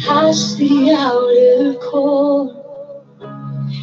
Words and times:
Past 0.00 0.58
the 0.58 0.90
outer 0.92 1.74
court 1.90 2.56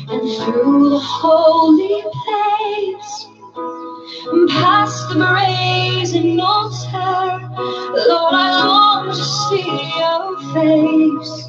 and 0.10 0.22
through 0.44 0.90
the 0.90 1.00
holy 1.00 2.02
place, 2.26 3.28
past 4.50 5.10
the 5.10 5.16
brazen 5.16 6.40
altar. 6.40 7.40
Lord, 8.08 8.34
I 8.34 8.66
long 8.66 9.08
to 9.08 9.16
see 9.16 9.72
your 10.00 10.54
face. 10.54 11.46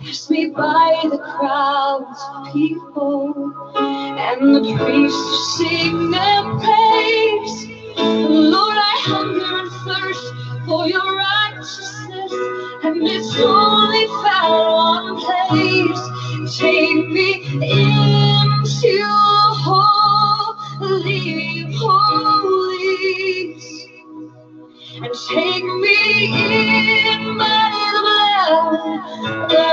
Pass 0.00 0.30
me 0.30 0.46
by 0.46 1.00
the 1.04 1.18
crowds 1.18 2.20
of 2.34 2.52
people 2.52 3.52
and 3.76 4.54
the 4.54 4.76
priests 4.78 5.58
who 5.58 5.66
sing 5.66 6.10
their 6.10 6.42
praise. 6.60 7.66
Lord, 7.98 8.76
I 8.78 8.96
hunger 9.00 9.58
and 9.60 9.70
thirst 9.84 10.34
for 10.66 10.86
your 10.86 11.16
righteousness, 11.16 12.05
and 12.32 13.06
it's 13.06 13.38
only 13.40 14.06
found 14.24 14.72
one 14.72 15.20
place. 15.20 16.00
Take 16.58 17.08
me 17.08 17.44
into 17.62 19.04
holy 19.64 21.20
holies, 21.76 23.64
and 24.94 25.14
take 25.28 25.64
me 25.64 27.12
in 27.12 27.38
by 27.38 27.70
the 27.92 28.00
blood 28.02 28.50
of 28.50 28.66
the 29.50 29.66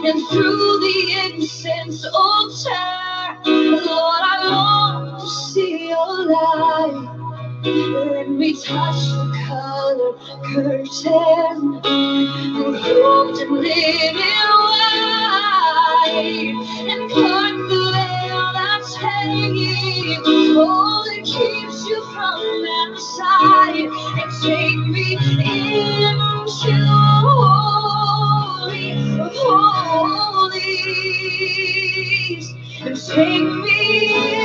and 0.05 0.29
through 0.29 0.81
the 0.81 1.13
incense 1.27 2.05
altar. 2.07 2.71
Lord, 3.47 4.23
I 4.23 4.49
long 4.51 5.21
to 5.21 5.29
see 5.29 5.89
your 5.91 6.27
light. 6.27 7.09
Let 7.65 8.31
me 8.31 8.55
touch 8.55 9.03
the 9.11 9.45
colored 9.47 10.19
curtain, 10.55 11.81
and 11.85 12.75
robed 12.97 13.39
in 13.41 13.53
linen 13.53 14.51
white, 14.65 16.55
and 16.89 17.11
part 17.11 17.57
the 17.69 17.91
veil 17.93 18.51
that's 18.55 18.95
hanging. 18.97 20.23
Oh, 20.27 21.05
that 21.07 21.25
keeps 21.25 21.87
you 21.89 22.03
from 22.15 22.63
their 22.63 22.99
sight, 22.99 23.91
and 24.23 24.33
take 24.43 24.89
me 24.89 25.19
into 25.45 27.50
and 32.83 32.97
take 32.97 33.43
me 33.43 34.40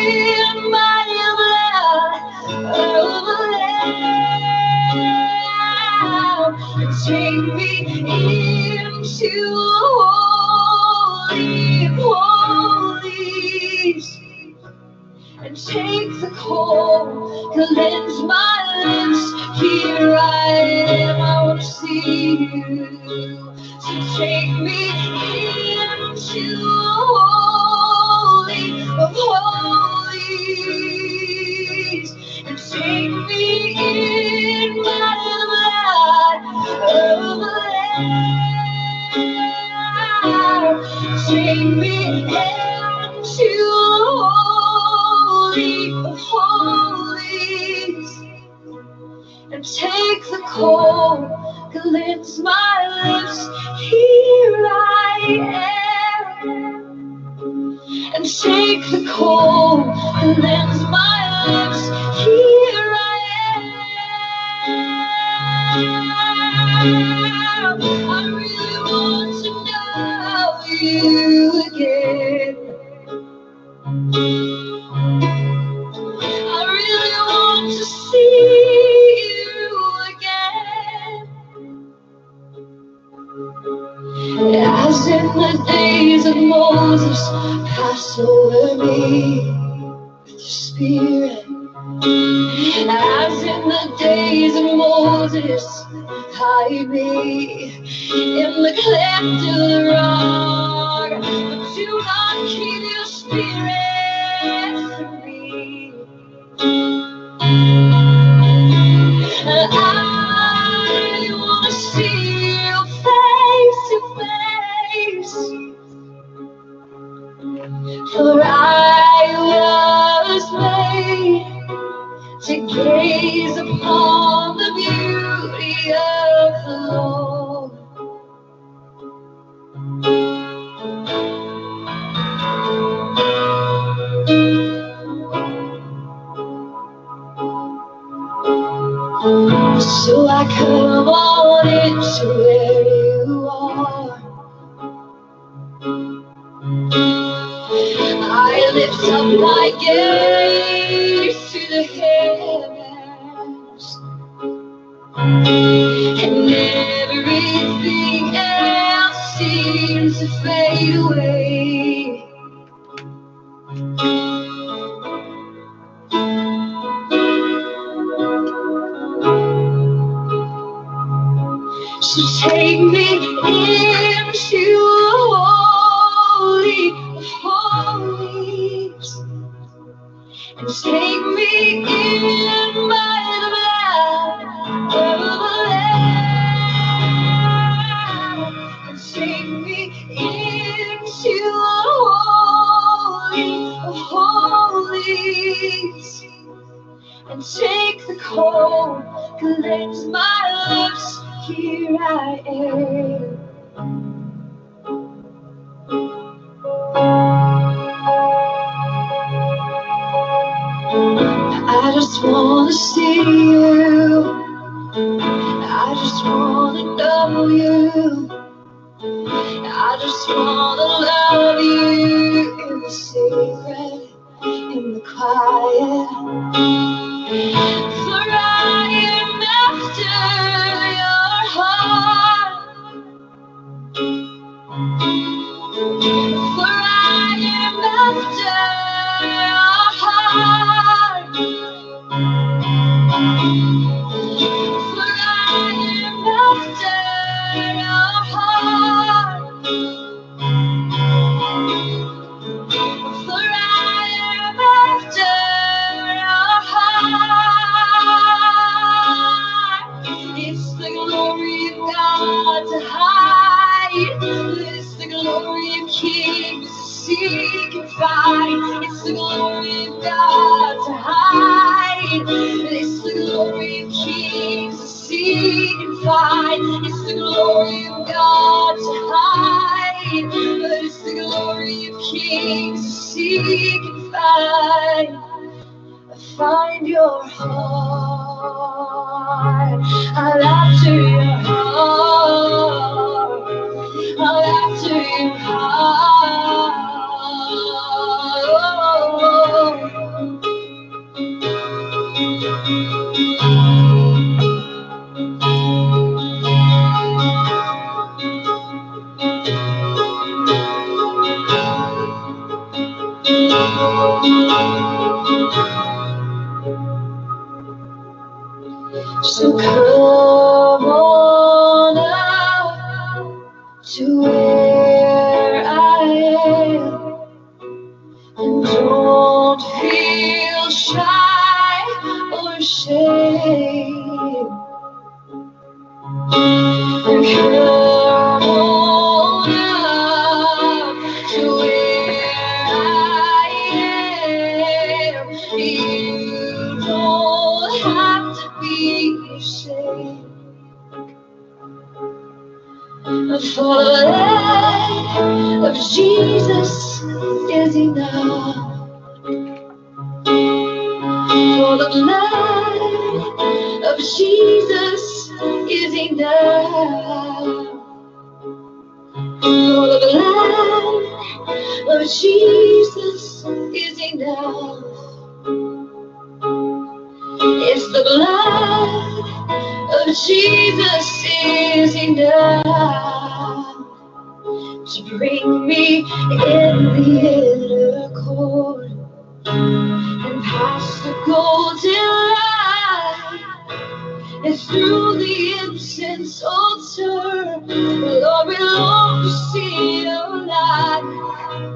Through 394.58 395.18
the 395.18 395.58
incense 395.60 396.42
altar, 396.42 397.60
glory, 397.66 398.58
Lord, 398.60 399.26
we 399.26 399.32
see 399.52 400.04
your 400.04 400.30
light. 400.46 401.04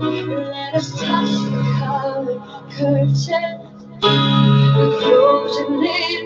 Let 0.02 0.76
us 0.76 0.92
touch 0.92 1.30
the 1.52 1.62
curtain, 2.72 3.60
close 4.02 5.60
your 5.60 5.82
name. 5.82 6.19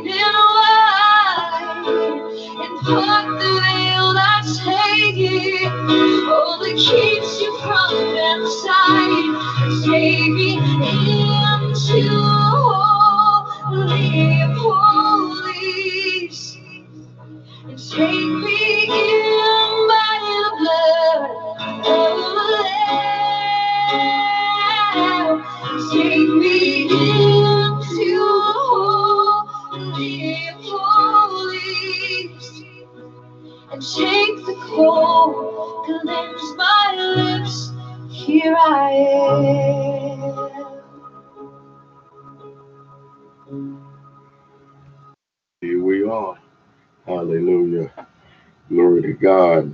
God. 49.24 49.74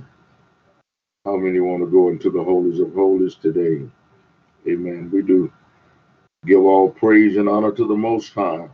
How 1.24 1.36
many 1.36 1.58
want 1.58 1.82
to 1.82 1.90
go 1.90 2.08
into 2.08 2.30
the 2.30 2.42
holies 2.42 2.78
of 2.78 2.94
holies 2.94 3.34
today? 3.34 3.84
Amen. 4.68 5.10
We 5.12 5.22
do 5.22 5.52
give 6.46 6.60
all 6.60 6.88
praise 6.88 7.36
and 7.36 7.48
honor 7.48 7.72
to 7.72 7.86
the 7.88 7.96
Most 7.96 8.32
High. 8.32 8.68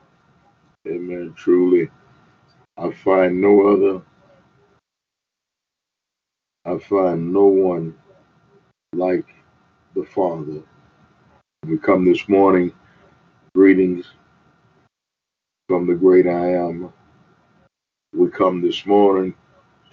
Amen. 0.86 1.32
Truly, 1.34 1.88
I 2.76 2.90
find 2.92 3.40
no 3.40 3.68
other. 3.68 4.02
I 6.66 6.78
find 6.78 7.32
no 7.32 7.46
one 7.46 7.96
like 8.92 9.26
the 9.94 10.04
Father. 10.04 10.62
We 11.66 11.78
come 11.78 12.04
this 12.04 12.28
morning, 12.28 12.70
greetings 13.54 14.04
from 15.70 15.86
the 15.86 15.94
great 15.94 16.26
I 16.26 16.52
am. 16.52 16.92
We 18.12 18.28
come 18.28 18.60
this 18.60 18.84
morning 18.84 19.34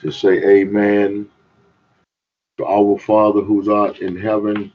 to 0.03 0.11
say 0.11 0.43
amen 0.43 1.29
to 2.57 2.65
our 2.65 2.99
Father 2.99 3.39
who's 3.39 3.69
art 3.69 3.99
in 3.99 4.17
heaven. 4.17 4.71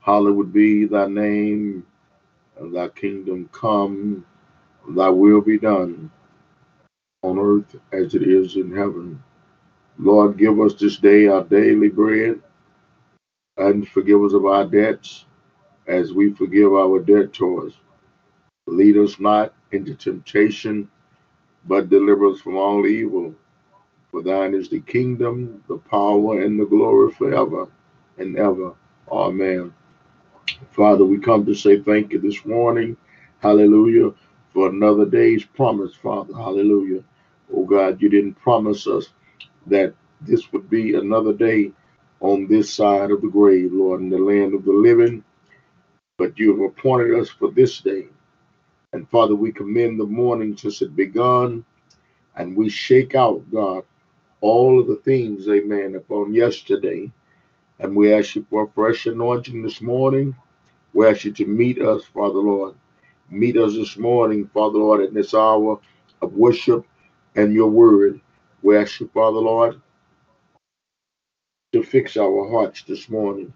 Hallowed 0.00 0.54
be 0.54 0.86
thy 0.86 1.06
name, 1.06 1.86
thy 2.58 2.88
kingdom 2.88 3.50
come, 3.52 4.24
thy 4.88 5.10
will 5.10 5.42
be 5.42 5.58
done 5.58 6.10
on 7.22 7.38
earth 7.38 7.76
as 7.92 8.14
it 8.14 8.22
is 8.22 8.56
in 8.56 8.74
heaven. 8.74 9.22
Lord, 9.98 10.38
give 10.38 10.58
us 10.60 10.74
this 10.74 10.96
day 10.96 11.26
our 11.26 11.44
daily 11.44 11.88
bread 11.88 12.40
and 13.58 13.86
forgive 13.86 14.22
us 14.22 14.32
of 14.32 14.46
our 14.46 14.64
debts 14.64 15.26
as 15.86 16.14
we 16.14 16.32
forgive 16.32 16.72
our 16.72 17.00
debtors. 17.00 17.74
Lead 18.66 18.96
us 18.96 19.20
not 19.20 19.52
into 19.72 19.94
temptation, 19.94 20.90
but 21.66 21.90
deliver 21.90 22.28
us 22.30 22.40
from 22.40 22.56
all 22.56 22.86
evil. 22.86 23.34
For 24.10 24.22
thine 24.22 24.54
is 24.54 24.68
the 24.68 24.80
kingdom, 24.80 25.62
the 25.68 25.78
power, 25.78 26.40
and 26.40 26.58
the 26.58 26.64
glory 26.64 27.12
forever 27.12 27.68
and 28.16 28.36
ever. 28.36 28.74
Amen. 29.10 29.72
Father, 30.72 31.04
we 31.04 31.18
come 31.18 31.44
to 31.46 31.54
say 31.54 31.80
thank 31.80 32.12
you 32.12 32.18
this 32.18 32.44
morning. 32.44 32.96
Hallelujah. 33.40 34.12
For 34.52 34.68
another 34.70 35.04
day's 35.04 35.44
promise, 35.44 35.94
Father. 35.94 36.34
Hallelujah. 36.34 37.04
Oh 37.54 37.64
God, 37.64 38.00
you 38.00 38.08
didn't 38.08 38.34
promise 38.34 38.86
us 38.86 39.08
that 39.66 39.94
this 40.22 40.52
would 40.52 40.70
be 40.70 40.94
another 40.94 41.32
day 41.32 41.72
on 42.20 42.46
this 42.46 42.72
side 42.72 43.10
of 43.10 43.20
the 43.20 43.28
grave, 43.28 43.72
Lord, 43.72 44.00
in 44.00 44.08
the 44.10 44.18
land 44.18 44.54
of 44.54 44.64
the 44.64 44.72
living. 44.72 45.22
But 46.16 46.38
you 46.38 46.50
have 46.52 46.70
appointed 46.70 47.18
us 47.18 47.28
for 47.28 47.50
this 47.50 47.80
day. 47.80 48.06
And 48.92 49.08
Father, 49.10 49.34
we 49.34 49.52
commend 49.52 50.00
the 50.00 50.06
morning 50.06 50.56
since 50.56 50.82
it 50.82 50.96
begun, 50.96 51.64
and 52.36 52.56
we 52.56 52.68
shake 52.70 53.14
out, 53.14 53.44
God, 53.52 53.84
all 54.40 54.80
of 54.80 54.88
the 54.88 54.96
things, 54.96 55.48
amen, 55.48 55.96
upon 55.96 56.34
yesterday. 56.34 57.10
And 57.80 57.96
we 57.96 58.12
ask 58.14 58.36
you 58.36 58.46
for 58.50 58.64
a 58.64 58.68
fresh 58.70 59.06
anointing 59.06 59.62
this 59.62 59.80
morning. 59.82 60.36
We 60.94 61.06
ask 61.06 61.24
you 61.24 61.32
to 61.32 61.46
meet 61.46 61.80
us, 61.80 62.04
Father 62.06 62.40
Lord. 62.40 62.74
Meet 63.30 63.58
us 63.58 63.74
this 63.74 63.96
morning, 63.98 64.50
Father 64.54 64.78
Lord, 64.78 65.02
in 65.02 65.14
this 65.14 65.34
hour 65.34 65.80
of 66.22 66.34
worship 66.34 66.86
and 67.36 67.54
your 67.54 67.70
word. 67.70 68.20
We 68.62 68.76
ask 68.78 69.00
you, 69.00 69.10
Father 69.14 69.38
Lord, 69.40 69.80
to 71.72 71.82
fix 71.82 72.16
our 72.16 72.48
hearts 72.50 72.82
this 72.84 73.08
morning. 73.10 73.52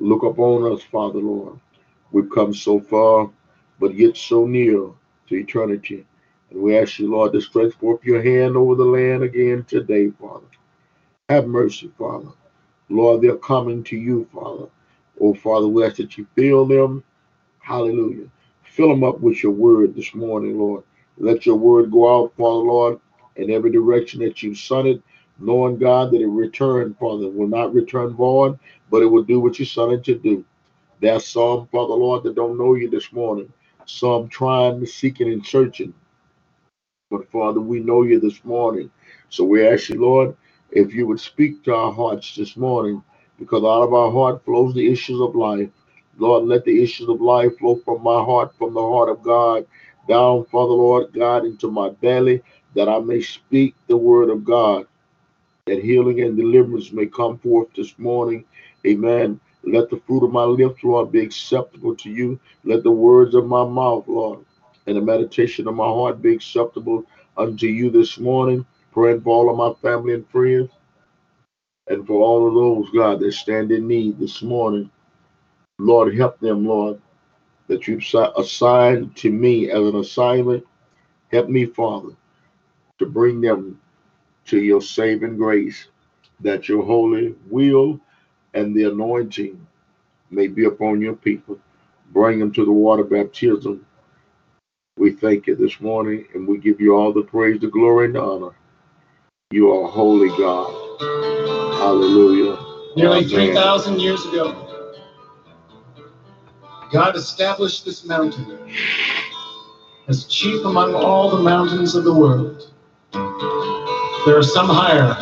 Look 0.00 0.24
upon 0.24 0.72
us, 0.72 0.82
Father 0.82 1.20
Lord. 1.20 1.60
We've 2.12 2.30
come 2.30 2.54
so 2.54 2.80
far, 2.80 3.30
but 3.80 3.94
yet 3.94 4.16
so 4.16 4.46
near 4.46 4.90
to 5.28 5.36
eternity. 5.36 6.06
And 6.56 6.64
we 6.64 6.78
ask 6.78 6.98
you, 6.98 7.10
Lord, 7.10 7.34
to 7.34 7.40
stretch 7.42 7.74
forth 7.74 8.02
your 8.02 8.22
hand 8.22 8.56
over 8.56 8.74
the 8.76 8.84
land 8.84 9.22
again 9.22 9.64
today, 9.64 10.08
Father. 10.08 10.46
Have 11.28 11.46
mercy, 11.46 11.92
Father. 11.98 12.30
Lord, 12.88 13.20
they're 13.20 13.36
coming 13.36 13.84
to 13.84 13.96
you, 13.98 14.26
Father. 14.32 14.64
Oh, 15.20 15.34
Father, 15.34 15.68
we 15.68 15.84
ask 15.84 15.96
that 15.96 16.16
you 16.16 16.26
fill 16.34 16.64
them. 16.64 17.04
Hallelujah. 17.58 18.28
Fill 18.64 18.88
them 18.88 19.04
up 19.04 19.20
with 19.20 19.42
your 19.42 19.52
word 19.52 19.94
this 19.94 20.14
morning, 20.14 20.58
Lord. 20.58 20.82
Let 21.18 21.44
your 21.44 21.56
word 21.56 21.90
go 21.90 22.24
out, 22.24 22.32
Father, 22.38 22.64
Lord, 22.64 23.00
in 23.36 23.50
every 23.50 23.70
direction 23.70 24.20
that 24.20 24.42
you've 24.42 24.56
sent 24.56 24.86
it, 24.88 25.02
knowing, 25.38 25.76
God, 25.76 26.10
that 26.12 26.22
it 26.22 26.26
return, 26.26 26.96
Father, 26.98 27.28
will 27.28 27.48
not 27.48 27.74
return 27.74 28.14
void, 28.14 28.58
but 28.90 29.02
it 29.02 29.06
will 29.06 29.24
do 29.24 29.40
what 29.40 29.58
you 29.58 29.66
sent 29.66 29.92
it 29.92 30.04
to 30.04 30.14
do. 30.14 30.42
There's 31.02 31.26
some, 31.28 31.66
Father, 31.66 31.92
Lord, 31.92 32.22
that 32.22 32.34
don't 32.34 32.56
know 32.56 32.76
you 32.76 32.88
this 32.88 33.12
morning. 33.12 33.52
Some 33.84 34.30
trying, 34.30 34.86
seeking, 34.86 35.30
and 35.30 35.44
searching. 35.44 35.92
But 37.10 37.30
Father, 37.32 37.60
we 37.60 37.80
know 37.80 38.02
you 38.02 38.20
this 38.20 38.44
morning. 38.44 38.90
So 39.30 39.44
we 39.44 39.66
ask 39.66 39.88
you, 39.90 40.00
Lord, 40.02 40.36
if 40.72 40.94
you 40.94 41.06
would 41.06 41.20
speak 41.20 41.64
to 41.64 41.74
our 41.74 41.92
hearts 41.92 42.36
this 42.36 42.58
morning, 42.58 43.02
because 43.40 43.64
out 43.64 43.84
of 43.84 43.94
our 43.94 44.12
heart 44.12 44.44
flows 44.44 44.74
the 44.74 44.92
issues 44.92 45.22
of 45.22 45.36
life. 45.36 45.70
Lord, 46.18 46.44
let 46.46 46.66
the 46.66 46.82
issues 46.84 47.08
of 47.08 47.22
life 47.22 47.58
flow 47.58 47.76
from 47.86 48.02
my 48.02 48.22
heart, 48.24 48.54
from 48.58 48.74
the 48.74 48.82
heart 48.82 49.08
of 49.08 49.22
God, 49.22 49.66
down, 50.08 50.46
Father, 50.46 50.74
Lord 50.74 51.14
God, 51.14 51.46
into 51.46 51.70
my 51.70 51.90
belly, 51.90 52.42
that 52.74 52.90
I 52.90 52.98
may 52.98 53.22
speak 53.22 53.76
the 53.88 53.96
word 53.96 54.30
of 54.30 54.44
God, 54.44 54.86
that 55.66 55.82
healing 55.84 56.20
and 56.22 56.36
deliverance 56.36 56.92
may 56.92 57.06
come 57.06 57.38
forth 57.38 57.68
this 57.76 57.98
morning. 57.98 58.44
Amen. 58.86 59.40
Let 59.64 59.90
the 59.90 60.00
fruit 60.06 60.24
of 60.24 60.32
my 60.32 60.44
lips, 60.44 60.84
Lord, 60.84 61.12
be 61.12 61.20
acceptable 61.20 61.96
to 61.96 62.10
you. 62.10 62.40
Let 62.64 62.84
the 62.84 62.92
words 62.92 63.34
of 63.34 63.46
my 63.46 63.64
mouth, 63.64 64.06
Lord, 64.08 64.40
and 64.86 64.96
the 64.96 65.00
meditation 65.00 65.68
of 65.68 65.74
my 65.74 65.86
heart 65.86 66.22
be 66.22 66.34
acceptable 66.34 67.04
unto 67.36 67.66
you 67.66 67.90
this 67.90 68.18
morning. 68.18 68.66
Praying 68.92 69.22
for 69.22 69.30
all 69.30 69.50
of 69.50 69.56
my 69.56 69.88
family 69.88 70.14
and 70.14 70.28
friends 70.30 70.70
and 71.88 72.06
for 72.06 72.22
all 72.22 72.48
of 72.48 72.54
those, 72.54 72.90
God, 72.94 73.20
that 73.20 73.32
stand 73.32 73.72
in 73.72 73.86
need 73.86 74.18
this 74.18 74.42
morning. 74.42 74.90
Lord, 75.78 76.16
help 76.16 76.40
them, 76.40 76.66
Lord, 76.66 77.00
that 77.68 77.86
you've 77.86 78.04
assigned 78.36 79.16
to 79.16 79.30
me 79.30 79.70
as 79.70 79.80
an 79.80 79.96
assignment. 79.96 80.64
Help 81.30 81.48
me, 81.48 81.66
Father, 81.66 82.10
to 82.98 83.06
bring 83.06 83.40
them 83.40 83.80
to 84.46 84.60
your 84.60 84.82
saving 84.82 85.36
grace, 85.36 85.88
that 86.40 86.68
your 86.68 86.84
holy 86.84 87.34
will 87.48 88.00
and 88.54 88.74
the 88.74 88.84
anointing 88.84 89.66
may 90.30 90.48
be 90.48 90.64
upon 90.64 91.00
your 91.00 91.16
people. 91.16 91.58
Bring 92.12 92.40
them 92.40 92.52
to 92.52 92.64
the 92.64 92.72
water 92.72 93.04
baptism. 93.04 93.85
We 94.98 95.12
thank 95.12 95.46
you 95.46 95.54
this 95.54 95.78
morning 95.80 96.26
and 96.32 96.48
we 96.48 96.56
give 96.56 96.80
you 96.80 96.96
all 96.96 97.12
the 97.12 97.20
praise, 97.22 97.60
the 97.60 97.66
glory, 97.66 98.06
and 98.06 98.14
the 98.14 98.22
honor. 98.22 98.54
You 99.50 99.70
are 99.70 99.86
holy 99.86 100.30
God. 100.38 100.72
Hallelujah. 101.78 102.58
Nearly 102.96 103.24
3,000 103.28 104.00
years 104.00 104.24
ago, 104.24 104.62
God 106.90 107.14
established 107.14 107.84
this 107.84 108.06
mountain 108.06 108.58
as 110.08 110.24
chief 110.24 110.64
among 110.64 110.94
all 110.94 111.36
the 111.36 111.42
mountains 111.42 111.94
of 111.94 112.04
the 112.04 112.14
world. 112.14 112.72
There 113.12 114.38
are 114.38 114.42
some 114.42 114.68
higher, 114.68 115.14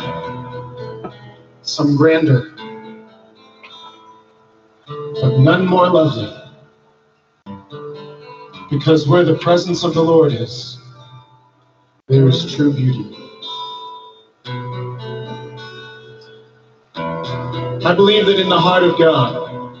some 1.63 1.97
grander, 1.97 2.53
but 4.87 5.37
none 5.39 5.65
more 5.65 5.89
lovely. 5.89 6.44
Because 8.77 9.07
where 9.07 9.23
the 9.23 9.35
presence 9.35 9.85
of 9.85 9.93
the 9.93 10.03
Lord 10.03 10.33
is, 10.33 10.77
there 12.07 12.27
is 12.27 12.53
true 12.53 12.73
beauty. 12.73 13.15
I 16.93 17.93
believe 17.95 18.25
that 18.25 18.37
in 18.37 18.49
the 18.49 18.59
heart 18.59 18.83
of 18.83 18.99
God, 18.99 19.79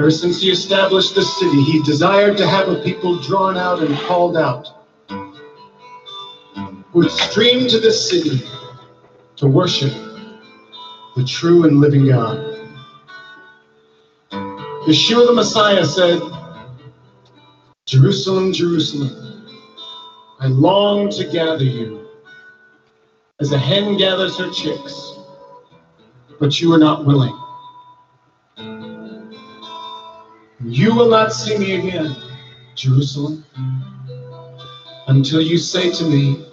ever 0.00 0.10
since 0.10 0.42
he 0.42 0.50
established 0.50 1.14
this 1.14 1.32
city, 1.38 1.62
he 1.62 1.80
desired 1.84 2.36
to 2.38 2.46
have 2.46 2.68
a 2.68 2.82
people 2.82 3.16
drawn 3.20 3.56
out 3.56 3.78
and 3.78 3.96
called 3.98 4.36
out 4.36 4.66
who 6.56 6.74
would 6.92 7.10
stream 7.12 7.68
to 7.68 7.78
this 7.78 8.10
city 8.10 8.42
to 9.36 9.46
worship 9.46 9.92
the 11.14 11.24
true 11.24 11.66
and 11.66 11.80
living 11.80 12.08
God. 12.08 12.36
Yeshua 14.88 15.28
the 15.28 15.32
Messiah 15.32 15.86
said, 15.86 16.20
Jerusalem, 17.86 18.52
Jerusalem, 18.52 19.44
I 20.38 20.46
long 20.46 21.10
to 21.10 21.24
gather 21.24 21.64
you 21.64 22.06
as 23.40 23.50
a 23.50 23.58
hen 23.58 23.96
gathers 23.96 24.38
her 24.38 24.50
chicks, 24.52 25.18
but 26.38 26.60
you 26.60 26.72
are 26.72 26.78
not 26.78 27.04
willing. 27.04 27.36
You 30.64 30.94
will 30.94 31.10
not 31.10 31.32
see 31.32 31.58
me 31.58 31.74
again, 31.74 32.14
Jerusalem, 32.76 33.44
until 35.08 35.40
you 35.40 35.58
say 35.58 35.90
to 35.90 36.04
me, 36.04 36.46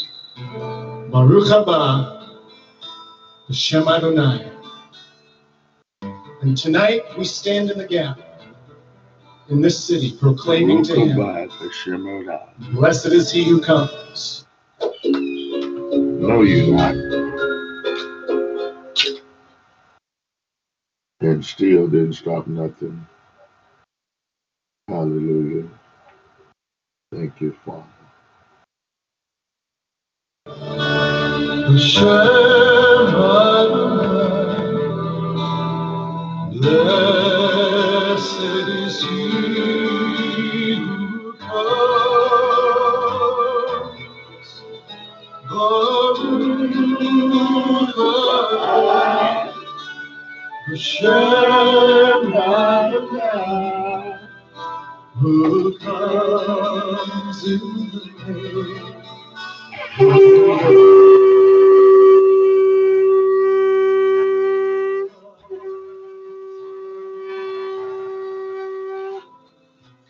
Baruch 1.11 1.45
haba, 1.45 2.39
Hashem 3.47 3.87
Adonai. 3.87 4.51
And 6.41 6.57
tonight 6.57 7.03
we 7.19 7.23
stand 7.23 7.69
in 7.69 7.77
the 7.77 7.87
gap 7.87 8.19
in 9.49 9.61
this 9.61 9.83
city 9.83 10.15
proclaiming 10.19 10.83
to 10.83 10.95
him, 10.95 11.17
Blessed 12.71 13.07
is 13.07 13.31
he 13.31 13.45
who 13.45 13.61
comes 13.61 14.45
No, 15.03 16.41
you're 16.41 16.75
not. 16.75 16.95
And 21.21 21.43
still 21.43 21.87
didn't 21.87 22.13
stop 22.13 22.47
nothing. 22.47 23.05
Hallelujah. 24.87 25.67
Thank 27.11 27.41
you, 27.41 27.55
Father. 27.65 27.83
Blessed 30.45 32.68
Hashem 50.79 52.33
Adonai, 52.33 54.15
who 55.19 55.77
comes 55.77 57.43
in 57.43 57.59
the 57.91 58.03
name 58.29 58.95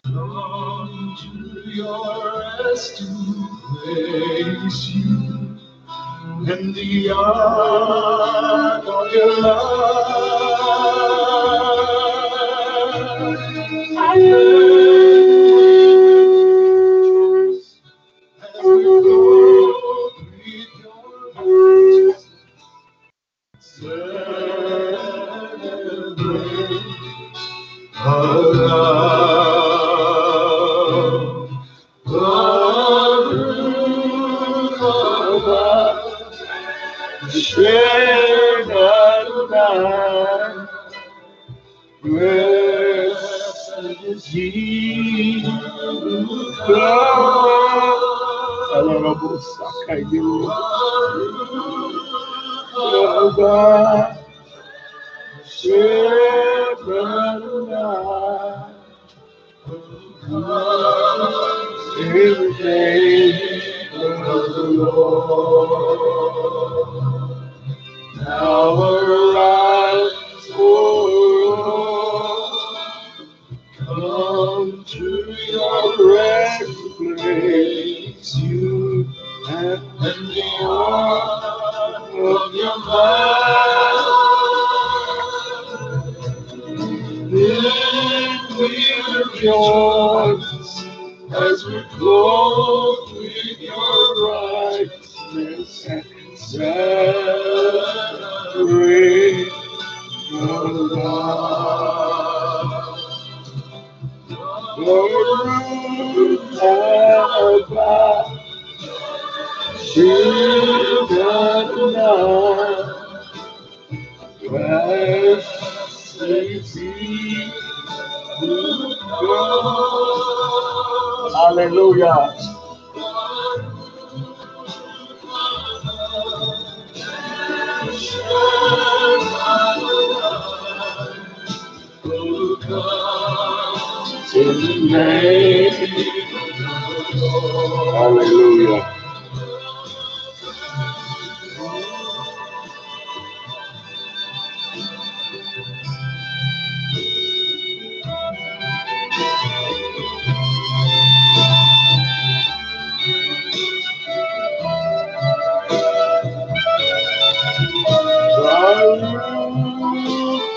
Come 0.03 1.15
to 1.19 1.69
your 1.71 2.43
rest 2.63 2.97
to 2.97 3.05
you 4.93 5.57
in 6.53 6.73
the 6.73 7.09
ark 7.11 8.85
of 8.87 9.11
your 9.13 9.41
love. 9.41 10.38
Música 14.15 14.78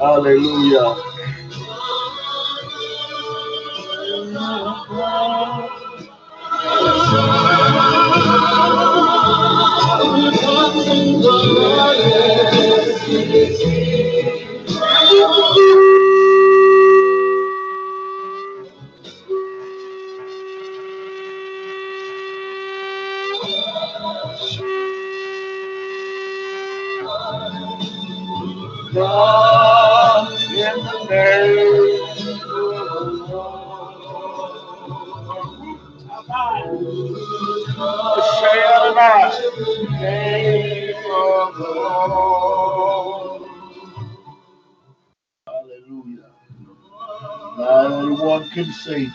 Hallelujah. 0.00 1.11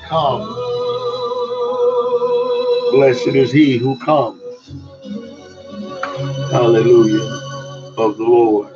Come. 0.07 0.47
Blessed 2.91 3.27
is 3.27 3.51
he 3.51 3.77
who 3.77 3.97
comes. 3.99 4.41
Hallelujah. 6.49 7.23
Of 7.97 8.17
the 8.17 8.23
Lord. 8.23 8.73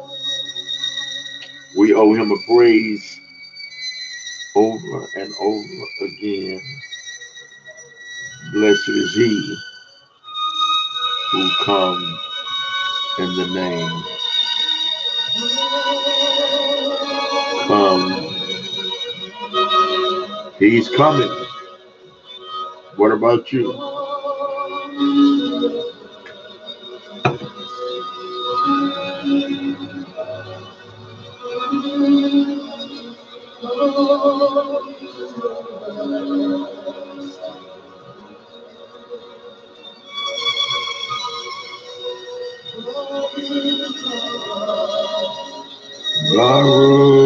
We 1.77 1.93
owe 1.93 2.13
him 2.13 2.31
a 2.31 2.37
praise 2.45 3.19
over 4.55 5.07
and 5.15 5.33
over 5.39 5.85
again. 6.01 6.61
Blessed 8.51 8.89
is 8.89 9.15
he 9.15 9.57
who 11.31 11.49
comes 11.63 12.19
in 13.19 13.35
the 13.37 13.47
name. 13.53 14.03
Come. 17.67 18.27
He's 20.59 20.89
coming. 20.89 21.29
What 22.95 23.11
about 23.11 23.51
you? 23.51 23.73
Baruch 46.35 47.20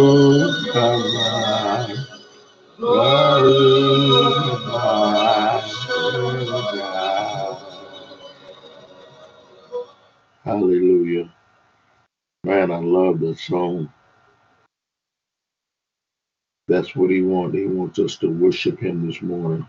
What 16.95 17.09
he 17.11 17.21
wants. 17.21 17.57
He 17.57 17.65
wants 17.65 17.99
us 17.99 18.15
to 18.17 18.29
worship 18.29 18.79
him 18.79 19.05
this 19.05 19.21
morning. 19.21 19.67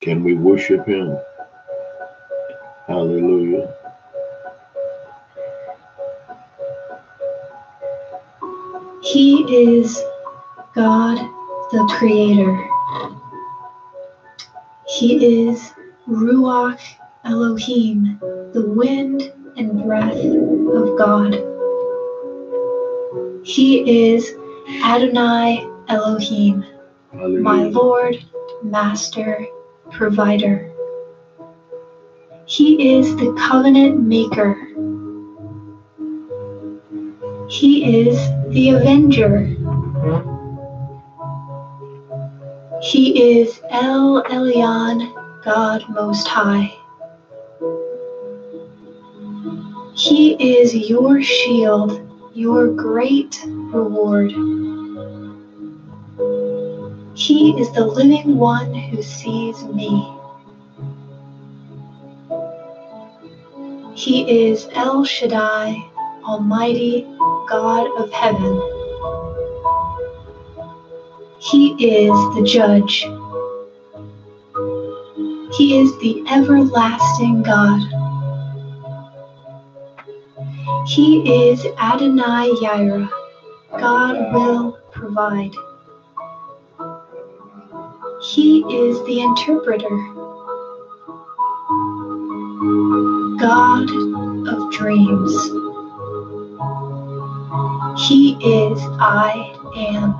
Can 0.00 0.24
we 0.24 0.34
worship 0.34 0.86
him? 0.86 1.16
Hallelujah. 2.86 3.74
He 9.02 9.44
is 9.74 10.00
God 10.74 11.18
the 11.70 11.86
Creator. 11.98 12.66
He 14.86 15.48
is 15.48 15.74
Ruach 16.08 16.80
Elohim, 17.24 18.18
the 18.54 18.64
wind 18.66 19.30
and 19.58 19.84
breath 19.84 20.16
of 20.16 20.96
God. 20.96 21.34
He 23.44 24.12
is 24.14 24.34
Adonai 24.68 25.66
Elohim, 25.88 26.62
my 27.14 27.62
Lord, 27.64 28.22
Master, 28.62 29.46
Provider. 29.90 30.70
He 32.44 32.96
is 32.96 33.16
the 33.16 33.32
covenant 33.48 34.02
maker. 34.02 34.54
He 37.48 38.06
is 38.06 38.18
the 38.50 38.70
avenger. 38.70 39.46
He 42.82 43.40
is 43.40 43.60
El 43.70 44.22
Elyon, 44.24 45.42
God 45.44 45.82
Most 45.88 46.28
High. 46.28 46.74
He 49.94 50.60
is 50.60 50.74
your 50.74 51.22
shield, 51.22 52.00
your 52.34 52.68
great 52.68 53.42
reward. 53.72 54.32
He 57.14 57.58
is 57.60 57.70
the 57.72 57.84
living 57.84 58.36
one 58.36 58.72
who 58.74 59.02
sees 59.02 59.62
me. 59.64 60.14
He 63.94 64.48
is 64.48 64.68
El 64.72 65.04
Shaddai, 65.04 65.76
Almighty 66.24 67.04
God 67.48 67.88
of 67.98 68.12
heaven. 68.12 68.60
He 71.40 71.72
is 71.84 72.12
the 72.36 72.42
judge. 72.42 73.02
He 75.56 75.78
is 75.78 75.98
the 75.98 76.22
everlasting 76.30 77.42
God. 77.42 77.80
He 80.86 81.50
is 81.50 81.66
Adonai 81.78 82.50
Yireh. 82.62 83.08
God 83.76 84.32
will 84.32 84.78
provide. 84.92 85.54
He 88.22 88.60
is 88.74 89.04
the 89.04 89.20
interpreter. 89.20 89.88
God 93.38 93.90
of 94.48 94.72
dreams. 94.72 95.50
He 98.08 98.36
is 98.42 98.80
I 99.00 99.54
am. 99.76 100.14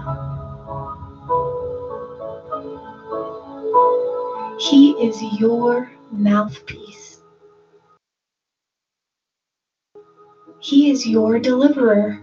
He 4.58 4.90
is 4.92 5.22
your 5.40 5.90
mouthpiece. 6.10 7.20
He 10.60 10.90
is 10.90 11.06
your 11.06 11.38
deliverer. 11.38 12.20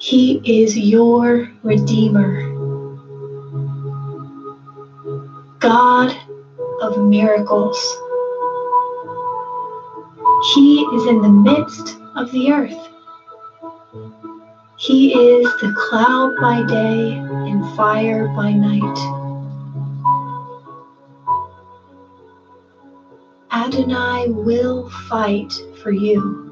He 0.00 0.40
is 0.44 0.78
your 0.78 1.50
redeemer. 1.64 2.42
God 5.58 6.16
of 6.80 6.98
miracles. 7.04 7.76
He 10.54 10.82
is 10.94 11.06
in 11.06 11.20
the 11.20 11.28
midst 11.28 11.98
of 12.14 12.30
the 12.30 12.52
earth. 12.52 12.88
He 14.78 15.12
is 15.12 15.44
the 15.60 15.74
cloud 15.76 16.36
by 16.40 16.64
day 16.68 17.16
and 17.16 17.68
fire 17.76 18.28
by 18.28 18.52
night. 18.52 18.98
Adonai 23.50 24.28
will 24.28 24.88
fight 25.08 25.52
for 25.82 25.90
you. 25.90 26.47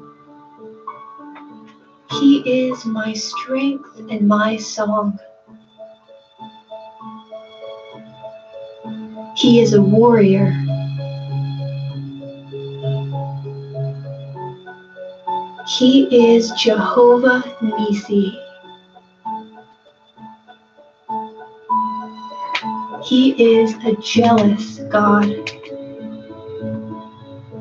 He 2.11 2.69
is 2.69 2.85
my 2.85 3.13
strength 3.13 3.99
and 4.09 4.27
my 4.27 4.57
song. 4.57 5.19
He 9.35 9.59
is 9.59 9.73
a 9.73 9.81
warrior. 9.81 10.51
He 15.77 16.33
is 16.33 16.51
Jehovah 16.51 17.43
Nisi. 17.61 18.39
He 23.03 23.59
is 23.59 23.73
a 23.85 23.95
jealous 24.01 24.79
God. 24.89 25.51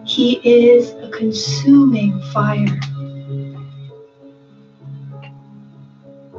He 0.05 0.41
is 0.45 0.93
a 0.93 1.11
consuming 1.11 2.21
fire. 2.33 2.81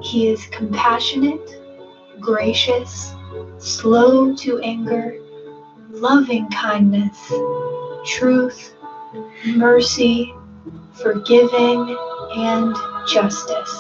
He 0.08 0.30
is 0.30 0.46
compassionate, 0.48 1.62
gracious, 2.22 3.14
slow 3.58 4.34
to 4.38 4.60
anger, 4.60 5.20
loving 5.90 6.50
kindness, 6.50 7.18
truth, 8.06 8.74
mercy, 9.46 10.34
forgiving, 10.94 11.98
and 12.38 12.74
justice. 13.10 13.76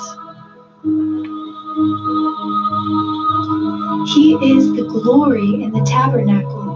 He 4.13 4.35
is 4.43 4.73
the 4.73 4.85
glory 4.91 5.63
in 5.63 5.71
the 5.71 5.85
tabernacle. 5.87 6.75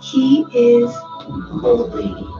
He 0.00 0.46
is 0.54 0.94
holy. 1.60 2.35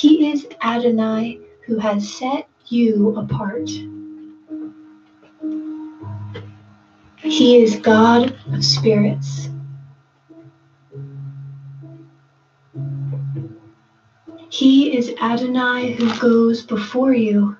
He 0.00 0.30
is 0.30 0.46
Adonai 0.62 1.38
who 1.66 1.76
has 1.76 2.10
set 2.10 2.48
you 2.68 3.14
apart. 3.18 3.68
He 7.18 7.62
is 7.62 7.76
God 7.76 8.34
of 8.50 8.64
spirits. 8.64 9.50
He 14.48 14.96
is 14.96 15.12
Adonai 15.20 15.92
who 15.92 16.18
goes 16.18 16.62
before 16.62 17.12
you. 17.12 17.58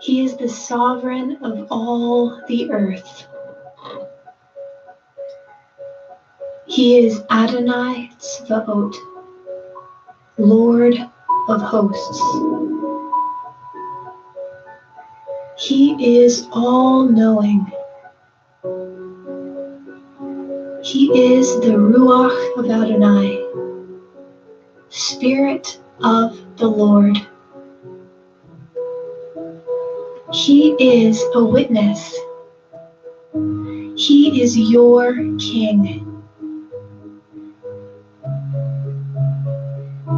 He 0.00 0.24
is 0.24 0.36
the 0.36 0.48
sovereign 0.48 1.38
of 1.42 1.66
all 1.68 2.40
the 2.46 2.70
earth. 2.70 3.26
He 6.66 6.96
is 6.96 7.22
Adonai 7.30 8.10
Tzvaot, 8.18 8.94
Lord 10.38 10.94
of 11.48 11.60
hosts. 11.60 12.20
He 15.58 16.18
is 16.18 16.48
all 16.52 17.04
knowing. 17.04 17.70
He 20.82 21.34
is 21.34 21.60
the 21.60 21.76
Ruach 21.76 22.58
of 22.58 22.70
Adonai, 22.70 23.44
Spirit 24.88 25.80
of 26.02 26.38
the 26.56 26.66
Lord. 26.66 27.18
He 30.32 30.74
is 30.80 31.22
a 31.34 31.44
witness. 31.44 32.18
He 33.96 34.42
is 34.42 34.56
your 34.56 35.14
King. 35.38 36.13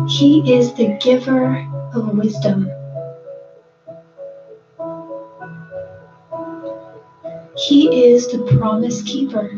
He 0.09 0.55
is 0.55 0.73
the 0.75 0.97
giver 1.01 1.67
of 1.95 2.17
wisdom. 2.17 2.71
He 7.57 8.13
is 8.13 8.29
the 8.29 8.39
promise 8.57 9.03
keeper. 9.03 9.51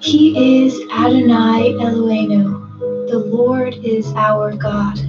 He 0.00 0.64
is 0.64 0.78
Adonai 0.92 1.72
Eloheinu. 1.80 3.08
The 3.08 3.18
Lord 3.18 3.74
is 3.76 4.12
our 4.14 4.54
God. 4.54 5.00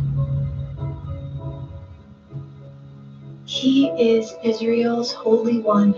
He 3.46 3.88
is 4.00 4.34
Israel's 4.44 5.12
Holy 5.12 5.60
One. 5.60 5.96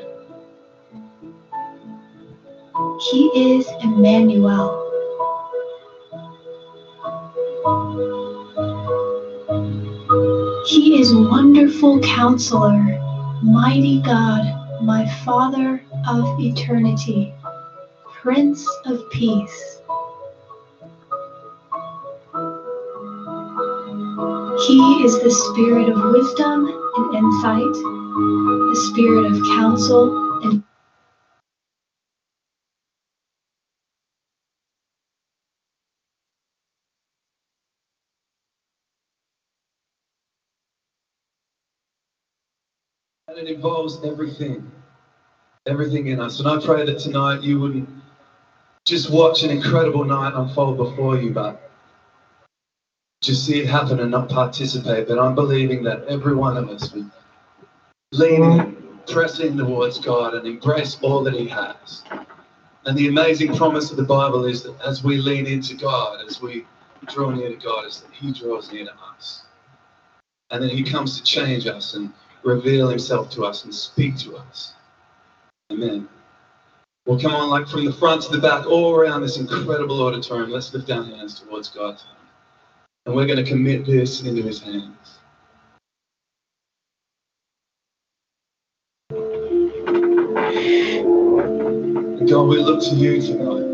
He 3.11 3.55
is 3.55 3.67
Emmanuel. 3.83 4.86
He 10.67 10.99
is 10.99 11.15
Wonderful 11.15 12.01
Counselor, 12.01 12.99
Mighty 13.41 14.01
God, 14.01 14.43
my 14.83 15.07
Father 15.23 15.81
of 16.09 16.37
eternity. 16.41 17.33
Prince 18.21 18.67
of 18.85 18.99
Peace. 19.09 19.79
He 24.67 25.05
is 25.05 25.17
the 25.23 25.31
spirit 25.31 25.87
of 25.87 26.11
wisdom 26.11 26.65
and 26.97 27.15
insight, 27.15 27.61
the 27.61 28.89
spirit 28.91 29.31
of 29.31 29.41
counsel 29.55 30.26
and 43.37 43.47
it 43.47 43.55
involves 43.55 44.03
everything, 44.03 44.69
everything 45.67 46.07
in 46.07 46.19
us. 46.19 46.39
And 46.39 46.49
I 46.49 46.59
pray 46.59 46.83
that 46.85 46.97
tonight 46.97 47.43
you 47.43 47.59
wouldn't 47.59 47.87
just 48.85 49.11
watch 49.11 49.43
an 49.43 49.51
incredible 49.51 50.03
night 50.03 50.33
unfold 50.33 50.77
before 50.77 51.17
you, 51.17 51.29
but 51.29 51.71
just 53.21 53.45
see 53.45 53.59
it 53.59 53.67
happen 53.67 53.99
and 53.99 54.09
not 54.09 54.29
participate. 54.29 55.07
But 55.07 55.19
I'm 55.19 55.35
believing 55.35 55.83
that 55.83 56.03
every 56.05 56.33
one 56.33 56.57
of 56.57 56.69
us 56.69 56.91
would 56.93 57.11
lean 58.11 58.43
in, 58.43 58.99
press 59.07 59.39
in 59.39 59.55
towards 59.55 59.99
God, 59.99 60.33
and 60.33 60.47
embrace 60.47 60.97
all 61.03 61.23
that 61.23 61.35
He 61.35 61.47
has. 61.47 62.03
And 62.85 62.97
the 62.97 63.07
amazing 63.07 63.55
promise 63.55 63.91
of 63.91 63.97
the 63.97 64.03
Bible 64.03 64.45
is 64.45 64.63
that 64.63 64.81
as 64.81 65.03
we 65.03 65.17
lean 65.17 65.45
into 65.45 65.75
God, 65.75 66.25
as 66.25 66.41
we 66.41 66.65
draw 67.07 67.29
near 67.29 67.49
to 67.49 67.55
God, 67.55 67.85
is 67.85 68.01
that 68.01 68.11
He 68.13 68.31
draws 68.31 68.71
near 68.71 68.85
to 68.85 68.93
us. 69.15 69.43
And 70.49 70.63
then 70.63 70.69
He 70.69 70.81
comes 70.81 71.17
to 71.17 71.23
change 71.23 71.67
us 71.67 71.93
and 71.93 72.11
reveal 72.47 72.87
Himself 72.89 73.29
to 73.31 73.43
us 73.43 73.65
and 73.65 73.75
speak 73.75 74.17
to 74.19 74.37
us. 74.37 74.73
Amen. 75.71 76.07
Well, 77.05 77.19
come 77.19 77.35
on, 77.35 77.49
like 77.49 77.67
from 77.67 77.85
the 77.85 77.91
front 77.93 78.21
to 78.23 78.31
the 78.31 78.39
back, 78.39 78.65
all 78.65 78.95
around 78.95 79.21
this 79.21 79.37
incredible 79.37 80.01
auditorium, 80.01 80.49
let's 80.49 80.73
lift 80.73 80.89
our 80.89 81.03
hands 81.03 81.39
towards 81.39 81.69
God. 81.69 82.01
And 83.05 83.15
we're 83.15 83.25
going 83.25 83.43
to 83.43 83.49
commit 83.49 83.85
this 83.85 84.21
into 84.21 84.41
His 84.41 84.61
hands. 84.61 85.19
And 92.19 92.29
God, 92.29 92.43
we 92.43 92.57
look 92.57 92.81
to 92.83 92.95
you 92.95 93.21
tonight. 93.21 93.65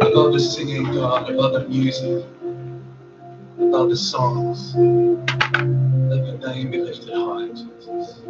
Above 0.00 0.32
the 0.32 0.40
singing, 0.40 0.84
God, 0.84 1.30
above 1.30 1.52
the 1.52 1.68
music, 1.68 2.24
above 3.58 3.90
the 3.90 3.96
songs, 3.96 4.74
let 6.10 6.26
your 6.26 6.38
name 6.38 6.70
be 6.70 6.78
lifted 6.82 7.14
high, 7.14 7.48
Jesus. 7.48 8.22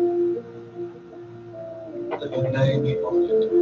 Let 1.98 2.33
your 2.33 2.50
name 2.50 2.83
be 2.85 2.98
honored. 3.00 3.61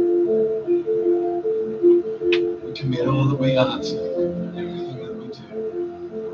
We 2.63 2.73
commit 2.73 3.07
all 3.07 3.29
that 3.29 3.39
we 3.39 3.57
are 3.57 3.79
to 3.79 3.87
you, 3.87 4.53
everything 4.57 4.97
that 4.97 5.15
we 5.15 5.27
do. 5.29 5.69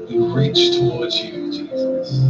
We 0.09 0.33
reach 0.35 0.77
towards 0.79 1.17
you, 1.19 1.51
Jesus. 1.51 2.21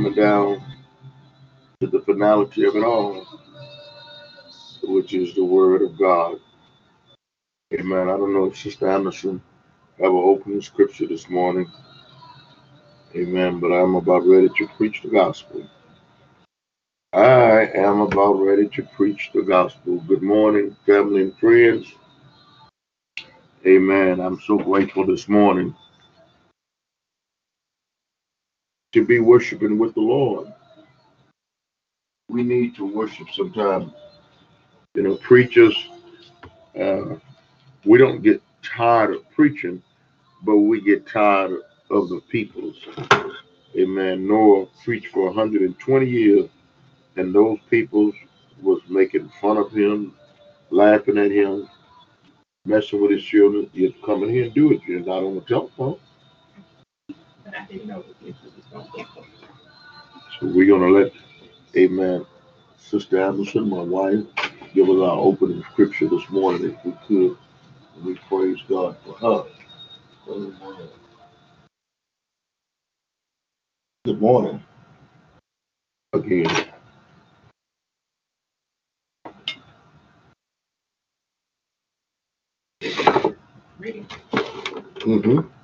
Coming 0.01 0.15
down 0.15 0.63
to 1.79 1.87
the 1.87 2.01
finality 2.01 2.65
of 2.65 2.75
it 2.75 2.83
all, 2.83 3.23
which 4.85 5.13
is 5.13 5.35
the 5.35 5.45
word 5.45 5.83
of 5.83 5.99
God. 5.99 6.39
Amen. 7.75 8.09
I 8.09 8.17
don't 8.17 8.33
know 8.33 8.47
if 8.47 8.57
Sister 8.57 8.89
Anderson 8.89 9.43
have 9.99 10.11
an 10.11 10.17
opening 10.17 10.63
scripture 10.63 11.07
this 11.07 11.29
morning. 11.29 11.71
Amen. 13.15 13.61
But 13.61 13.73
I'm 13.73 13.95
about 13.95 14.27
ready 14.27 14.49
to 14.57 14.69
preach 14.69 15.03
the 15.03 15.11
gospel. 15.11 15.69
I 17.13 17.67
am 17.75 18.01
about 18.01 18.41
ready 18.41 18.69
to 18.69 18.83
preach 18.97 19.29
the 19.35 19.43
gospel. 19.43 20.01
Good 20.09 20.23
morning, 20.23 20.75
family 20.87 21.25
and 21.25 21.37
friends. 21.37 21.93
Amen. 23.67 24.19
I'm 24.19 24.41
so 24.41 24.57
grateful 24.57 25.05
this 25.05 25.29
morning 25.29 25.75
to 28.93 29.05
be 29.05 29.21
worshiping 29.21 29.79
with 29.79 29.95
the 29.95 30.01
Lord. 30.01 30.53
We 32.29 32.43
need 32.43 32.75
to 32.77 32.87
worship 32.87 33.29
sometimes. 33.33 33.93
You 34.95 35.03
know, 35.03 35.17
preachers, 35.17 35.77
uh, 36.81 37.17
we 37.85 37.99
don't 37.99 38.23
get 38.23 38.43
tired 38.63 39.15
of 39.15 39.31
preaching, 39.31 39.83
but 40.43 40.57
we 40.57 40.81
get 40.81 41.07
tired 41.07 41.61
of 41.91 42.09
the 42.09 42.21
peoples. 42.29 42.77
Amen. 43.79 44.27
Noah 44.27 44.67
preached 44.85 45.09
for 45.09 45.27
120 45.27 46.07
years, 46.07 46.49
and 47.17 47.33
those 47.33 47.59
peoples 47.69 48.15
was 48.61 48.81
making 48.89 49.31
fun 49.41 49.57
of 49.57 49.71
him, 49.71 50.15
laughing 50.71 51.19
at 51.19 51.31
him, 51.31 51.69
messing 52.65 53.01
with 53.01 53.13
his 53.13 53.23
children. 53.23 53.71
You 53.73 53.95
come 54.05 54.25
in 54.25 54.31
here 54.31 54.45
and 54.45 54.55
do 54.55 54.73
it. 54.73 54.83
You're 54.87 55.01
not 55.01 55.23
on 55.23 55.37
the 55.37 55.41
telephone. 55.43 55.99
I 57.59 57.67
didn't 57.67 57.89
know 57.89 58.05
if 58.23 58.29
it 58.29 58.37
was 58.57 58.65
gonna 58.73 58.89
be. 58.97 59.07
So 60.41 60.47
we're 60.47 60.67
gonna 60.67 60.91
let, 60.91 61.13
Amen, 61.77 62.27
Sister 62.79 63.21
Anderson, 63.23 63.69
my 63.71 63.83
wife, 63.83 64.25
give 64.75 64.89
us 64.89 64.97
our 64.97 65.19
opening 65.19 65.65
scripture 65.73 66.09
this 66.09 66.29
morning 66.31 66.71
if 66.73 66.85
we 66.85 66.93
could. 67.09 67.39
And 67.97 68.05
we 68.05 68.15
praise 68.29 68.59
God 68.69 68.97
for 69.05 69.15
her. 69.15 69.51
Amen. 70.31 70.89
Good 74.05 74.21
morning. 74.21 74.63
Again. 76.15 76.47
Reading 83.79 84.07
Mm-hmm. 85.01 85.60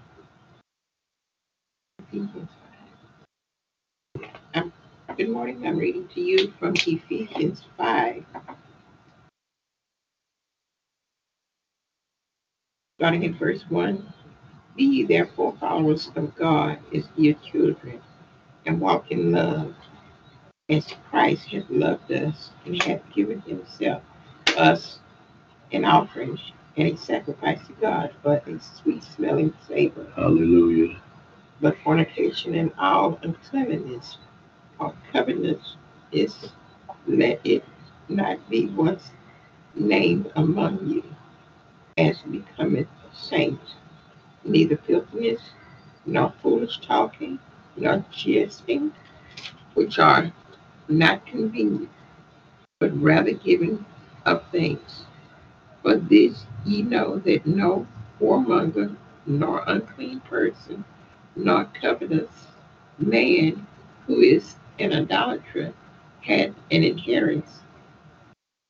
Good 5.17 5.31
morning, 5.31 5.67
I'm 5.67 5.79
reading 5.79 6.07
to 6.09 6.21
you 6.21 6.53
from 6.59 6.75
Ephesians 6.75 7.65
five. 7.79 8.23
Starting 12.99 13.23
in 13.23 13.35
verse 13.39 13.65
one. 13.71 14.13
Be 14.77 14.85
ye 14.85 15.05
therefore 15.05 15.57
followers 15.59 16.11
of 16.17 16.37
God 16.37 16.81
as 16.95 17.07
dear 17.17 17.35
children, 17.51 18.03
and 18.67 18.79
walk 18.79 19.11
in 19.11 19.33
love, 19.33 19.75
as 20.69 20.87
Christ 21.09 21.49
hath 21.49 21.71
loved 21.71 22.13
us, 22.13 22.51
and 22.67 22.83
hath 22.83 23.01
given 23.15 23.41
himself 23.41 24.03
us 24.59 24.99
an 25.73 25.87
offering 25.87 26.39
and 26.77 26.89
a 26.89 26.97
sacrifice 26.99 27.67
to 27.69 27.73
God 27.81 28.13
for 28.23 28.35
a 28.35 28.61
sweet 28.61 29.03
smelling 29.03 29.55
savor. 29.67 30.13
Hallelujah. 30.15 31.01
But 31.63 31.79
fornication 31.83 32.55
and 32.55 32.71
all 32.79 33.19
uncleanness 33.23 34.19
or 34.79 34.95
covetousness 35.13 35.77
is 36.13 36.51
let 37.07 37.41
it 37.45 37.65
not 38.09 38.39
be 38.51 38.67
once 38.67 39.11
named 39.75 40.31
among 40.37 40.87
you 40.89 41.03
as 41.99 42.19
becometh 42.31 42.89
saints, 43.13 43.75
neither 44.45 44.77
filthiness, 44.77 45.41
nor 46.05 46.33
foolish 46.43 46.79
talking, 46.81 47.39
nor 47.77 48.05
jesting, 48.11 48.93
which 49.75 49.99
are 49.99 50.31
not 50.89 51.25
convenient, 51.27 51.91
but 52.79 52.97
rather 53.01 53.33
giving 53.33 53.85
of 54.27 54.45
thanks. 54.53 55.05
For 55.83 55.97
this 55.97 56.45
ye 56.65 56.83
know 56.83 57.19
that 57.21 57.47
no 57.47 57.87
whoremonger, 58.21 58.95
nor 59.27 59.65
unclean 59.67 60.21
person, 60.21 60.85
nor 61.35 61.65
covetous 61.81 62.49
man 62.99 63.67
who 64.07 64.21
is 64.21 64.57
an 64.79 64.93
idolater 64.93 65.73
hath 66.23 66.51
an 66.71 66.83
inheritance 66.83 67.61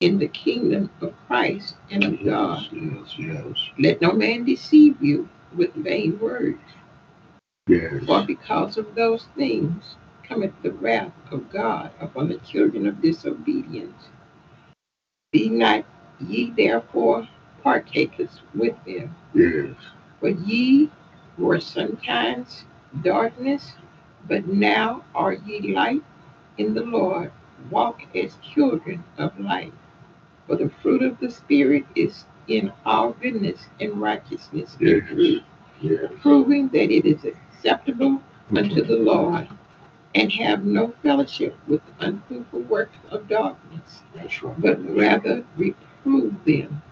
in 0.00 0.18
the 0.18 0.28
kingdom 0.28 0.90
of 1.00 1.14
Christ 1.26 1.76
and 1.90 2.04
of 2.04 2.24
God. 2.24 2.66
Yes, 2.70 3.14
yes, 3.18 3.56
Let 3.78 4.00
no 4.02 4.12
man 4.12 4.44
deceive 4.44 5.02
you 5.02 5.28
with 5.56 5.72
vain 5.74 6.18
words, 6.20 6.60
yes. 7.66 8.04
for 8.04 8.24
because 8.26 8.76
of 8.76 8.94
those 8.94 9.26
things 9.36 9.96
cometh 10.22 10.52
the 10.62 10.72
wrath 10.72 11.12
of 11.30 11.50
God 11.50 11.90
upon 12.00 12.28
the 12.28 12.38
children 12.38 12.86
of 12.86 13.00
disobedience. 13.00 14.08
Be 15.32 15.48
not 15.48 15.84
ye 16.20 16.50
therefore 16.50 17.26
partakers 17.62 18.40
with 18.54 18.74
them. 18.84 19.14
Yes. 19.34 19.74
For 20.20 20.28
ye 20.28 20.90
were 21.38 21.60
sometimes 21.60 22.64
darkness, 23.02 23.72
but 24.28 24.46
now 24.46 25.04
are 25.14 25.34
ye 25.34 25.74
light 25.74 26.02
in 26.58 26.74
the 26.74 26.82
Lord. 26.84 27.32
Walk 27.70 28.02
as 28.14 28.36
children 28.54 29.02
of 29.18 29.38
light. 29.40 29.72
For 30.46 30.56
the 30.56 30.70
fruit 30.82 31.02
of 31.02 31.18
the 31.20 31.30
Spirit 31.30 31.84
is 31.96 32.26
in 32.48 32.72
all 32.84 33.12
goodness 33.12 33.66
and 33.80 34.00
righteousness 34.00 34.76
and 34.80 35.06
truth, 35.06 35.42
Yes. 35.80 36.12
proving 36.22 36.68
that 36.68 36.90
it 36.90 37.04
is 37.06 37.24
acceptable 37.24 38.12
mm-hmm. 38.12 38.56
unto 38.58 38.82
the 38.82 38.96
Lord, 38.96 39.48
and 40.14 40.32
have 40.32 40.64
no 40.64 40.94
fellowship 41.02 41.56
with 41.66 41.80
the 41.86 42.06
unfruitful 42.06 42.60
works 42.62 42.96
of 43.10 43.28
darkness 43.28 44.02
right. 44.14 44.54
but 44.58 44.78
rather 44.96 45.44
reprove 45.56 46.34
them. 46.44 46.82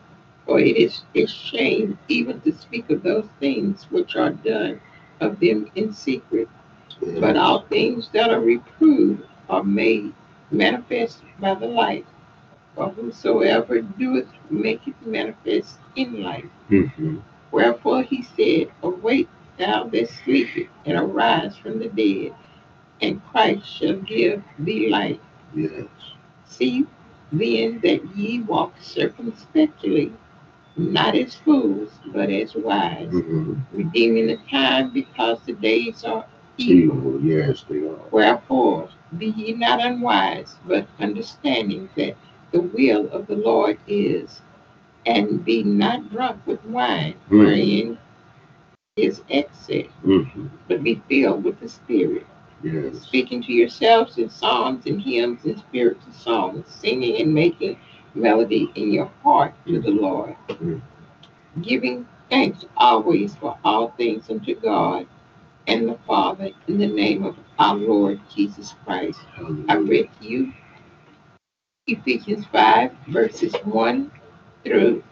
For 0.47 0.59
it 0.59 0.77
is 0.77 1.03
a 1.15 1.27
shame 1.27 1.99
even 2.09 2.41
to 2.43 2.53
speak 2.53 2.91
of 2.91 3.03
those 3.03 3.29
things 3.41 3.85
which 3.91 4.17
are 4.17 4.31
done 4.31 4.81
of 5.21 5.41
them 5.41 5.71
in 5.75 5.93
secret. 5.93 6.49
But 7.21 7.37
all 7.37 7.61
things 7.63 8.09
that 8.13 8.31
are 8.31 8.41
reproved 8.41 9.25
are 9.49 9.65
made 9.65 10.13
manifest 10.51 11.23
by 11.41 11.55
the 11.55 11.67
light. 11.67 12.07
For 12.75 12.89
whosoever 12.91 13.81
doeth 13.83 14.29
maketh 14.51 15.01
manifest 15.07 15.79
in 15.97 16.23
light. 16.23 16.51
Mhm. 16.71 17.23
Wherefore 17.51 18.03
he 18.03 18.23
said, 18.23 18.69
Awake 18.83 19.29
thou 19.59 19.85
that 19.85 20.09
sleepest, 20.09 20.71
and 20.87 20.97
arise 20.99 21.57
from 21.57 21.79
the 21.81 21.89
dead, 21.89 22.35
and 23.01 23.25
Christ 23.27 23.67
shall 23.67 23.97
give 23.97 24.43
thee 24.59 24.89
light. 24.91 25.21
Yes. 25.55 25.87
See 26.47 26.87
then 27.33 27.81
that 27.81 28.17
ye 28.17 28.41
walk 28.43 28.75
circumspectly, 28.81 30.13
not 30.77 31.15
as 31.17 31.35
fools, 31.35 31.91
but 32.13 32.31
as 32.31 32.55
wise, 32.55 33.11
Mhm. 33.13 33.61
redeeming 33.73 34.27
the 34.29 34.39
time 34.51 34.91
because 34.91 35.41
the 35.43 35.53
days 35.55 36.05
are 36.05 36.25
evil. 36.59 37.21
Yes, 37.23 37.65
they 37.69 37.79
are. 37.87 37.99
Wherefore, 38.11 38.89
be 39.19 39.27
ye 39.27 39.53
not 39.53 39.85
unwise, 39.85 40.57
but 40.67 40.87
understanding 41.01 41.89
that 41.97 42.17
the 42.53 42.61
will 42.61 43.09
of 43.11 43.27
the 43.27 43.37
Lord 43.37 43.79
is, 43.87 44.43
and 45.07 45.45
be 45.45 45.63
not 45.63 46.11
drunk 46.11 46.47
with 46.47 46.65
wine, 46.67 47.15
Mm. 47.31 47.39
wherein 47.39 47.99
is 48.97 49.23
excess, 49.29 49.87
Mhm. 50.05 50.51
but 50.69 50.83
be 50.83 51.01
filled 51.09 51.45
with 51.45 51.59
the 51.61 51.69
Spirit, 51.69 52.27
Yes. 52.63 53.01
speaking 53.03 53.43
to 53.43 53.53
yourselves 53.53 54.19
in 54.19 54.29
psalms 54.29 54.87
and 54.87 55.01
hymns 55.01 55.45
and 55.45 55.59
spiritual 55.59 56.13
songs, 56.13 56.67
singing 56.69 57.21
and 57.21 57.35
making 57.35 57.77
melody 58.15 58.71
in 58.77 58.93
your 58.93 59.11
heart 59.23 59.55
to 59.67 59.81
the 59.81 59.91
Lord, 59.91 60.37
Mm. 60.49 60.81
giving 61.63 62.07
thanks 62.31 62.65
always 62.77 63.35
for 63.37 63.57
all 63.65 63.89
things 63.97 64.31
unto 64.31 64.55
God 64.55 65.07
and 65.67 65.89
the 65.89 65.99
Father 66.07 66.51
in 66.69 66.79
the 66.79 66.87
name 66.87 67.25
of 67.25 67.37
our 67.59 67.77
Lord 67.77 68.21
Jesus 68.35 68.75
Christ. 68.85 69.21
I 69.69 69.75
read 69.77 70.09
to 70.21 70.27
you 70.27 70.53
Ephesians 71.87 72.47
5, 72.53 72.93
verses 73.09 73.55
1 73.65 74.11
through 74.65 75.03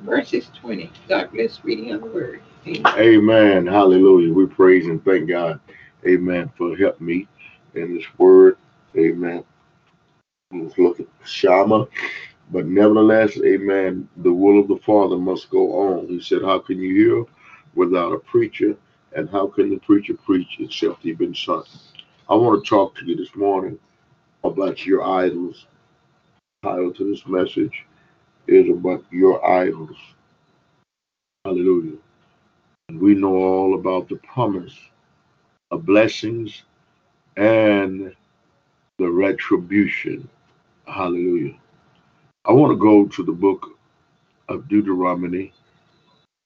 verses 0.00 0.50
20. 0.60 0.90
God 1.08 1.30
bless 1.32 1.64
reading 1.64 1.92
of 1.92 2.02
the 2.02 2.06
word. 2.08 2.42
Amen. 2.66 2.98
Amen. 2.98 3.66
Hallelujah. 3.66 4.32
We 4.32 4.46
praise 4.46 4.86
and 4.86 5.04
thank 5.04 5.28
God. 5.28 5.60
Amen. 6.06 6.50
For 6.56 6.76
help 6.76 7.00
me 7.00 7.26
in 7.74 7.94
this 7.94 8.04
word. 8.18 8.58
Amen. 8.96 9.44
Let's 10.52 10.78
look 10.78 11.00
at 11.00 11.06
Shama. 11.24 11.88
But 12.52 12.66
nevertheless, 12.66 13.36
amen, 13.44 14.08
the 14.18 14.32
will 14.32 14.60
of 14.60 14.68
the 14.68 14.76
Father 14.76 15.16
must 15.16 15.50
go 15.50 15.72
on. 15.80 16.06
He 16.06 16.20
said, 16.20 16.42
How 16.42 16.60
can 16.60 16.80
you 16.80 16.94
hear 16.94 17.24
without 17.74 18.12
a 18.12 18.18
preacher? 18.18 18.76
And 19.16 19.30
how 19.30 19.46
can 19.46 19.70
the 19.70 19.78
preacher 19.78 20.12
preach 20.12 20.58
except 20.58 21.02
he 21.02 21.12
been 21.12 21.34
sent? 21.34 21.66
I 22.28 22.34
want 22.34 22.62
to 22.62 22.68
talk 22.68 22.94
to 22.96 23.06
you 23.06 23.16
this 23.16 23.34
morning 23.34 23.78
about 24.44 24.84
your 24.84 25.02
idols. 25.02 25.66
Title 26.62 26.92
to 26.92 27.10
this 27.10 27.26
message 27.26 27.86
is 28.46 28.68
about 28.68 29.06
your 29.10 29.42
idols. 29.48 29.96
Hallelujah. 31.46 31.96
And 32.90 33.00
we 33.00 33.14
know 33.14 33.36
all 33.36 33.74
about 33.74 34.10
the 34.10 34.16
promise 34.16 34.78
of 35.70 35.86
blessings 35.86 36.64
and 37.38 38.14
the 38.98 39.10
retribution. 39.10 40.28
Hallelujah. 40.86 41.56
I 42.44 42.52
want 42.52 42.70
to 42.70 42.76
go 42.76 43.06
to 43.06 43.22
the 43.22 43.32
book 43.32 43.78
of 44.50 44.68
Deuteronomy, 44.68 45.54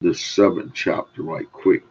the 0.03 0.15
seventh 0.15 0.73
chapter, 0.73 1.23
right 1.23 1.51
quick. 1.51 1.83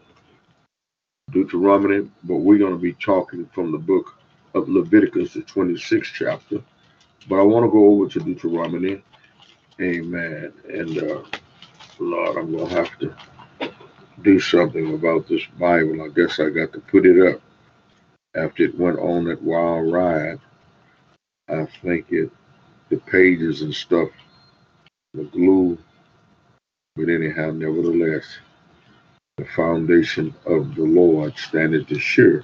Deuteronomy, 1.32 2.10
but 2.24 2.38
we're 2.38 2.58
going 2.58 2.74
to 2.74 2.82
be 2.82 2.94
talking 2.94 3.46
from 3.54 3.72
the 3.72 3.78
book 3.78 4.16
of 4.56 4.70
Leviticus, 4.70 5.34
the 5.34 5.42
26th 5.42 6.04
chapter. 6.14 6.62
But 7.28 7.40
I 7.40 7.44
want 7.44 7.66
to 7.66 7.72
go 7.72 7.86
over 7.86 8.10
to 8.10 8.20
Deuteronomy. 8.20 9.04
Amen. 9.82 10.54
And 10.68 10.98
uh, 10.98 11.22
Lord, 12.00 12.38
I'm 12.38 12.52
going 12.56 12.70
to 12.70 12.76
have 12.76 13.00
to 13.00 13.16
do 14.24 14.40
something 14.40 14.94
about 14.94 15.28
this 15.28 15.44
Bible. 15.60 16.02
I 16.04 16.10
guess 16.10 16.40
I 16.40 16.50
got 16.50 16.74
to 16.74 16.80
put 16.80 17.06
it 17.06 17.34
up 17.34 17.42
after 18.36 18.64
it 18.64 18.78
went 18.78 19.00
on 19.00 19.26
that 19.26 19.42
wild 19.42 19.92
ride. 19.92 20.40
I 21.50 21.66
think 21.82 22.08
it, 22.12 22.32
the 22.90 22.98
pages 22.98 23.62
and 23.62 23.74
stuff, 23.74 24.10
the 25.14 25.24
glue. 25.24 25.78
But 26.96 27.10
anyhow, 27.10 27.52
nevertheless, 27.52 28.26
the 29.40 29.46
foundation 29.46 30.34
of 30.46 30.76
the 30.76 30.84
Lord 30.84 31.38
standeth 31.38 31.96
sure, 31.98 32.44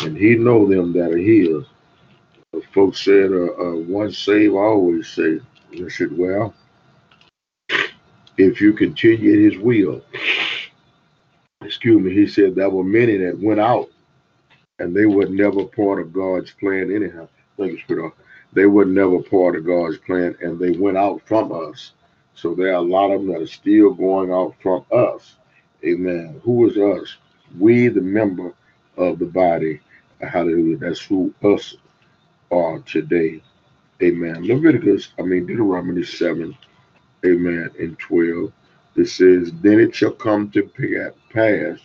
and 0.00 0.16
He 0.16 0.36
know 0.36 0.66
them 0.66 0.92
that 0.92 1.12
are. 1.12 1.66
The 2.52 2.62
folks 2.74 3.02
said, 3.02 3.32
uh, 3.32 3.52
uh, 3.54 3.76
"Once 3.76 4.18
saved, 4.18 4.54
always 4.54 5.08
saved." 5.08 5.44
I 5.72 5.88
said, 5.88 6.16
"Well, 6.16 6.54
if 8.36 8.60
you 8.60 8.74
continue 8.74 9.32
in 9.32 9.50
His 9.50 9.58
will." 9.58 10.02
Excuse 11.62 12.02
me. 12.02 12.12
He 12.12 12.26
said 12.26 12.54
there 12.54 12.68
were 12.68 12.84
many 12.84 13.16
that 13.18 13.38
went 13.38 13.60
out, 13.60 13.88
and 14.78 14.94
they 14.94 15.06
were 15.06 15.26
never 15.26 15.64
part 15.64 16.00
of 16.00 16.12
God's 16.12 16.50
plan. 16.50 16.94
Anyhow, 16.94 17.28
thank 17.56 17.72
you, 17.72 17.78
Spirit. 17.80 18.12
They 18.52 18.66
were 18.66 18.84
never 18.84 19.22
part 19.22 19.56
of 19.56 19.64
God's 19.64 19.96
plan, 19.98 20.36
and 20.42 20.58
they 20.58 20.72
went 20.72 20.98
out 20.98 21.22
from 21.24 21.52
us. 21.52 21.92
So 22.34 22.54
there 22.54 22.72
are 22.72 22.76
a 22.76 22.80
lot 22.80 23.12
of 23.12 23.22
them 23.22 23.32
that 23.32 23.42
are 23.42 23.46
still 23.46 23.94
going 23.94 24.32
out 24.32 24.54
from 24.62 24.84
us. 24.92 25.36
Amen. 25.84 26.40
Who 26.44 26.68
is 26.70 26.76
us? 26.76 27.16
We, 27.58 27.88
the 27.88 28.00
member 28.00 28.52
of 28.96 29.18
the 29.18 29.26
body. 29.26 29.80
Hallelujah. 30.20 30.76
That's 30.78 31.00
who 31.00 31.34
us 31.42 31.76
are 32.50 32.78
today. 32.80 33.42
Amen. 34.02 34.46
Leviticus, 34.46 35.08
I 35.18 35.22
mean 35.22 35.46
Deuteronomy 35.46 36.04
7, 36.04 36.56
amen, 37.24 37.70
and 37.78 37.98
12. 37.98 38.52
It 38.96 39.06
says, 39.06 39.52
Then 39.62 39.80
it 39.80 39.94
shall 39.94 40.12
come 40.12 40.50
to 40.50 40.70
pass, 41.32 41.78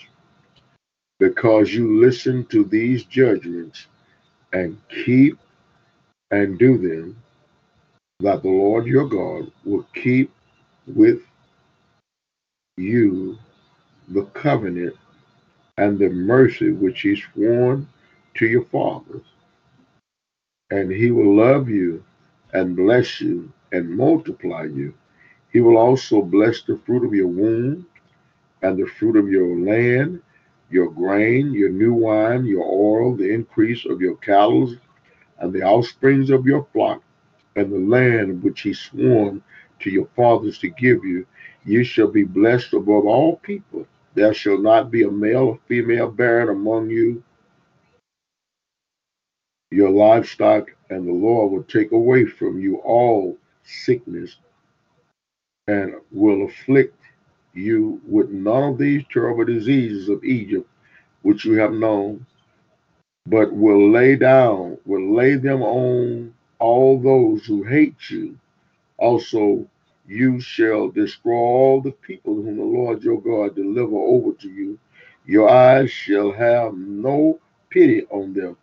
because 1.20 1.74
you 1.74 2.02
listen 2.02 2.46
to 2.48 2.64
these 2.66 3.04
judgments 3.06 3.88
and 4.54 4.80
keep 4.90 5.38
and 6.32 6.60
do 6.60 6.78
them, 6.78 7.16
that 8.20 8.42
the 8.42 8.50
Lord 8.50 8.88
your 8.88 9.08
God 9.08 9.52
will 9.64 9.86
keep 9.94 10.32
with 10.88 11.22
you 12.78 13.38
the 14.10 14.24
covenant 14.28 14.96
and 15.78 16.00
the 16.00 16.10
mercy 16.10 16.72
which 16.72 17.02
he 17.02 17.16
sworn 17.16 17.88
to 18.36 18.46
your 18.48 18.66
fathers. 18.66 19.24
And 20.72 20.92
he 20.92 21.12
will 21.12 21.36
love 21.36 21.70
you 21.70 22.04
and 22.54 22.76
bless 22.76 23.22
you 23.22 23.52
and 23.72 23.90
multiply 23.90 24.64
you. 24.64 24.94
He 25.52 25.62
will 25.62 25.78
also 25.78 26.22
bless 26.22 26.62
the 26.62 26.78
fruit 26.86 27.06
of 27.06 27.14
your 27.14 27.28
womb 27.28 27.88
and 28.62 28.78
the 28.78 28.88
fruit 28.88 29.16
of 29.16 29.30
your 29.30 29.58
land, 29.58 30.22
your 30.70 30.90
grain, 30.90 31.54
your 31.54 31.70
new 31.70 31.94
wine, 31.94 32.46
your 32.46 32.66
oil, 32.66 33.16
the 33.16 33.32
increase 33.34 33.86
of 33.86 34.02
your 34.02 34.16
cattle, 34.18 34.76
and 35.40 35.54
the 35.54 35.64
offsprings 35.64 36.30
of 36.30 36.46
your 36.46 36.68
flock, 36.74 37.02
and 37.56 37.72
the 37.72 37.80
land 37.80 38.44
which 38.44 38.62
he 38.62 38.74
sworn 38.74 39.42
to 39.80 39.90
your 39.90 40.08
fathers 40.16 40.58
to 40.60 40.70
give 40.70 41.06
you. 41.06 41.26
You 41.66 41.84
shall 41.84 42.08
be 42.08 42.24
blessed 42.24 42.74
above 42.74 43.06
all 43.06 43.38
people. 43.38 43.86
There 44.18 44.34
shall 44.34 44.58
not 44.58 44.90
be 44.90 45.04
a 45.04 45.12
male 45.12 45.44
or 45.44 45.60
female 45.68 46.10
barren 46.10 46.50
among 46.50 46.90
you, 46.90 47.24
your 49.70 49.92
livestock, 49.92 50.70
and 50.90 51.08
the 51.08 51.14
Lord 51.14 51.52
will 51.52 51.62
take 51.62 51.92
away 51.92 52.26
from 52.26 52.60
you 52.60 52.78
all 52.78 53.38
sickness 53.64 54.38
and 55.68 55.94
will 56.12 56.48
afflict 56.48 57.00
you 57.54 58.02
with 58.08 58.32
none 58.32 58.74
of 58.74 58.80
these 58.80 59.04
terrible 59.14 59.46
diseases 59.46 60.10
of 60.10 60.24
Egypt, 60.24 60.68
which 61.22 61.46
you 61.46 61.54
have 61.60 61.74
known, 61.74 62.26
but 63.28 63.54
will 63.54 63.92
lay 63.92 64.16
down, 64.16 64.80
will 64.86 65.14
lay 65.16 65.36
them 65.36 65.62
on 65.62 66.34
all 66.58 67.00
those 67.00 67.46
who 67.46 67.62
hate 67.62 68.10
you. 68.10 68.36
Also, 68.98 69.68
you 70.08 70.40
shall 70.40 70.90
destroy 70.90 71.34
all 71.36 71.82
the 71.82 71.92
people 71.92 72.36
whom 72.36 72.58
the 72.58 72.64
Lord 72.64 73.04
your 73.04 73.22
God 73.22 73.56
deliver 73.56 73.96
over 73.98 74.34
to 74.34 74.50
you. 74.50 74.80
Your 75.26 75.50
eyes 75.50 75.92
shall 75.92 76.32
have 76.32 76.76
no 76.78 77.40
pity 77.70 78.06
on 78.10 78.34
them, 78.34 78.58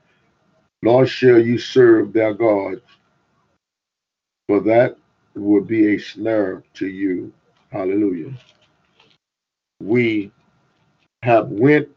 nor 0.83 1.07
shall 1.07 1.39
you 1.39 1.59
serve 1.59 2.13
their 2.13 2.33
gods, 2.33 2.81
for 4.49 4.61
that 4.61 4.97
would 5.35 5.67
be 5.67 5.95
a 5.95 5.99
snare 5.99 6.63
to 6.75 6.87
you. 6.87 7.33
Hallelujah. 7.71 8.33
We 9.81 10.33
have 11.23 11.49
went 11.49 11.89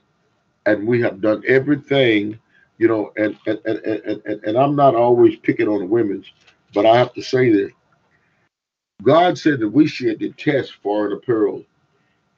and 0.65 0.87
we 0.87 1.01
have 1.01 1.21
done 1.21 1.43
everything, 1.47 2.39
you 2.77 2.87
know, 2.87 3.13
and 3.17 3.37
and 3.47 3.59
and 3.65 3.77
and, 3.85 4.21
and, 4.25 4.43
and 4.43 4.57
I'm 4.57 4.75
not 4.75 4.95
always 4.95 5.37
picking 5.37 5.67
on 5.67 5.79
the 5.79 5.85
women's, 5.85 6.25
but 6.73 6.85
I 6.85 6.97
have 6.97 7.13
to 7.13 7.21
say 7.21 7.49
this. 7.51 7.71
God 9.03 9.37
said 9.37 9.59
that 9.59 9.69
we 9.69 9.87
should 9.87 10.19
detest 10.19 10.73
foreign 10.81 11.13
apparel. 11.13 11.63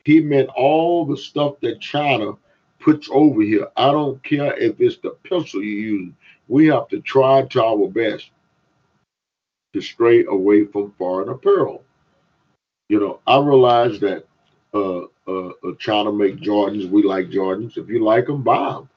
He 0.04 0.20
meant 0.20 0.50
all 0.56 1.06
the 1.06 1.18
stuff 1.18 1.56
that 1.62 1.82
China 1.82 2.34
puts 2.80 3.10
over 3.12 3.42
here. 3.42 3.68
I 3.78 3.92
don't 3.92 4.22
care 4.24 4.56
if 4.58 4.80
it's 4.80 4.98
the 4.98 5.12
pencil 5.28 5.64
you 5.64 5.76
use. 5.76 6.14
We 6.48 6.68
have 6.68 6.88
to 6.90 7.00
try 7.02 7.44
to 7.44 7.64
our 7.64 7.88
best 7.88 8.32
to 9.74 9.82
stray 9.82 10.26
away 10.26 10.66
from 10.66 10.94
foreign 10.98 11.30
apparel. 11.30 11.84
You 12.90 13.00
know, 13.00 13.20
I 13.28 13.38
realize 13.40 14.00
that 14.00 14.26
uh, 14.74 15.02
uh, 15.28 15.50
uh, 15.64 15.76
China 15.80 16.12
make 16.12 16.38
Jordans. 16.38 16.90
We 16.90 17.04
like 17.04 17.30
Jordans. 17.30 17.78
If 17.78 17.88
you 17.88 18.04
like 18.04 18.26
them, 18.26 18.42
buy 18.44 18.74
them. 18.74 18.90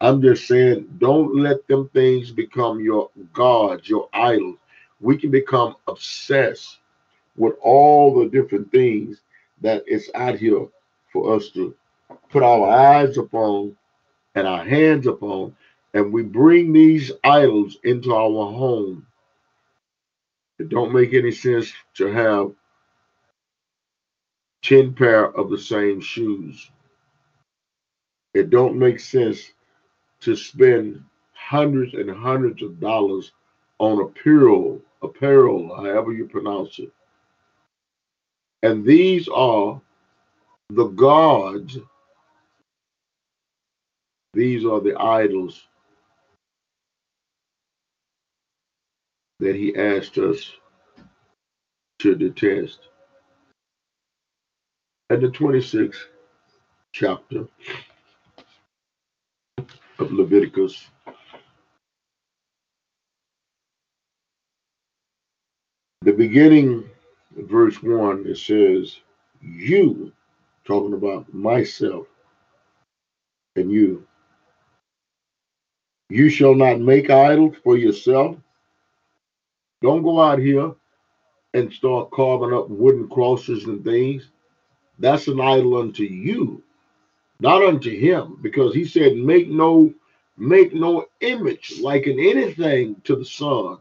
I'm 0.00 0.22
just 0.22 0.46
saying, 0.46 0.88
don't 0.98 1.36
let 1.36 1.66
them 1.66 1.88
things 1.92 2.30
become 2.30 2.80
your 2.80 3.10
gods, 3.32 3.88
your 3.88 4.08
idols. 4.12 4.56
We 5.00 5.16
can 5.16 5.30
become 5.30 5.76
obsessed 5.88 6.79
with 7.40 7.54
all 7.62 8.14
the 8.20 8.28
different 8.28 8.70
things 8.70 9.22
that 9.62 9.82
is 9.88 10.10
out 10.14 10.36
here 10.36 10.66
for 11.10 11.34
us 11.34 11.48
to 11.48 11.74
put 12.28 12.42
our 12.42 12.68
eyes 12.68 13.16
upon 13.16 13.74
and 14.34 14.46
our 14.46 14.62
hands 14.62 15.06
upon, 15.06 15.56
and 15.94 16.12
we 16.12 16.22
bring 16.22 16.70
these 16.70 17.10
idols 17.24 17.78
into 17.82 18.14
our 18.14 18.28
home. 18.52 19.06
It 20.58 20.68
don't 20.68 20.92
make 20.92 21.14
any 21.14 21.32
sense 21.32 21.72
to 21.94 22.08
have 22.08 22.52
10 24.62 24.92
pair 24.92 25.34
of 25.34 25.48
the 25.48 25.58
same 25.58 25.98
shoes. 25.98 26.70
It 28.34 28.50
don't 28.50 28.78
make 28.78 29.00
sense 29.00 29.50
to 30.20 30.36
spend 30.36 31.02
hundreds 31.32 31.94
and 31.94 32.10
hundreds 32.10 32.62
of 32.62 32.78
dollars 32.80 33.32
on 33.78 34.02
apparel, 34.02 34.82
apparel, 35.00 35.74
however 35.74 36.12
you 36.12 36.26
pronounce 36.28 36.78
it. 36.78 36.92
And 38.62 38.84
these 38.84 39.28
are 39.28 39.80
the 40.68 40.86
gods. 40.88 41.78
These 44.34 44.64
are 44.64 44.80
the 44.80 44.96
idols 45.00 45.66
that 49.40 49.56
he 49.56 49.74
asked 49.74 50.18
us 50.18 50.52
to 52.00 52.14
detest. 52.14 52.80
And 55.08 55.22
the 55.22 55.28
26th 55.28 55.96
chapter 56.92 57.46
of 59.98 60.12
Leviticus. 60.12 60.88
The 66.02 66.12
beginning, 66.12 66.89
verse 67.48 67.82
1, 67.82 68.26
it 68.26 68.38
says, 68.38 68.96
You, 69.42 70.12
talking 70.64 70.94
about 70.94 71.32
myself 71.32 72.06
and 73.56 73.70
you, 73.70 74.06
you 76.08 76.28
shall 76.28 76.54
not 76.54 76.80
make 76.80 77.10
idols 77.10 77.56
for 77.62 77.76
yourself. 77.76 78.36
Don't 79.82 80.02
go 80.02 80.20
out 80.20 80.38
here 80.38 80.72
and 81.54 81.72
start 81.72 82.10
carving 82.10 82.54
up 82.54 82.68
wooden 82.68 83.08
crosses 83.08 83.64
and 83.64 83.84
things. 83.84 84.28
That's 84.98 85.28
an 85.28 85.40
idol 85.40 85.78
unto 85.78 86.04
you, 86.04 86.62
not 87.40 87.62
unto 87.64 87.90
him, 87.90 88.38
because 88.42 88.74
he 88.74 88.84
said, 88.84 89.16
Make 89.16 89.48
no 89.48 89.92
make 90.36 90.74
no 90.74 91.06
image 91.20 91.80
like 91.80 92.06
in 92.06 92.18
anything 92.18 92.96
to 93.04 93.16
the 93.16 93.24
Son 93.24 93.78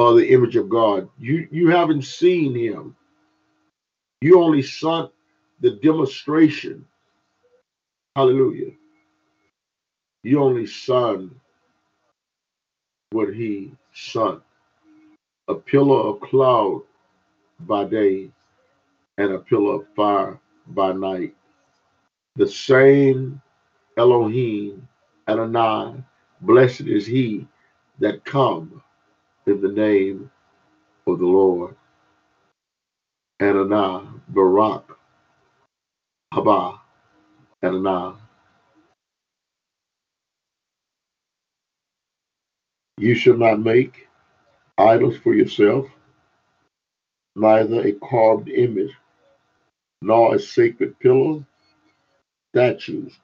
or 0.00 0.14
the 0.14 0.32
image 0.32 0.56
of 0.56 0.70
God. 0.70 1.10
You 1.18 1.46
you 1.50 1.68
haven't 1.68 2.02
seen 2.02 2.54
him. 2.54 2.96
You 4.22 4.40
only 4.40 4.62
saw 4.62 5.08
the 5.60 5.72
demonstration. 5.72 6.86
Hallelujah. 8.16 8.72
You 10.22 10.42
only 10.42 10.66
saw 10.66 11.18
what 13.10 13.34
he 13.34 13.72
saw. 13.92 14.40
A 15.48 15.54
pillar 15.54 16.00
of 16.00 16.20
cloud 16.20 16.82
by 17.60 17.84
day 17.84 18.30
and 19.18 19.32
a 19.32 19.38
pillar 19.38 19.82
of 19.82 19.86
fire 19.94 20.40
by 20.68 20.92
night. 20.92 21.34
The 22.36 22.48
same 22.48 23.42
Elohim 23.98 24.88
Adonai, 25.28 26.02
blessed 26.40 26.86
is 26.86 27.04
he 27.04 27.46
that 27.98 28.24
come 28.24 28.82
in 29.50 29.60
the 29.60 29.68
name 29.68 30.30
of 31.06 31.18
the 31.18 31.26
Lord. 31.26 31.76
Adonai, 33.40 34.06
Barak, 34.28 34.84
Haba, 36.34 36.78
Adonai. 37.62 38.14
You 42.98 43.14
shall 43.14 43.36
not 43.36 43.60
make 43.60 44.08
idols 44.78 45.16
for 45.18 45.34
yourself, 45.34 45.86
neither 47.36 47.82
a 47.86 47.92
carved 47.92 48.48
image, 48.50 48.92
nor 50.02 50.34
a 50.36 50.38
sacred 50.38 50.98
pillar, 51.00 51.44
statues, 52.54 53.18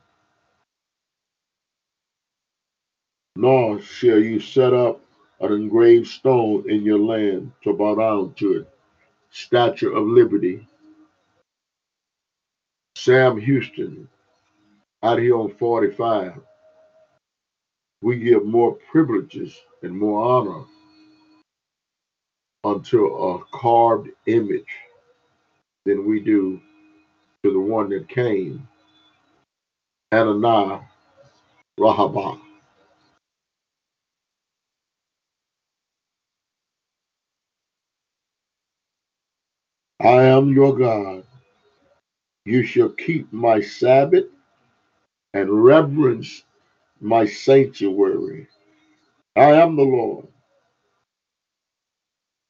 nor 3.36 3.80
shall 3.80 4.18
you 4.18 4.40
set 4.40 4.74
up 4.74 5.00
an 5.40 5.52
engraved 5.52 6.06
stone 6.06 6.68
in 6.68 6.82
your 6.82 6.98
land 6.98 7.52
to 7.62 7.72
bow 7.72 7.94
down 7.94 8.34
to 8.34 8.60
it. 8.60 8.68
Statue 9.30 9.92
of 9.94 10.06
Liberty. 10.06 10.66
Sam 12.96 13.38
Houston, 13.38 14.08
out 15.02 15.18
here 15.18 15.36
on 15.36 15.52
45, 15.54 16.40
we 18.02 18.18
give 18.18 18.44
more 18.44 18.78
privileges 18.90 19.60
and 19.82 19.96
more 19.96 20.22
honor 20.24 20.64
unto 22.64 23.06
a 23.06 23.44
carved 23.52 24.08
image 24.26 24.64
than 25.84 26.06
we 26.08 26.20
do 26.20 26.60
to 27.44 27.52
the 27.52 27.60
one 27.60 27.88
that 27.90 28.08
came, 28.08 28.66
Ananiah 30.12 30.82
Rahabah. 31.78 32.45
I 40.06 40.22
am 40.26 40.52
your 40.52 40.72
God. 40.72 41.24
You 42.44 42.62
shall 42.62 42.90
keep 42.90 43.32
my 43.32 43.60
Sabbath 43.60 44.26
and 45.34 45.64
reverence 45.64 46.44
my 47.00 47.26
sanctuary. 47.26 48.46
I 49.34 49.54
am 49.54 49.74
the 49.74 49.82
Lord. 49.82 50.28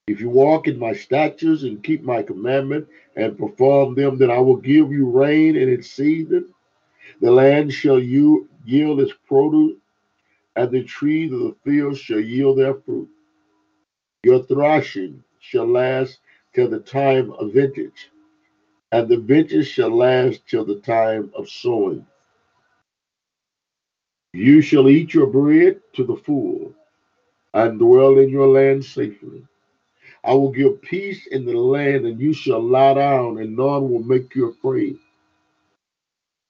If 0.07 0.21
you 0.21 0.29
walk 0.29 0.69
in 0.69 0.79
my 0.79 0.93
statutes 0.93 1.63
and 1.63 1.83
keep 1.83 2.03
my 2.03 2.23
commandment 2.23 2.89
and 3.17 3.39
perform 3.39 3.95
them, 3.95 4.19
then 4.19 4.31
I 4.31 4.39
will 4.39 4.59
give 4.59 4.93
you 4.93 5.09
rain 5.09 5.57
in 5.57 5.71
its 5.71 5.91
season. 5.91 6.53
The 7.23 7.31
land 7.31 7.73
shall 7.73 7.99
you 7.99 8.51
yield 8.67 9.01
its 9.01 9.15
produce, 9.27 9.79
and 10.57 10.71
the 10.71 10.85
trees 10.85 11.33
of 11.33 11.41
the 11.41 11.57
field 11.65 11.97
shall 11.97 12.21
yield 12.21 12.59
their 12.59 12.75
fruit. 12.75 13.09
Your 14.25 14.43
thrashing 14.45 15.25
shall 15.41 15.67
last 15.67 16.19
till 16.57 16.71
the 16.71 16.81
time 16.81 17.31
of 17.33 17.53
vintage, 17.53 18.11
and 18.93 19.11
the 19.11 19.19
vintage 19.19 19.69
shall 19.69 19.95
last 19.95 20.41
till 20.49 20.65
the 20.65 20.81
time 20.81 21.31
of 21.37 21.47
sowing. 21.51 22.07
You 24.33 24.63
shall 24.63 24.89
eat 24.89 25.13
your 25.13 25.27
bread 25.27 25.83
to 25.97 26.05
the 26.05 26.17
full, 26.17 26.75
and 27.53 27.79
dwell 27.79 28.19
in 28.19 28.31
your 28.31 28.49
land 28.49 28.87
safely. 28.87 29.47
I 30.25 30.33
will 30.33 30.51
give 30.51 30.81
peace 30.81 31.27
in 31.27 31.45
the 31.45 31.53
land, 31.59 32.07
and 32.07 32.19
you 32.19 32.33
shall 32.33 32.63
lie 32.63 32.95
down, 32.95 33.39
and 33.39 33.55
none 33.55 33.91
will 33.91 34.03
make 34.03 34.35
you 34.35 34.49
afraid. 34.49 34.99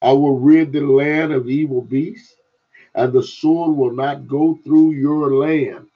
I 0.03 0.13
will 0.13 0.39
rid 0.39 0.73
the 0.73 0.83
land 0.83 1.33
of 1.33 1.49
evil 1.49 1.83
beasts, 1.83 2.37
and 2.95 3.13
the 3.13 3.25
sword 3.25 3.77
will 3.77 3.93
not 3.93 4.29
go 4.29 4.57
through 4.63 4.93
your 4.93 5.35
land. 5.35 5.89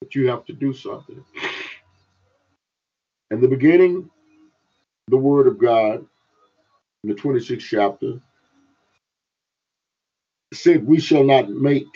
But 0.00 0.14
you 0.14 0.28
have 0.28 0.44
to 0.46 0.52
do 0.52 0.72
something. 0.72 1.24
In 3.30 3.40
the 3.40 3.48
beginning, 3.48 4.10
the 5.08 5.16
word 5.16 5.46
of 5.46 5.58
God, 5.58 6.06
in 7.02 7.10
the 7.10 7.14
26th 7.14 7.60
chapter, 7.60 8.20
said, 10.52 10.86
We 10.86 11.00
shall 11.00 11.24
not 11.24 11.50
make 11.50 11.86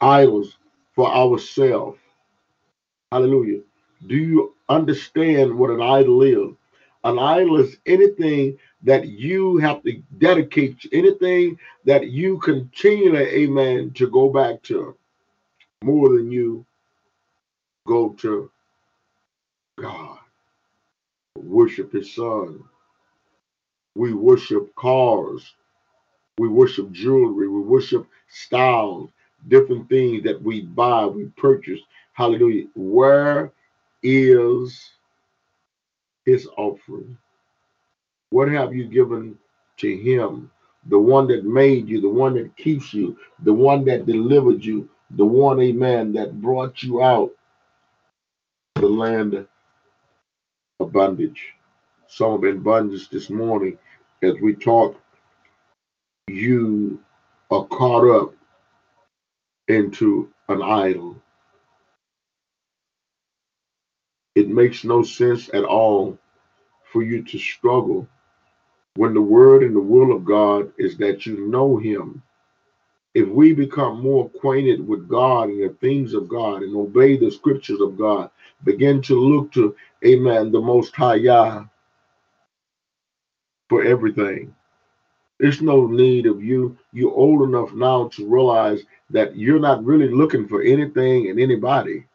idols 0.00 0.56
for 0.94 1.08
ourselves. 1.12 1.98
Hallelujah. 3.12 3.60
Do 4.06 4.16
you 4.16 4.54
understand 4.68 5.54
what 5.56 5.70
an 5.70 5.82
idol 5.82 6.22
is? 6.22 6.56
An 7.04 7.18
idol 7.18 7.60
is 7.60 7.76
anything 7.86 8.58
that 8.82 9.06
you 9.08 9.58
have 9.58 9.82
to 9.82 10.02
dedicate, 10.18 10.76
anything 10.92 11.58
that 11.84 12.08
you 12.10 12.38
continually, 12.38 13.26
amen, 13.44 13.92
to 13.94 14.08
go 14.10 14.30
back 14.30 14.62
to 14.64 14.96
more 15.84 16.10
than 16.10 16.30
you 16.30 16.64
go 17.86 18.10
to 18.10 18.50
God. 19.76 20.18
Worship 21.36 21.92
His 21.92 22.14
Son. 22.14 22.62
We 23.94 24.12
worship 24.12 24.74
cars. 24.76 25.54
We 26.38 26.48
worship 26.48 26.90
jewelry. 26.92 27.48
We 27.48 27.60
worship 27.60 28.06
styles, 28.28 29.10
different 29.48 29.88
things 29.88 30.24
that 30.24 30.40
we 30.42 30.62
buy, 30.62 31.06
we 31.06 31.26
purchase. 31.36 31.80
Hallelujah. 32.12 32.66
Where 32.74 33.52
is 34.02 34.90
His 36.24 36.48
offering? 36.56 37.16
What 38.30 38.48
have 38.48 38.74
you 38.74 38.86
given 38.86 39.38
to 39.78 39.96
Him? 39.96 40.50
The 40.86 40.98
one 40.98 41.28
that 41.28 41.44
made 41.44 41.88
you, 41.88 42.00
the 42.00 42.08
one 42.08 42.34
that 42.34 42.56
keeps 42.56 42.92
you, 42.92 43.16
the 43.42 43.54
one 43.54 43.84
that 43.86 44.06
delivered 44.06 44.64
you, 44.64 44.88
the 45.10 45.24
one, 45.24 45.60
amen, 45.60 46.12
that 46.14 46.40
brought 46.40 46.82
you 46.82 47.02
out 47.02 47.30
the 48.74 48.86
land 48.88 49.46
bondage. 50.92 51.54
Some 52.06 52.32
of 52.32 52.44
in 52.44 52.60
bondage 52.60 53.08
this 53.08 53.30
morning 53.30 53.78
as 54.22 54.34
we 54.42 54.54
talk, 54.54 55.00
you 56.28 57.00
are 57.50 57.64
caught 57.66 58.08
up 58.08 58.34
into 59.68 60.30
an 60.48 60.62
idol. 60.62 61.16
It 64.34 64.48
makes 64.48 64.84
no 64.84 65.02
sense 65.02 65.48
at 65.54 65.64
all 65.64 66.18
for 66.92 67.02
you 67.02 67.22
to 67.22 67.38
struggle 67.38 68.08
when 68.96 69.14
the 69.14 69.22
word 69.22 69.62
and 69.62 69.74
the 69.74 69.80
will 69.80 70.12
of 70.14 70.24
God 70.24 70.72
is 70.78 70.96
that 70.98 71.26
you 71.26 71.48
know 71.48 71.76
him. 71.76 72.22
If 73.14 73.28
we 73.28 73.52
become 73.52 74.00
more 74.02 74.26
acquainted 74.26 74.86
with 74.86 75.08
God 75.08 75.48
and 75.48 75.62
the 75.62 75.74
things 75.80 76.14
of 76.14 76.28
God 76.28 76.62
and 76.62 76.74
obey 76.74 77.16
the 77.16 77.30
scriptures 77.30 77.80
of 77.80 77.96
God, 77.96 78.28
begin 78.64 79.00
to 79.02 79.14
look 79.14 79.52
to, 79.52 79.76
amen, 80.04 80.50
the 80.50 80.60
most 80.60 80.96
high 80.96 81.14
Yah 81.16 81.64
for 83.68 83.84
everything. 83.84 84.54
There's 85.38 85.62
no 85.62 85.86
need 85.86 86.26
of 86.26 86.42
you. 86.42 86.76
You're 86.92 87.14
old 87.14 87.48
enough 87.48 87.72
now 87.72 88.08
to 88.08 88.28
realize 88.28 88.82
that 89.10 89.36
you're 89.36 89.60
not 89.60 89.84
really 89.84 90.08
looking 90.08 90.48
for 90.48 90.62
anything 90.62 91.30
and 91.30 91.38
anybody. 91.38 92.06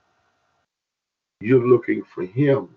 You're 1.39 1.67
looking 1.67 2.03
for 2.03 2.25
him. 2.25 2.69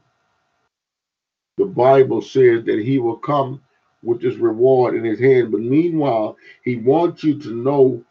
The 1.58 1.64
Bible 1.64 2.22
says 2.22 2.64
that 2.64 2.78
he 2.78 2.98
will 2.98 3.16
come 3.16 3.60
with 4.02 4.22
his 4.22 4.36
reward 4.36 4.94
in 4.94 5.04
his 5.04 5.20
hand. 5.20 5.52
But 5.52 5.60
meanwhile, 5.60 6.36
he 6.64 6.76
wants 6.76 7.24
you 7.24 7.38
to 7.40 7.54
know 7.54 8.04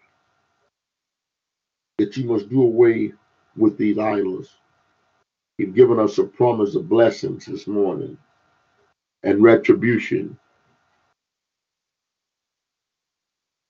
that 2.01 2.17
you 2.17 2.25
must 2.25 2.49
do 2.49 2.63
away 2.63 3.13
with 3.55 3.77
these 3.77 3.97
idols. 3.99 4.55
He's 5.57 5.69
given 5.69 5.99
us 5.99 6.17
a 6.17 6.23
promise 6.23 6.73
of 6.75 6.89
blessings 6.89 7.45
this 7.45 7.67
morning 7.67 8.17
and 9.23 9.43
retribution. 9.43 10.37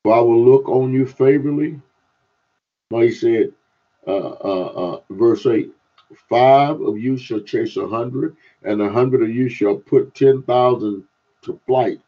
For 0.04 0.16
I 0.16 0.22
will 0.22 0.44
look 0.44 0.70
on 0.70 0.94
you 0.94 1.06
favorably. 1.06 1.80
Now 2.90 3.02
he 3.02 3.12
said, 3.12 3.52
uh, 4.08 4.12
uh, 4.12 4.74
uh, 4.76 5.02
verse 5.10 5.46
8 5.46 5.74
Five 6.30 6.82
of 6.82 6.98
you 6.98 7.18
shall 7.18 7.40
chase 7.42 7.78
a 7.78 7.88
hundred, 7.88 8.36
and 8.64 8.82
a 8.82 8.90
hundred 8.90 9.22
of 9.24 9.30
you 9.30 9.48
shall 9.48 9.78
put 9.78 10.14
ten 10.14 10.44
thousand 10.44 11.06
to 11.44 11.60
flight. 11.66 12.02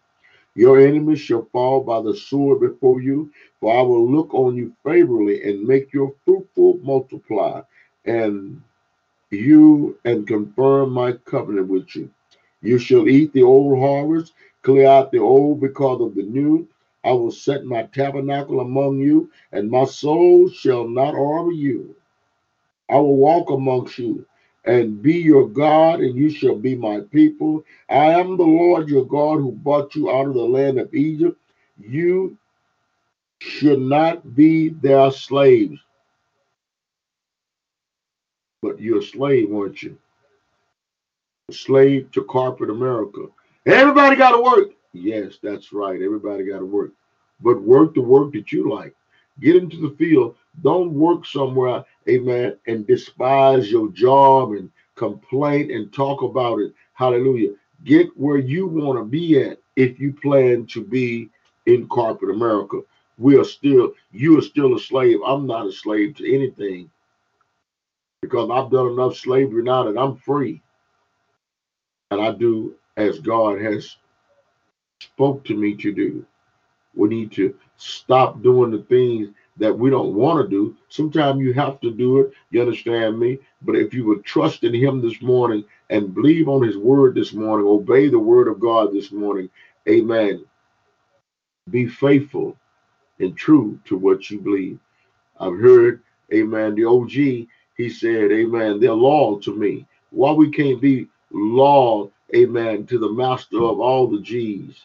Your 0.56 0.80
enemies 0.80 1.20
shall 1.20 1.47
fall 1.51 1.82
by 1.82 2.01
the 2.01 2.16
sword 2.16 2.60
before 2.62 3.01
you, 3.01 3.32
for 3.60 3.76
I 3.76 3.82
will 3.82 4.10
look 4.10 4.34
on 4.34 4.56
you 4.56 4.74
favorably 4.84 5.43
and 5.43 5.68
make 5.68 5.93
your 5.93 6.14
fruitful 6.26 6.80
multiply, 6.84 7.62
and 8.06 8.62
you 9.32 9.97
and 10.06 10.28
confirm 10.28 10.91
my 10.91 11.14
covenant 11.26 11.68
with 11.70 11.95
you. 11.95 12.10
You 12.62 12.78
shall 12.78 13.10
eat 13.10 13.34
the 13.34 13.43
old 13.43 13.80
harvest, 13.80 14.34
clear 14.62 14.88
out 14.88 15.12
the 15.12 15.20
old 15.20 15.60
because 15.62 16.01
of 16.01 16.16
the 16.16 16.24
new. 16.24 16.68
I 17.04 17.12
will 17.14 17.32
set 17.32 17.66
my 17.66 17.84
tabernacle 17.84 18.60
among 18.62 18.99
you, 18.99 19.32
and 19.51 19.72
my 19.72 19.86
soul 19.86 20.49
shall 20.49 20.88
not 20.88 21.16
harbor 21.16 21.51
you. 21.51 21.95
I 22.89 22.97
will 22.97 23.18
walk 23.18 23.49
amongst 23.49 23.97
you 23.97 24.26
and 24.66 25.01
be 25.01 25.16
your 25.16 25.47
God, 25.49 25.99
and 25.99 26.16
you 26.16 26.30
shall 26.30 26.55
be 26.55 26.76
my 26.76 27.01
people. 27.11 27.64
I 27.89 28.20
am 28.20 28.38
the 28.38 28.43
Lord 28.43 28.88
your 28.89 29.05
God 29.05 29.38
who 29.38 29.51
brought 29.51 29.95
you 29.95 30.09
out 30.09 30.28
of 30.28 30.34
the 30.34 30.41
land 30.41 30.80
of 30.80 30.93
Egypt. 30.93 31.38
You 31.78 32.38
should 33.39 33.82
not 33.82 34.36
be 34.36 34.70
their 34.70 35.11
slaves. 35.11 35.80
But 38.61 38.80
you're 38.80 38.99
a 38.99 39.03
slave, 39.03 39.53
aren't 39.53 39.84
you? 39.84 39.97
A 41.49 41.53
slave 41.53 42.09
to 42.14 42.24
corporate 42.24 42.70
America. 42.70 43.28
Everybody 43.66 44.16
got 44.16 44.32
to 44.32 44.41
work. 44.41 44.70
Yes, 44.93 45.39
that's 45.43 45.74
right. 45.74 46.01
Everybody 46.01 46.45
got 46.45 46.59
to 46.59 46.66
work. 46.66 46.91
But 47.41 47.61
work 47.61 47.93
the 47.93 48.01
work 48.01 48.32
that 48.34 48.53
you 48.53 48.70
like. 48.74 48.95
Get 49.41 49.57
into 49.57 49.78
the 49.78 49.95
field. 49.97 50.38
Don't 50.61 50.93
work 50.93 51.26
somewhere, 51.26 51.84
amen, 52.10 52.58
and 52.68 52.88
despise 52.88 53.72
your 53.72 53.89
job 53.91 54.51
and 54.51 54.72
complain 54.95 55.72
and 55.72 55.93
talk 55.93 56.22
about 56.22 56.60
it. 56.60 56.74
Hallelujah. 56.93 57.51
Get 57.84 58.08
where 58.18 58.38
you 58.38 58.68
want 58.68 58.99
to 58.99 59.04
be 59.04 59.41
at 59.41 59.60
if 59.76 59.99
you 59.99 60.14
plan 60.14 60.66
to 60.68 60.84
be 60.84 61.30
in 61.66 61.88
corporate 61.88 62.36
America. 62.36 62.82
We 63.18 63.38
are 63.38 63.43
still, 63.43 63.93
you 64.12 64.38
are 64.38 64.41
still 64.41 64.76
a 64.76 64.80
slave. 64.80 65.20
I'm 65.26 65.45
not 65.47 65.68
a 65.68 65.72
slave 65.72 66.16
to 66.18 66.34
anything 66.34 66.89
because 68.22 68.49
I've 68.49 68.72
done 68.72 68.91
enough 68.91 69.18
slavery 69.18 69.64
now 69.64 69.84
that 69.84 69.99
I'm 69.99 70.16
free. 70.16 70.62
And 72.12 72.22
I 72.22 72.32
do 72.32 72.76
as 72.97 73.20
God 73.20 73.62
has 73.62 73.97
spoke 75.01 75.43
to 75.45 75.56
me 75.56 75.76
to 75.76 75.91
do. 75.91 76.26
We 76.95 77.10
need 77.10 77.32
to 77.34 77.56
stop 77.78 78.41
doing 78.41 78.72
the 78.72 78.84
things 78.84 79.30
that 79.58 79.78
we 79.78 79.89
don't 79.89 80.16
want 80.16 80.43
to 80.43 80.49
do. 80.49 80.76
Sometimes 80.89 81.41
you 81.41 81.54
have 81.54 81.80
to 81.82 81.91
do 81.91 82.20
it. 82.22 82.34
You 82.49 82.62
understand 82.62 83.20
me? 83.20 83.39
But 83.62 83.76
if 83.76 83.93
you 83.93 84.06
would 84.06 84.26
trust 84.26 84.64
in 84.64 84.74
Him 84.74 85.01
this 85.01 85.22
morning 85.22 85.64
and 85.89 86.14
believe 86.14 86.49
on 86.49 86.64
His 86.64 86.78
word 86.78 87.16
this 87.16 87.34
morning, 87.34 87.68
obey 87.68 88.10
the 88.10 88.20
word 88.20 88.47
of 88.47 88.60
God 88.60 88.93
this 88.93 89.12
morning, 89.12 89.49
amen. 89.88 90.45
Be 91.70 91.88
faithful 91.88 92.58
and 93.20 93.38
true 93.38 93.80
to 93.86 93.97
what 93.97 94.30
you 94.30 94.39
believe. 94.39 94.80
I've 95.39 95.60
heard, 95.60 96.01
amen, 96.34 96.76
the 96.76 96.86
OG, 96.86 97.12
he 97.12 97.89
said, 97.89 98.32
amen, 98.32 98.80
they're 98.80 98.93
loyal 98.93 99.39
to 99.41 99.56
me. 99.56 99.86
Why 100.12 100.32
we 100.32 100.49
can't 100.51 100.82
be 100.82 101.08
loyal, 101.32 102.12
amen, 102.36 102.86
to 102.88 102.99
the 102.99 103.12
master 103.12 103.58
of 103.64 103.80
all 103.80 104.08
the 104.08 104.22
G's? 104.22 104.82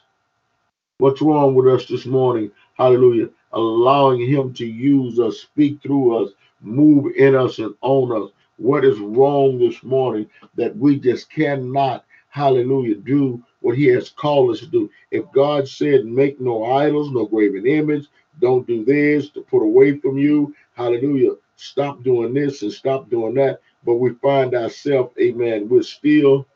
What's 0.99 1.23
wrong 1.23 1.55
with 1.55 1.69
us 1.69 1.87
this 1.87 2.07
morning? 2.07 2.51
Hallelujah. 2.79 3.31
Allowing 3.53 4.20
him 4.20 4.55
to 4.55 4.66
use 4.66 5.18
us, 5.18 5.41
speak 5.41 5.83
through 5.83 6.24
us, 6.24 6.33
move 6.61 7.14
in 7.16 7.35
us, 7.35 7.59
and 7.59 7.74
on 7.81 8.22
us. 8.22 8.31
What 8.57 8.85
is 8.85 8.99
wrong 9.01 9.59
this 9.59 9.83
morning 9.83 10.29
that 10.57 10.76
we 10.76 10.99
just 10.99 11.31
cannot, 11.31 12.05
hallelujah, 12.29 12.97
do 12.97 13.43
what 13.61 13.76
he 13.76 13.87
has 13.89 14.11
called 14.11 14.53
us 14.53 14.61
to 14.61 14.66
do? 14.66 14.91
If 15.11 15.24
God 15.33 15.68
said, 15.68 16.07
make 16.07 16.41
no 16.41 16.64
idols, 16.64 17.11
no 17.11 17.26
graven 17.26 17.66
image, 17.66 18.07
don't 18.41 18.66
do 18.66 18.85
this 18.85 19.31
to 19.31 19.43
put 19.43 19.62
away 19.62 19.99
from 19.99 20.18
you, 20.18 20.55
hallelujah, 20.74 21.33
stop 21.57 22.03
doing 22.05 22.35
this 22.35 22.62
and 22.62 22.72
stop 22.72 23.11
doing 23.11 23.35
that. 23.35 23.61
But 23.85 23.97
we 23.97 24.14
find 24.14 24.55
ourselves, 24.55 25.14
amen, 25.20 25.68
we're 25.68 25.83
still 25.83 26.47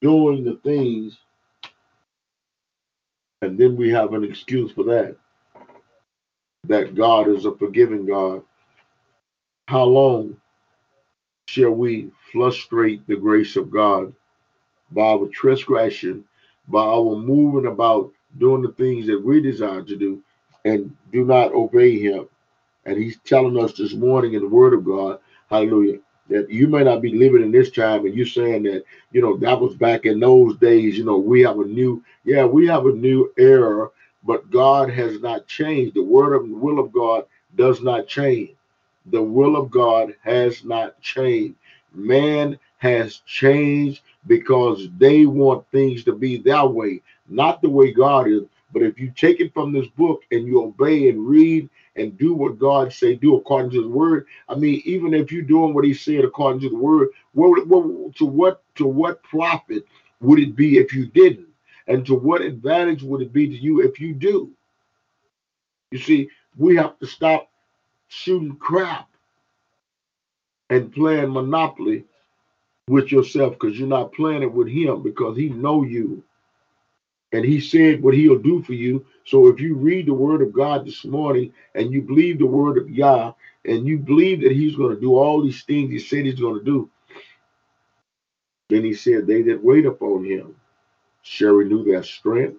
doing 0.00 0.44
the 0.44 0.56
things 0.64 1.18
and 3.42 3.58
then 3.58 3.76
we 3.76 3.90
have 3.90 4.12
an 4.14 4.24
excuse 4.24 4.72
for 4.72 4.84
that. 4.84 5.16
That 6.68 6.94
God 6.94 7.28
is 7.28 7.44
a 7.44 7.56
forgiving 7.56 8.06
God. 8.06 8.42
How 9.68 9.84
long 9.84 10.36
shall 11.48 11.72
we 11.72 12.10
frustrate 12.32 13.06
the 13.08 13.16
grace 13.16 13.56
of 13.56 13.70
God 13.70 14.12
by 14.92 15.02
our 15.02 15.28
transgression, 15.28 16.24
by 16.68 16.82
our 16.84 17.16
moving 17.16 17.70
about 17.70 18.12
doing 18.38 18.62
the 18.62 18.72
things 18.72 19.06
that 19.08 19.24
we 19.24 19.40
desire 19.40 19.82
to 19.82 19.96
do 19.96 20.22
and 20.64 20.96
do 21.12 21.24
not 21.24 21.52
obey 21.52 21.98
Him? 21.98 22.28
And 22.86 22.96
He's 22.96 23.18
telling 23.24 23.62
us 23.62 23.74
this 23.74 23.94
morning 23.94 24.34
in 24.34 24.42
the 24.42 24.48
Word 24.48 24.74
of 24.74 24.84
God, 24.84 25.18
hallelujah, 25.50 25.98
that 26.28 26.50
you 26.50 26.68
may 26.68 26.84
not 26.84 27.02
be 27.02 27.12
living 27.14 27.42
in 27.42 27.52
this 27.52 27.70
time 27.70 28.06
and 28.06 28.14
you're 28.14 28.26
saying 28.26 28.62
that 28.64 28.84
you 29.12 29.20
know 29.20 29.36
that 29.38 29.60
was 29.60 29.74
back 29.76 30.06
in 30.06 30.20
those 30.20 30.56
days 30.58 30.96
you 30.96 31.04
know 31.04 31.18
we 31.18 31.42
have 31.42 31.58
a 31.58 31.64
new 31.64 32.02
yeah 32.24 32.44
we 32.44 32.66
have 32.66 32.86
a 32.86 32.92
new 32.92 33.32
era 33.36 33.88
but 34.24 34.50
god 34.50 34.90
has 34.90 35.20
not 35.20 35.46
changed 35.46 35.94
the 35.94 36.02
word 36.02 36.34
of 36.34 36.48
the 36.48 36.54
will 36.54 36.78
of 36.78 36.92
god 36.92 37.24
does 37.56 37.82
not 37.82 38.06
change 38.08 38.50
the 39.06 39.22
will 39.22 39.56
of 39.56 39.70
god 39.70 40.14
has 40.22 40.64
not 40.64 41.00
changed 41.00 41.56
man 41.94 42.58
has 42.78 43.18
changed 43.26 44.02
because 44.26 44.88
they 44.98 45.26
want 45.26 45.64
things 45.72 46.04
to 46.04 46.12
be 46.12 46.38
that 46.38 46.70
way 46.72 47.00
not 47.28 47.62
the 47.62 47.70
way 47.70 47.92
god 47.92 48.28
is 48.28 48.42
but 48.72 48.82
if 48.82 48.98
you 48.98 49.12
take 49.16 49.40
it 49.40 49.52
from 49.54 49.72
this 49.72 49.86
book 49.88 50.22
and 50.32 50.46
you 50.46 50.62
obey 50.62 51.08
and 51.10 51.26
read 51.26 51.68
and 51.96 52.16
do 52.18 52.34
what 52.34 52.58
God 52.58 52.92
say 52.92 53.14
do 53.16 53.36
according 53.36 53.70
to 53.72 53.82
the 53.82 53.88
word. 53.88 54.26
I 54.48 54.54
mean, 54.54 54.82
even 54.84 55.14
if 55.14 55.30
you're 55.30 55.42
doing 55.42 55.74
what 55.74 55.84
he 55.84 55.94
said 55.94 56.24
according 56.24 56.60
to 56.62 56.70
the 56.70 56.76
word, 56.76 57.08
what, 57.32 57.66
what, 57.66 58.16
to 58.16 58.24
what 58.26 58.62
to 58.76 58.86
what 58.86 59.22
profit 59.22 59.84
would 60.20 60.38
it 60.38 60.56
be 60.56 60.78
if 60.78 60.92
you 60.92 61.06
didn't? 61.06 61.48
And 61.88 62.06
to 62.06 62.14
what 62.14 62.42
advantage 62.42 63.02
would 63.02 63.22
it 63.22 63.32
be 63.32 63.48
to 63.48 63.56
you 63.56 63.80
if 63.80 64.00
you 64.00 64.14
do? 64.14 64.50
You 65.90 65.98
see, 65.98 66.30
we 66.56 66.76
have 66.76 66.98
to 67.00 67.06
stop 67.06 67.50
shooting 68.08 68.56
crap 68.56 69.08
and 70.70 70.92
playing 70.92 71.32
monopoly 71.32 72.04
with 72.88 73.12
yourself 73.12 73.54
because 73.54 73.78
you're 73.78 73.88
not 73.88 74.12
playing 74.12 74.42
it 74.42 74.52
with 74.52 74.68
him 74.68 75.02
because 75.02 75.36
he 75.36 75.48
know 75.48 75.84
you 75.84 76.22
and 77.32 77.44
he 77.44 77.60
said 77.60 78.02
what 78.02 78.14
he'll 78.14 78.38
do 78.38 78.62
for 78.62 78.74
you. 78.74 79.04
So 79.24 79.48
if 79.48 79.60
you 79.60 79.74
read 79.74 80.06
the 80.06 80.14
word 80.14 80.42
of 80.42 80.52
God 80.52 80.86
this 80.86 81.04
morning 81.04 81.52
and 81.74 81.92
you 81.92 82.02
believe 82.02 82.38
the 82.38 82.46
word 82.46 82.78
of 82.78 82.90
Yah 82.90 83.32
and 83.64 83.86
you 83.86 83.98
believe 83.98 84.42
that 84.42 84.52
he's 84.52 84.76
going 84.76 84.94
to 84.94 85.00
do 85.00 85.16
all 85.16 85.42
these 85.42 85.62
things 85.64 85.90
he 85.90 85.98
said 85.98 86.26
he's 86.26 86.40
going 86.40 86.58
to 86.58 86.64
do, 86.64 86.90
then 88.68 88.84
he 88.84 88.94
said, 88.94 89.26
They 89.26 89.42
that 89.42 89.62
wait 89.62 89.86
upon 89.86 90.24
him 90.24 90.54
shall 91.22 91.52
renew 91.52 91.84
their 91.84 92.02
strength, 92.02 92.58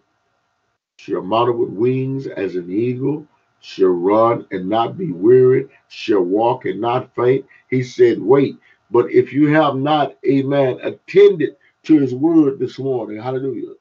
shall 0.98 1.22
mount 1.22 1.58
with 1.58 1.70
wings 1.70 2.28
as 2.28 2.56
an 2.56 2.72
eagle, 2.72 3.28
shall 3.60 3.90
run 3.90 4.46
and 4.52 4.68
not 4.68 4.98
be 4.98 5.12
weary, 5.12 5.68
shall 5.90 6.22
walk 6.22 6.66
and 6.66 6.82
not 6.82 7.14
faint. 7.16 7.46
He 7.70 7.84
said, 7.84 8.22
Wait. 8.22 8.58
But 8.92 9.12
if 9.12 9.34
you 9.34 9.48
have 9.48 9.76
not, 9.76 10.18
amen, 10.26 10.80
attended 10.84 11.56
to 11.84 12.00
his 12.00 12.14
word 12.14 12.60
this 12.60 12.78
morning, 12.78 13.22
hallelujah. 13.22 13.74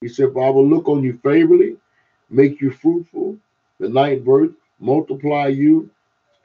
He 0.00 0.08
said, 0.08 0.32
For 0.32 0.46
I 0.46 0.50
will 0.50 0.66
look 0.66 0.88
on 0.88 1.02
you 1.02 1.18
favorably, 1.22 1.76
make 2.30 2.60
you 2.60 2.70
fruitful. 2.70 3.36
The 3.78 3.88
ninth 3.88 4.24
verse, 4.24 4.50
multiply 4.78 5.48
you 5.48 5.90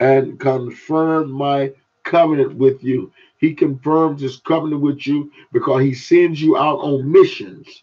and 0.00 0.38
confirm 0.38 1.30
my 1.30 1.72
covenant 2.06 2.56
with 2.56 2.82
you. 2.82 3.12
He 3.38 3.54
confirms 3.54 4.22
his 4.22 4.38
covenant 4.38 4.80
with 4.80 5.06
you 5.06 5.30
because 5.52 5.82
he 5.82 5.92
sends 5.92 6.40
you 6.40 6.56
out 6.56 6.78
on 6.78 7.12
missions 7.12 7.82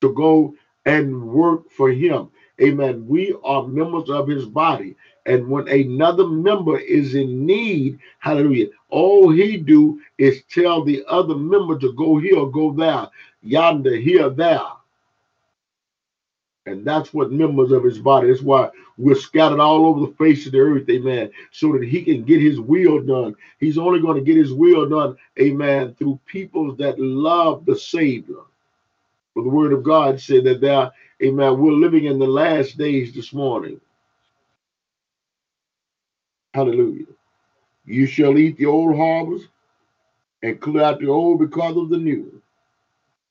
to 0.00 0.12
go 0.14 0.54
and 0.86 1.28
work 1.28 1.70
for 1.70 1.90
him. 1.90 2.30
Amen. 2.60 3.06
We 3.06 3.36
are 3.44 3.66
members 3.66 4.10
of 4.10 4.28
his 4.28 4.46
body. 4.46 4.96
And 5.26 5.48
when 5.48 5.68
another 5.68 6.26
member 6.26 6.78
is 6.78 7.14
in 7.14 7.44
need, 7.46 7.98
hallelujah, 8.20 8.68
all 8.88 9.30
he 9.30 9.56
do 9.58 10.00
is 10.18 10.42
tell 10.50 10.84
the 10.84 11.04
other 11.08 11.36
member 11.36 11.78
to 11.78 11.92
go 11.94 12.18
here 12.18 12.46
go 12.46 12.72
there, 12.72 13.08
yonder, 13.42 13.96
here, 13.96 14.30
there. 14.30 14.60
And 16.66 16.84
that's 16.84 17.14
what 17.14 17.30
members 17.32 17.70
of 17.70 17.84
his 17.84 17.98
body. 17.98 18.28
That's 18.28 18.42
why 18.42 18.70
we're 18.98 19.14
scattered 19.14 19.60
all 19.60 19.86
over 19.86 20.00
the 20.00 20.16
face 20.16 20.46
of 20.46 20.52
the 20.52 20.58
earth, 20.58 20.88
amen, 20.90 21.30
so 21.52 21.72
that 21.72 21.84
he 21.84 22.02
can 22.02 22.24
get 22.24 22.40
his 22.40 22.60
will 22.60 23.00
done. 23.00 23.36
He's 23.60 23.78
only 23.78 24.00
going 24.00 24.16
to 24.16 24.24
get 24.24 24.36
his 24.36 24.52
will 24.52 24.88
done, 24.88 25.16
amen, 25.40 25.94
through 25.94 26.18
people 26.26 26.74
that 26.76 26.98
love 26.98 27.64
the 27.66 27.78
Savior. 27.78 28.42
For 29.34 29.44
the 29.44 29.48
word 29.48 29.72
of 29.72 29.84
God 29.84 30.20
said 30.20 30.44
that 30.44 30.60
there, 30.60 30.90
amen, 31.22 31.60
we're 31.60 31.72
living 31.72 32.06
in 32.06 32.18
the 32.18 32.26
last 32.26 32.76
days 32.76 33.14
this 33.14 33.32
morning. 33.32 33.80
Hallelujah. 36.52 37.06
You 37.84 38.06
shall 38.06 38.38
eat 38.38 38.58
the 38.58 38.66
old 38.66 38.96
harvest 38.96 39.48
and 40.42 40.60
clear 40.60 40.82
out 40.82 40.98
the 41.00 41.08
old 41.08 41.38
because 41.38 41.76
of 41.76 41.90
the 41.90 41.98
new. 41.98 42.42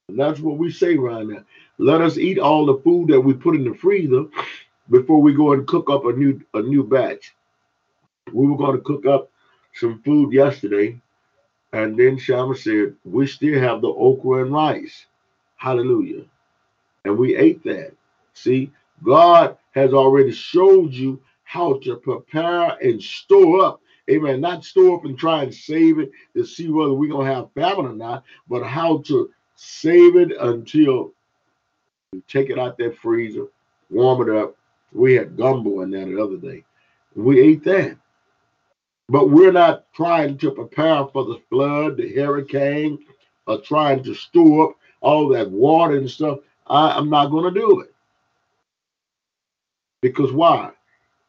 And 0.07 0.19
that's 0.19 0.39
what 0.39 0.57
we 0.57 0.71
say 0.71 0.95
right 0.95 1.25
now. 1.25 1.43
Let 1.77 2.01
us 2.01 2.17
eat 2.17 2.39
all 2.39 2.65
the 2.65 2.77
food 2.77 3.09
that 3.09 3.19
we 3.19 3.33
put 3.33 3.55
in 3.55 3.65
the 3.65 3.75
freezer 3.75 4.25
before 4.89 5.21
we 5.21 5.33
go 5.33 5.53
and 5.53 5.67
cook 5.67 5.89
up 5.89 6.05
a 6.05 6.13
new 6.13 6.41
a 6.53 6.61
new 6.61 6.83
batch. 6.83 7.35
We 8.31 8.47
were 8.47 8.57
going 8.57 8.77
to 8.77 8.83
cook 8.83 9.05
up 9.05 9.29
some 9.73 10.01
food 10.03 10.31
yesterday, 10.33 10.99
and 11.73 11.97
then 11.97 12.17
Shama 12.17 12.55
said, 12.55 12.95
We 13.03 13.27
still 13.27 13.59
have 13.59 13.81
the 13.81 13.89
okra 13.89 14.43
and 14.43 14.53
rice. 14.53 15.05
Hallelujah. 15.57 16.23
And 17.03 17.17
we 17.17 17.35
ate 17.35 17.63
that. 17.65 17.93
See, 18.33 18.71
God 19.03 19.57
has 19.71 19.93
already 19.93 20.31
showed 20.31 20.93
you 20.93 21.21
how 21.43 21.79
to 21.79 21.97
prepare 21.97 22.77
and 22.81 23.01
store 23.01 23.63
up. 23.63 23.81
Amen. 24.09 24.41
Not 24.41 24.63
store 24.63 24.97
up 24.97 25.05
and 25.05 25.17
try 25.17 25.43
and 25.43 25.53
save 25.53 25.99
it 25.99 26.11
to 26.35 26.45
see 26.45 26.69
whether 26.69 26.93
we're 26.93 27.11
going 27.11 27.27
to 27.27 27.33
have 27.33 27.51
famine 27.53 27.87
or 27.87 27.93
not, 27.95 28.23
but 28.47 28.63
how 28.63 28.99
to 29.07 29.31
save 29.55 30.15
it 30.15 30.31
until 30.39 31.13
you 32.11 32.23
take 32.27 32.49
it 32.49 32.59
out 32.59 32.77
that 32.77 32.97
freezer, 32.97 33.47
warm 33.89 34.27
it 34.27 34.35
up. 34.35 34.55
We 34.93 35.13
had 35.15 35.37
gumbo 35.37 35.81
in 35.81 35.91
there 35.91 36.05
the 36.05 36.21
other 36.21 36.37
day. 36.37 36.63
We 37.15 37.41
ate 37.41 37.63
that. 37.65 37.97
But 39.07 39.29
we're 39.29 39.51
not 39.51 39.91
trying 39.93 40.37
to 40.39 40.51
prepare 40.51 41.05
for 41.07 41.25
the 41.25 41.41
flood, 41.49 41.97
the 41.97 42.13
hurricane, 42.13 42.99
or 43.45 43.61
trying 43.61 44.03
to 44.03 44.13
store 44.15 44.69
up 44.69 44.75
all 45.01 45.27
that 45.29 45.51
water 45.51 45.97
and 45.97 46.09
stuff. 46.09 46.39
I, 46.67 46.91
I'm 46.91 47.09
not 47.09 47.27
going 47.27 47.53
to 47.53 47.59
do 47.59 47.81
it. 47.81 47.93
Because 50.01 50.31
why? 50.31 50.71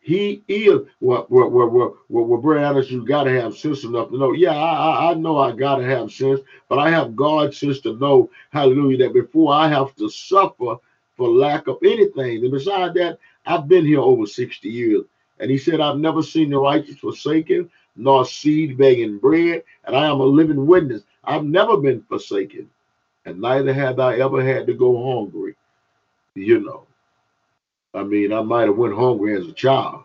He 0.07 0.45
is 0.47 0.83
what 1.01 1.29
what 1.33 1.51
what 1.51 1.73
what 1.73 1.97
what, 2.07 2.29
what 2.29 2.41
Brother 2.41 2.61
Anderson, 2.65 3.01
you 3.01 3.05
gotta 3.05 3.33
have 3.33 3.57
sense 3.57 3.83
enough 3.83 4.11
to 4.11 4.17
know. 4.17 4.31
Yeah, 4.35 4.55
I, 4.55 4.75
I 5.09 5.11
I 5.11 5.15
know 5.15 5.37
I 5.37 5.51
gotta 5.51 5.83
have 5.83 6.13
sense, 6.13 6.43
but 6.69 6.79
I 6.79 6.91
have 6.91 7.17
God 7.17 7.53
sense 7.53 7.81
to 7.81 7.97
know, 7.97 8.31
hallelujah, 8.51 8.99
that 8.99 9.15
before 9.15 9.53
I 9.53 9.67
have 9.67 9.97
to 9.97 10.09
suffer 10.09 10.77
for 11.17 11.29
lack 11.29 11.67
of 11.67 11.79
anything. 11.83 12.45
And 12.45 12.53
beside 12.53 12.95
that, 12.95 13.19
I've 13.47 13.67
been 13.67 13.85
here 13.85 13.99
over 13.99 14.27
60 14.27 14.69
years. 14.69 15.03
And 15.41 15.51
he 15.51 15.59
said, 15.59 15.81
I've 15.81 15.99
never 15.99 16.23
seen 16.23 16.51
the 16.51 16.59
righteous 16.61 16.99
forsaken, 16.99 17.69
nor 17.97 18.25
seed 18.25 18.79
begging 18.79 19.19
bread, 19.19 19.65
and 19.87 19.97
I 19.97 20.07
am 20.07 20.21
a 20.21 20.25
living 20.25 20.69
witness. 20.69 21.03
I've 21.25 21.45
never 21.45 21.79
been 21.79 22.01
forsaken, 22.03 22.71
and 23.25 23.41
neither 23.41 23.75
have 23.75 23.99
I 23.99 24.19
ever 24.19 24.41
had 24.41 24.69
to 24.69 24.75
go 24.75 25.17
hungry. 25.17 25.57
You 26.37 26.61
know. 26.61 26.87
I 27.97 28.03
mean, 28.03 28.33
I 28.33 28.43
might 28.43 28.69
have 28.69 28.77
went 28.77 28.95
hungry 28.95 29.35
as 29.35 29.49
a 29.49 29.53
child, 29.53 30.05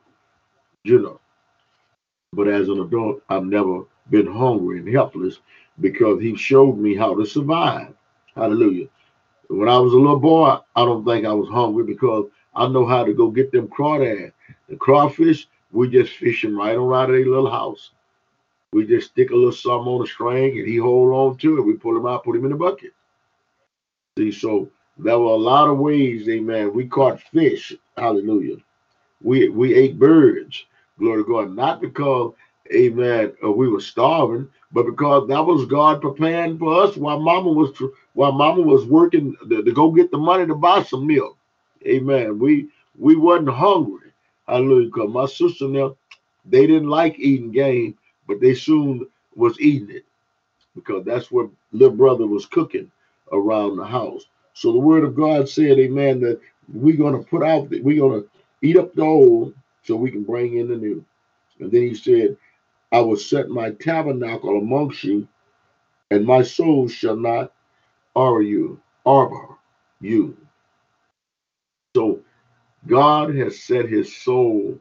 you 0.84 1.00
know. 1.00 1.20
But 2.32 2.48
as 2.48 2.70
an 2.70 2.80
adult, 2.80 3.22
I've 3.28 3.44
never 3.44 3.84
been 4.10 4.28
hungry 4.28 4.80
and 4.80 4.88
helpless 4.88 5.40
because 5.82 6.22
he 6.22 6.38
showed 6.38 6.78
me 6.78 6.96
how 6.96 7.14
to 7.14 7.26
survive. 7.26 7.94
Hallelujah. 8.34 8.88
When 9.50 9.68
I 9.68 9.78
was 9.78 9.92
a 9.92 9.98
little 9.98 10.20
boy, 10.20 10.58
I 10.76 10.86
don't 10.86 11.04
think 11.04 11.26
I 11.26 11.34
was 11.34 11.50
hungry 11.50 11.84
because 11.84 12.30
I 12.56 12.70
know 12.70 12.86
how 12.86 13.04
to 13.04 13.14
go 13.14 13.30
get 13.30 13.52
them 13.52 13.68
crawdads. 13.68 14.32
The 14.70 14.78
crawfish, 14.78 15.50
we 15.74 15.90
just 15.90 16.14
fish 16.14 16.44
them 16.44 16.58
right 16.58 16.76
around 16.76 17.12
their 17.12 17.26
little 17.26 17.52
house. 17.52 17.92
We 18.72 18.88
just 18.88 19.12
stick 19.12 19.32
a 19.32 19.36
little 19.36 19.52
something 19.52 19.92
on 19.92 20.04
a 20.04 20.08
string 20.08 20.58
and 20.58 20.68
he 20.68 20.78
hold 20.78 21.12
on 21.12 21.38
to 21.40 21.58
it. 21.58 21.64
We 21.64 21.74
pull 21.74 21.98
him 21.98 22.06
out, 22.06 22.24
put 22.24 22.38
him 22.38 22.46
in 22.46 22.52
the 22.52 22.58
bucket. 22.58 22.94
See, 24.18 24.32
so 24.32 24.70
there 25.04 25.20
were 25.20 25.32
a 25.32 25.36
lot 25.36 25.70
of 25.70 25.80
ways, 25.80 26.30
amen. 26.30 26.74
We 26.74 26.88
caught 26.88 27.22
fish, 27.22 27.74
hallelujah. 27.98 28.58
We 29.24 29.50
we 29.50 29.76
ate 29.76 30.00
birds, 30.00 30.66
glory 31.00 31.24
to 31.24 31.30
God, 31.30 31.56
not 31.56 31.82
because, 31.82 32.34
amen, 32.74 33.34
uh, 33.44 33.52
we 33.52 33.70
were 33.70 33.82
starving, 33.82 34.50
but 34.72 34.86
because 34.86 35.28
that 35.30 35.46
was 35.46 35.66
God 35.66 36.02
preparing 36.02 36.58
for 36.60 36.84
us 36.84 36.98
while 36.98 37.20
mama 37.20 37.52
was 37.52 37.72
while 38.14 38.32
mama 38.32 38.62
was 38.62 38.86
working 38.86 39.36
to, 39.50 39.64
to 39.64 39.72
go 39.74 39.92
get 39.92 40.12
the 40.12 40.18
money 40.18 40.48
to 40.48 40.56
buy 40.56 40.84
some 40.84 41.08
milk. 41.08 41.38
Amen. 41.88 42.40
We 42.40 42.70
we 42.98 43.16
wasn't 43.16 43.50
hungry. 43.50 44.12
Hallelujah. 44.48 44.88
Because 44.88 45.12
my 45.12 45.28
sister 45.28 45.68
now, 45.68 45.98
they 46.46 46.68
didn't 46.68 46.90
like 46.90 47.20
eating 47.20 47.52
game, 47.52 47.98
but 48.28 48.42
they 48.42 48.56
soon 48.56 49.08
was 49.36 49.60
eating 49.60 49.90
it 49.92 50.06
because 50.76 51.06
that's 51.06 51.32
what 51.32 51.50
little 51.72 51.96
brother 51.96 52.28
was 52.28 52.46
cooking 52.46 52.92
around 53.32 53.78
the 53.78 53.86
house. 53.86 54.26
So 54.54 54.72
the 54.72 54.80
word 54.80 55.04
of 55.04 55.16
God 55.16 55.50
said, 55.50 55.80
Amen, 55.80 56.22
that 56.22 56.40
we're 56.74 56.98
gonna 56.98 57.24
put 57.24 57.44
out 57.44 57.70
we're 57.70 58.02
gonna 58.02 58.24
eat 58.62 58.78
up 58.78 58.94
the 58.96 59.04
old 59.04 59.54
so 59.84 59.96
we 59.96 60.12
can 60.12 60.24
bring 60.24 60.58
in 60.58 60.68
the 60.70 60.78
new. 60.78 61.04
And 61.60 61.72
then 61.72 61.84
he 61.84 61.96
said, 61.96 62.38
I 62.92 63.02
will 63.02 63.18
set 63.18 63.50
my 63.50 63.72
tabernacle 63.72 64.58
amongst 64.58 65.04
you, 65.04 65.28
and 66.12 66.26
my 66.26 66.44
soul 66.44 66.88
shall 66.90 67.16
not 67.18 67.54
arbor 68.16 68.42
you, 68.42 68.82
arbor 69.06 69.58
you. 70.02 70.38
So 71.96 72.22
God 72.88 73.36
has 73.36 73.62
set 73.62 73.90
his 73.90 74.16
soul, 74.16 74.80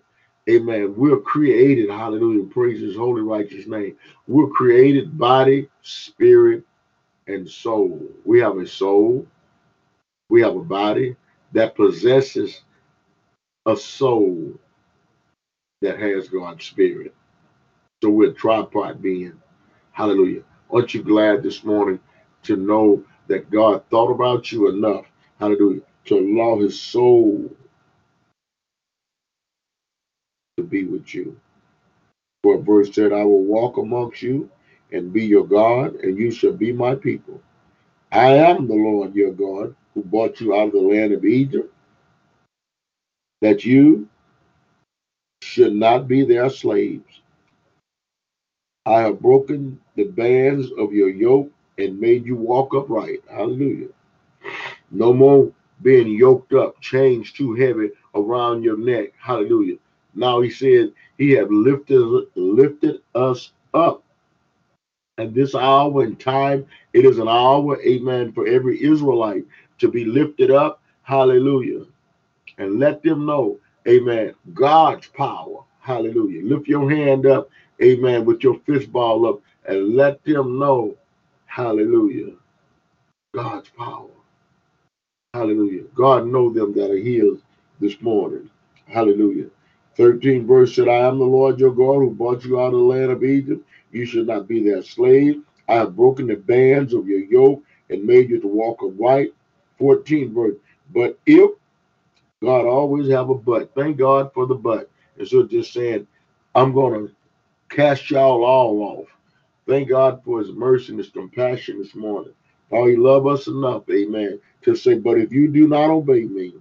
amen. 0.48 0.94
We're 0.96 1.18
created, 1.20 1.90
hallelujah, 1.90 2.44
praise 2.46 2.80
his 2.80 2.96
holy, 2.96 3.22
righteous 3.22 3.66
name. 3.66 3.96
We're 4.26 4.48
created 4.48 5.18
body, 5.18 5.68
spirit, 5.82 6.64
and 7.28 7.48
soul. 7.48 8.00
We 8.24 8.40
have 8.40 8.58
a 8.58 8.66
soul, 8.66 9.26
we 10.30 10.40
have 10.40 10.56
a 10.56 10.60
body 10.60 11.16
that 11.52 11.74
possesses 11.74 12.62
a 13.66 13.76
soul 13.76 14.54
that 15.82 15.98
has 15.98 16.28
God's 16.28 16.64
spirit. 16.64 17.14
So 18.02 18.10
we're 18.10 18.30
a 18.30 18.34
tripart 18.34 19.02
being. 19.02 19.34
Hallelujah. 19.92 20.42
Aren't 20.72 20.94
you 20.94 21.02
glad 21.02 21.42
this 21.42 21.64
morning 21.64 21.98
to 22.44 22.56
know 22.56 23.04
that 23.26 23.50
God 23.50 23.82
thought 23.90 24.10
about 24.10 24.52
you 24.52 24.68
enough, 24.68 25.04
hallelujah, 25.38 25.82
to 26.06 26.18
allow 26.18 26.60
his 26.60 26.80
soul 26.80 27.50
to 30.56 30.62
be 30.62 30.84
with 30.84 31.12
you? 31.12 31.38
For 32.42 32.54
a 32.54 32.62
verse 32.62 32.94
said, 32.94 33.12
I 33.12 33.24
will 33.24 33.42
walk 33.42 33.76
amongst 33.76 34.22
you 34.22 34.48
and 34.92 35.12
be 35.12 35.24
your 35.24 35.46
God, 35.46 35.96
and 35.96 36.18
you 36.18 36.30
shall 36.30 36.52
be 36.52 36.72
my 36.72 36.94
people. 36.94 37.42
I 38.12 38.34
am 38.34 38.66
the 38.66 38.74
Lord 38.74 39.14
your 39.14 39.32
God 39.32 39.74
who 39.94 40.02
brought 40.04 40.40
you 40.40 40.54
out 40.54 40.68
of 40.68 40.72
the 40.72 40.80
land 40.80 41.12
of 41.12 41.24
Egypt, 41.24 41.72
that 43.42 43.64
you 43.64 44.08
should 45.42 45.74
not 45.74 46.08
be 46.08 46.24
their 46.24 46.50
slaves. 46.50 47.22
I 48.86 49.00
have 49.02 49.20
broken 49.20 49.80
the 49.96 50.04
bands 50.04 50.68
of 50.78 50.92
your 50.92 51.10
yoke 51.10 51.50
and 51.78 52.00
made 52.00 52.26
you 52.26 52.36
walk 52.36 52.74
upright. 52.74 53.20
Hallelujah. 53.30 53.88
No 54.90 55.12
more 55.12 55.52
being 55.82 56.08
yoked 56.08 56.52
up, 56.54 56.80
chains 56.80 57.32
too 57.32 57.54
heavy 57.54 57.90
around 58.14 58.64
your 58.64 58.78
neck. 58.78 59.12
Hallelujah. 59.18 59.76
Now 60.14 60.40
he 60.40 60.50
said 60.50 60.92
he 61.18 61.32
have 61.32 61.50
lifted 61.50 62.26
lifted 62.36 63.02
us 63.14 63.52
up. 63.74 64.02
At 65.18 65.34
this 65.34 65.54
hour 65.54 66.02
and 66.02 66.18
time, 66.18 66.66
it 66.92 67.04
is 67.04 67.18
an 67.18 67.28
hour, 67.28 67.80
amen, 67.82 68.32
for 68.32 68.46
every 68.46 68.82
Israelite 68.82 69.44
to 69.80 69.88
be 69.88 70.04
lifted 70.04 70.50
up. 70.50 70.82
Hallelujah. 71.02 71.84
And 72.58 72.78
let 72.78 73.02
them 73.02 73.26
know, 73.26 73.58
amen, 73.88 74.34
God's 74.54 75.08
power. 75.08 75.64
Hallelujah. 75.80 76.44
Lift 76.44 76.68
your 76.68 76.90
hand 76.90 77.26
up 77.26 77.50
amen, 77.82 78.24
with 78.24 78.42
your 78.42 78.58
fist 78.60 78.92
ball 78.92 79.26
up 79.26 79.40
and 79.66 79.94
let 79.94 80.22
them 80.24 80.58
know, 80.58 80.96
hallelujah, 81.46 82.32
God's 83.34 83.70
power. 83.70 84.08
Hallelujah. 85.34 85.84
God 85.94 86.26
know 86.26 86.52
them 86.52 86.74
that 86.74 86.90
are 86.90 86.96
healed 86.96 87.40
this 87.80 88.00
morning. 88.00 88.50
Hallelujah. 88.86 89.46
13 89.96 90.46
verse 90.46 90.74
said, 90.74 90.88
I 90.88 91.06
am 91.08 91.18
the 91.18 91.24
Lord 91.24 91.60
your 91.60 91.74
God 91.74 91.98
who 91.98 92.10
brought 92.10 92.44
you 92.44 92.60
out 92.60 92.72
of 92.72 92.72
the 92.72 92.78
land 92.78 93.10
of 93.12 93.22
Egypt. 93.22 93.64
You 93.92 94.06
should 94.06 94.26
not 94.26 94.48
be 94.48 94.62
their 94.62 94.82
slave. 94.82 95.42
I 95.68 95.74
have 95.74 95.96
broken 95.96 96.26
the 96.26 96.36
bands 96.36 96.94
of 96.94 97.06
your 97.06 97.20
yoke 97.20 97.62
and 97.90 98.04
made 98.04 98.30
you 98.30 98.40
to 98.40 98.48
walk 98.48 98.82
upright. 98.82 99.32
14 99.80 100.34
verse. 100.34 100.56
But 100.94 101.18
if 101.26 101.52
God 102.42 102.66
always 102.66 103.10
have 103.10 103.30
a 103.30 103.34
but, 103.34 103.74
thank 103.74 103.98
God 103.98 104.32
for 104.32 104.46
the 104.46 104.54
but. 104.54 104.90
And 105.18 105.28
so 105.28 105.42
just 105.44 105.72
saying, 105.72 106.06
I'm 106.54 106.72
going 106.72 107.08
to 107.08 107.14
cast 107.68 108.10
y'all 108.10 108.44
all 108.44 108.82
off. 108.82 109.08
Thank 109.66 109.88
God 109.88 110.22
for 110.24 110.40
his 110.40 110.52
mercy 110.52 110.90
and 110.90 110.98
his 110.98 111.10
compassion 111.10 111.78
this 111.78 111.94
morning. 111.94 112.32
How 112.70 112.86
he 112.86 112.96
love 112.96 113.26
us 113.26 113.46
enough, 113.48 113.84
amen, 113.90 114.40
to 114.62 114.76
say, 114.76 114.94
but 114.94 115.18
if 115.18 115.32
you 115.32 115.48
do 115.48 115.68
not 115.68 115.90
obey 115.90 116.24
me, 116.24 116.54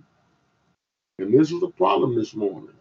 and 1.20 1.34
this 1.34 1.52
is 1.52 1.62
a 1.64 1.68
problem 1.68 2.16
this 2.16 2.34
morning, 2.36 2.74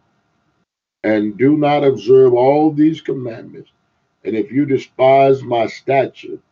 and 1.05 1.37
do 1.39 1.57
not 1.57 1.85
observe 1.85 2.35
all 2.35 2.73
these 2.73 3.01
commandments, 3.01 3.71
and 4.25 4.37
if 4.37 4.51
you 4.51 4.67
despise 4.67 5.43
my 5.43 5.67
statute, 5.67 6.43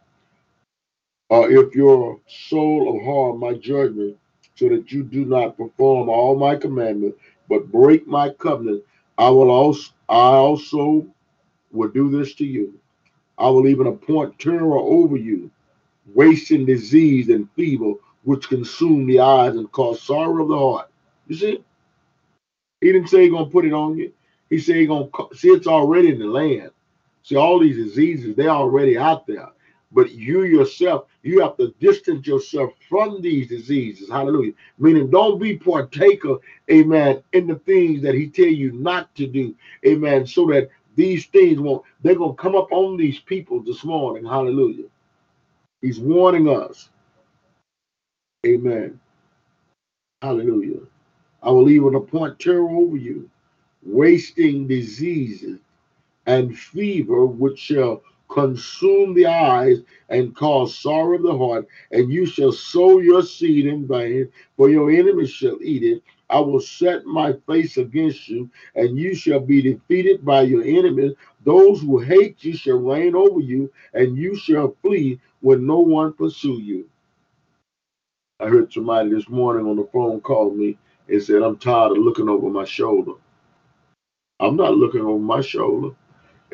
or 1.28 1.50
if 1.50 1.74
your 1.74 2.20
soul 2.28 2.96
of 2.96 3.04
harm 3.04 3.40
my 3.40 3.54
judgment, 3.54 4.16
so 4.54 4.68
that 4.68 4.90
you 4.90 5.02
do 5.02 5.24
not 5.24 5.56
perform 5.56 6.08
all 6.08 6.36
my 6.36 6.56
commandments, 6.56 7.18
but 7.48 7.70
break 7.70 8.06
my 8.06 8.30
covenant, 8.30 8.82
I 9.18 9.28
will 9.30 9.50
also 9.50 9.92
I 10.08 10.14
also 10.14 11.06
will 11.72 11.88
do 11.88 12.10
this 12.10 12.34
to 12.36 12.44
you. 12.44 12.78
I 13.38 13.50
will 13.50 13.68
even 13.68 13.86
appoint 13.86 14.38
terror 14.38 14.78
over 14.78 15.16
you, 15.16 15.50
wasting 16.14 16.64
disease 16.64 17.28
and 17.28 17.50
fever, 17.52 17.94
which 18.24 18.48
consume 18.48 19.06
the 19.06 19.20
eyes 19.20 19.56
and 19.56 19.70
cause 19.72 20.00
sorrow 20.00 20.42
of 20.42 20.48
the 20.48 20.58
heart. 20.58 20.90
You 21.26 21.36
see? 21.36 21.64
He 22.80 22.92
didn't 22.92 23.08
say 23.08 23.22
he's 23.22 23.32
gonna 23.32 23.50
put 23.50 23.64
it 23.64 23.72
on 23.72 23.98
you. 23.98 24.12
He 24.48 24.58
said 24.58 24.76
he's 24.76 24.88
gonna 24.88 25.08
see 25.34 25.48
it's 25.48 25.66
already 25.66 26.10
in 26.10 26.18
the 26.18 26.26
land. 26.26 26.70
See, 27.22 27.36
all 27.36 27.58
these 27.58 27.76
diseases, 27.76 28.36
they're 28.36 28.48
already 28.50 28.96
out 28.96 29.26
there. 29.26 29.48
But 29.96 30.12
you 30.12 30.44
yourself, 30.44 31.06
you 31.24 31.40
have 31.40 31.56
to 31.56 31.74
distance 31.80 32.28
yourself 32.28 32.72
from 32.90 33.22
these 33.22 33.48
diseases. 33.48 34.10
Hallelujah. 34.10 34.52
Meaning 34.78 35.10
don't 35.10 35.40
be 35.40 35.56
partaker, 35.56 36.36
amen, 36.70 37.24
in 37.32 37.48
the 37.48 37.56
things 37.56 38.02
that 38.02 38.14
he 38.14 38.28
tell 38.28 38.46
you 38.46 38.72
not 38.74 39.14
to 39.16 39.26
do. 39.26 39.56
Amen. 39.86 40.26
So 40.28 40.46
that 40.48 40.70
these 40.96 41.26
things 41.28 41.60
won't, 41.60 41.82
they're 42.02 42.16
gonna 42.16 42.34
come 42.34 42.56
up 42.56 42.72
on 42.72 42.98
these 42.98 43.20
people 43.20 43.62
this 43.62 43.84
morning. 43.84 44.26
Hallelujah. 44.26 44.84
He's 45.82 45.98
warning 45.98 46.48
us. 46.48 46.90
Amen. 48.46 49.00
Hallelujah. 50.22 50.80
I 51.42 51.50
will 51.50 51.70
even 51.70 51.94
appoint 51.94 52.38
terror 52.38 52.68
over 52.68 52.98
you, 52.98 53.30
wasting 53.82 54.68
diseases 54.68 55.60
and 56.26 56.58
fever, 56.58 57.26
which 57.26 57.58
shall 57.58 58.02
consume 58.36 59.14
the 59.14 59.24
eyes 59.24 59.78
and 60.10 60.36
cause 60.36 60.78
sorrow 60.78 61.16
of 61.16 61.22
the 61.22 61.36
heart, 61.36 61.66
and 61.90 62.12
you 62.12 62.26
shall 62.26 62.52
sow 62.52 62.98
your 62.98 63.22
seed 63.22 63.64
in 63.64 63.88
vain, 63.88 64.30
for 64.58 64.68
your 64.68 64.90
enemies 64.90 65.30
shall 65.30 65.58
eat 65.62 65.82
it. 65.82 66.02
I 66.28 66.40
will 66.40 66.60
set 66.60 67.06
my 67.06 67.32
face 67.46 67.78
against 67.78 68.28
you, 68.28 68.50
and 68.74 68.98
you 68.98 69.14
shall 69.14 69.40
be 69.40 69.62
defeated 69.62 70.22
by 70.22 70.42
your 70.42 70.62
enemies. 70.62 71.12
Those 71.44 71.80
who 71.80 71.98
hate 71.98 72.44
you 72.44 72.54
shall 72.54 72.76
reign 72.76 73.14
over 73.14 73.40
you, 73.40 73.72
and 73.94 74.18
you 74.18 74.36
shall 74.36 74.76
flee 74.82 75.18
when 75.40 75.66
no 75.66 75.78
one 75.78 76.12
pursue 76.12 76.60
you. 76.60 76.86
I 78.38 78.48
heard 78.48 78.70
somebody 78.70 79.08
this 79.08 79.30
morning 79.30 79.66
on 79.66 79.76
the 79.76 79.88
phone 79.94 80.20
call 80.20 80.50
me 80.50 80.76
and 81.08 81.22
said, 81.22 81.40
I'm 81.40 81.56
tired 81.56 81.92
of 81.92 81.98
looking 81.98 82.28
over 82.28 82.50
my 82.50 82.66
shoulder. 82.66 83.12
I'm 84.40 84.56
not 84.56 84.76
looking 84.76 85.00
over 85.00 85.18
my 85.18 85.40
shoulder. 85.40 85.96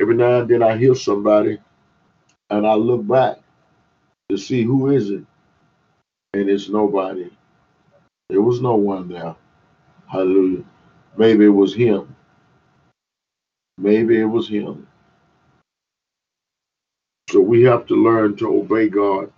Every 0.01 0.15
now 0.15 0.41
and 0.41 0.49
then 0.49 0.63
I 0.63 0.77
hear 0.77 0.95
somebody 0.95 1.59
and 2.53 2.67
I 2.67 2.75
look 2.75 3.07
back 3.09 3.39
to 4.29 4.37
see 4.37 4.63
who 4.63 4.91
is 4.91 5.09
it. 5.09 5.25
And 6.35 6.51
it's 6.51 6.69
nobody. 6.69 7.31
There 8.29 8.43
was 8.43 8.61
no 8.61 8.75
one 8.75 9.09
there. 9.09 9.35
Hallelujah. 10.07 10.65
Maybe 11.17 11.47
it 11.47 11.49
was 11.49 11.75
him. 11.75 12.15
Maybe 13.79 14.21
it 14.21 14.27
was 14.27 14.49
him. 14.49 14.87
So 17.31 17.41
we 17.41 17.63
have 17.63 17.87
to 17.87 17.95
learn 17.95 18.37
to 18.37 18.55
obey 18.61 18.91
God 18.91 19.33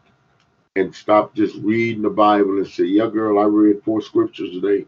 and 0.74 0.92
stop 0.92 1.34
just 1.36 1.54
reading 1.56 2.02
the 2.02 2.10
Bible 2.10 2.58
and 2.58 2.66
say, 2.66 2.84
Yeah, 2.84 3.06
girl, 3.06 3.38
I 3.38 3.44
read 3.44 3.82
four 3.84 4.02
scriptures 4.02 4.50
today. 4.50 4.86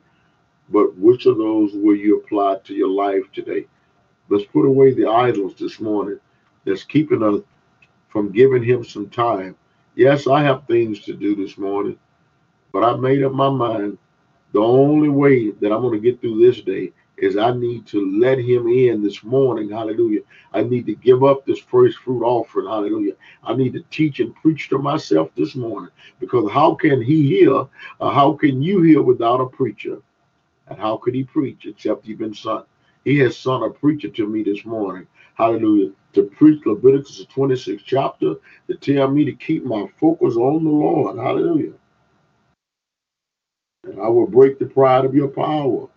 But 0.68 0.96
which 0.96 1.26
of 1.26 1.38
those 1.38 1.72
will 1.74 1.94
you 1.94 2.18
apply 2.18 2.58
to 2.64 2.74
your 2.74 2.90
life 2.90 3.22
today? 3.32 3.66
Let's 4.28 4.46
put 4.46 4.66
away 4.66 4.94
the 4.94 5.06
idols 5.06 5.54
this 5.54 5.78
morning 5.78 6.18
that's 6.64 6.82
keeping 6.82 7.22
us 7.22 7.40
from 8.08 8.32
giving 8.32 8.62
him 8.62 8.84
some 8.84 9.08
time. 9.10 9.56
Yes, 9.94 10.26
I 10.26 10.42
have 10.42 10.66
things 10.66 11.00
to 11.02 11.14
do 11.14 11.34
this 11.34 11.58
morning, 11.58 11.98
but 12.72 12.84
I 12.84 12.96
made 12.96 13.22
up 13.22 13.32
my 13.32 13.50
mind. 13.50 13.98
The 14.52 14.60
only 14.60 15.08
way 15.08 15.50
that 15.50 15.72
I'm 15.72 15.82
going 15.82 16.00
to 16.00 16.10
get 16.10 16.20
through 16.20 16.40
this 16.40 16.62
day 16.62 16.92
is 17.16 17.36
I 17.36 17.52
need 17.52 17.86
to 17.88 18.18
let 18.18 18.38
him 18.38 18.68
in 18.68 19.02
this 19.02 19.24
morning. 19.24 19.70
Hallelujah. 19.70 20.20
I 20.52 20.62
need 20.62 20.86
to 20.86 20.94
give 20.94 21.24
up 21.24 21.44
this 21.46 21.58
first 21.58 21.98
fruit 21.98 22.22
offering. 22.22 22.66
Hallelujah. 22.66 23.14
I 23.42 23.54
need 23.54 23.72
to 23.74 23.84
teach 23.90 24.20
and 24.20 24.34
preach 24.36 24.68
to 24.68 24.78
myself 24.78 25.30
this 25.36 25.54
morning 25.54 25.90
because 26.20 26.50
how 26.50 26.74
can 26.74 27.02
he 27.02 27.26
hear? 27.26 27.66
Uh, 28.00 28.10
how 28.10 28.32
can 28.34 28.62
you 28.62 28.82
hear 28.82 29.02
without 29.02 29.40
a 29.40 29.46
preacher? 29.46 29.98
And 30.68 30.78
how 30.78 30.96
could 30.96 31.14
he 31.14 31.24
preach 31.24 31.66
except 31.66 32.06
you've 32.06 32.18
been 32.18 32.34
sent? 32.34 32.64
He 33.04 33.18
has 33.18 33.36
sent 33.36 33.64
a 33.64 33.70
preacher 33.70 34.08
to 34.08 34.26
me 34.26 34.42
this 34.42 34.64
morning. 34.64 35.06
Hallelujah. 35.34 35.92
To 36.16 36.22
preach 36.22 36.64
Leviticus 36.64 37.26
26 37.28 37.82
chapter, 37.82 38.36
to 38.68 38.74
tell 38.76 39.10
me 39.10 39.26
to 39.26 39.32
keep 39.32 39.66
my 39.66 39.86
focus 40.00 40.34
on 40.36 40.64
the 40.64 40.70
Lord. 40.70 41.18
Hallelujah. 41.18 41.74
And 43.84 44.00
I 44.00 44.08
will 44.08 44.26
break 44.26 44.58
the 44.58 44.64
pride 44.64 45.04
of 45.04 45.14
your 45.14 45.28
power. 45.28 45.88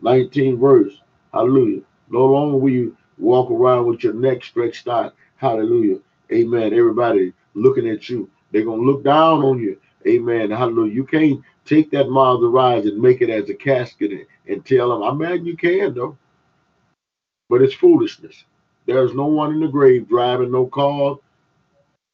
19 0.00 0.58
verse. 0.58 0.94
Hallelujah. 1.34 1.82
No 2.08 2.24
longer 2.24 2.56
will 2.56 2.72
you 2.72 2.96
walk 3.18 3.50
around 3.50 3.84
with 3.84 4.02
your 4.02 4.14
neck 4.14 4.42
stretched 4.42 4.88
out. 4.88 5.14
Hallelujah. 5.36 5.98
Amen. 6.32 6.72
Everybody 6.72 7.34
looking 7.52 7.90
at 7.90 8.08
you. 8.08 8.30
They're 8.52 8.64
going 8.64 8.80
to 8.80 8.86
look 8.90 9.04
down 9.04 9.42
on 9.42 9.58
you. 9.58 9.78
Amen. 10.06 10.50
Hallelujah. 10.50 10.94
You 10.94 11.04
can't 11.04 11.42
take 11.66 11.90
that 11.90 12.08
miles 12.08 12.42
of 12.42 12.52
rise 12.52 12.86
and 12.86 12.98
make 13.02 13.20
it 13.20 13.28
as 13.28 13.50
a 13.50 13.54
casket 13.54 14.12
and, 14.12 14.26
and 14.46 14.64
tell 14.64 14.88
them, 14.88 15.02
I 15.02 15.08
am 15.10 15.18
mad. 15.18 15.44
you 15.44 15.58
can, 15.58 15.92
though. 15.92 16.16
But 17.50 17.60
it's 17.60 17.74
foolishness. 17.74 18.44
There's 18.88 19.12
no 19.12 19.26
one 19.26 19.52
in 19.52 19.60
the 19.60 19.68
grave 19.68 20.08
driving 20.08 20.50
no 20.50 20.64
car 20.64 21.18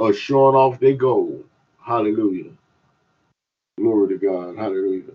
or 0.00 0.12
showing 0.12 0.56
off 0.56 0.80
their 0.80 0.94
gold. 0.96 1.44
Hallelujah. 1.80 2.50
Glory 3.78 4.08
to 4.08 4.18
God. 4.18 4.56
Hallelujah. 4.56 5.12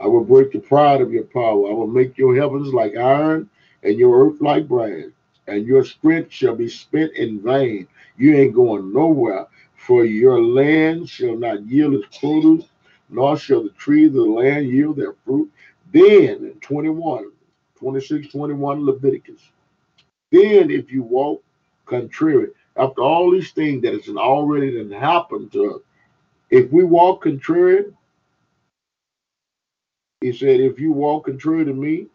I 0.00 0.08
will 0.08 0.24
break 0.24 0.50
the 0.50 0.58
pride 0.58 1.00
of 1.00 1.12
your 1.12 1.22
power. 1.22 1.70
I 1.70 1.72
will 1.72 1.86
make 1.86 2.18
your 2.18 2.34
heavens 2.34 2.74
like 2.74 2.96
iron 2.96 3.48
and 3.84 3.96
your 3.96 4.26
earth 4.26 4.40
like 4.40 4.66
brass, 4.66 5.06
and 5.46 5.68
your 5.68 5.84
strength 5.84 6.32
shall 6.32 6.56
be 6.56 6.68
spent 6.68 7.12
in 7.14 7.40
vain. 7.40 7.86
You 8.16 8.34
ain't 8.34 8.54
going 8.54 8.92
nowhere, 8.92 9.46
for 9.76 10.04
your 10.04 10.42
land 10.42 11.08
shall 11.08 11.36
not 11.36 11.64
yield 11.64 11.94
its 11.94 12.18
produce, 12.18 12.64
nor 13.08 13.38
shall 13.38 13.62
the 13.62 13.70
trees 13.70 14.08
of 14.08 14.14
the 14.14 14.22
land 14.22 14.66
yield 14.66 14.96
their 14.96 15.14
fruit. 15.24 15.48
Then, 15.92 16.44
in 16.44 16.58
21, 16.60 17.30
26, 17.76 18.32
21, 18.32 18.84
Leviticus, 18.84 19.40
then 20.30 20.70
if 20.70 20.90
you 20.90 21.02
walk 21.02 21.42
contrary, 21.86 22.48
after 22.76 23.02
all 23.02 23.30
these 23.30 23.50
things 23.52 23.82
that 23.82 23.94
has 23.94 24.08
already 24.08 24.92
happened 24.94 25.52
to 25.52 25.74
us, 25.74 25.80
if 26.50 26.70
we 26.70 26.84
walk 26.84 27.22
contrary, 27.22 27.86
he 30.20 30.32
said, 30.32 30.60
if 30.60 30.78
you 30.78 30.92
walk 30.92 31.26
contrary 31.26 31.64
to 31.64 31.72
me 31.72 32.06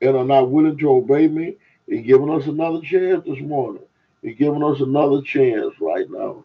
and 0.00 0.16
are 0.16 0.24
not 0.24 0.50
willing 0.50 0.76
to 0.78 0.90
obey 0.90 1.28
me, 1.28 1.56
he's 1.86 2.06
giving 2.06 2.30
us 2.30 2.46
another 2.46 2.80
chance 2.80 3.24
this 3.24 3.40
morning. 3.40 3.82
He's 4.22 4.36
giving 4.36 4.62
us 4.62 4.80
another 4.80 5.22
chance 5.22 5.74
right 5.80 6.10
now. 6.10 6.44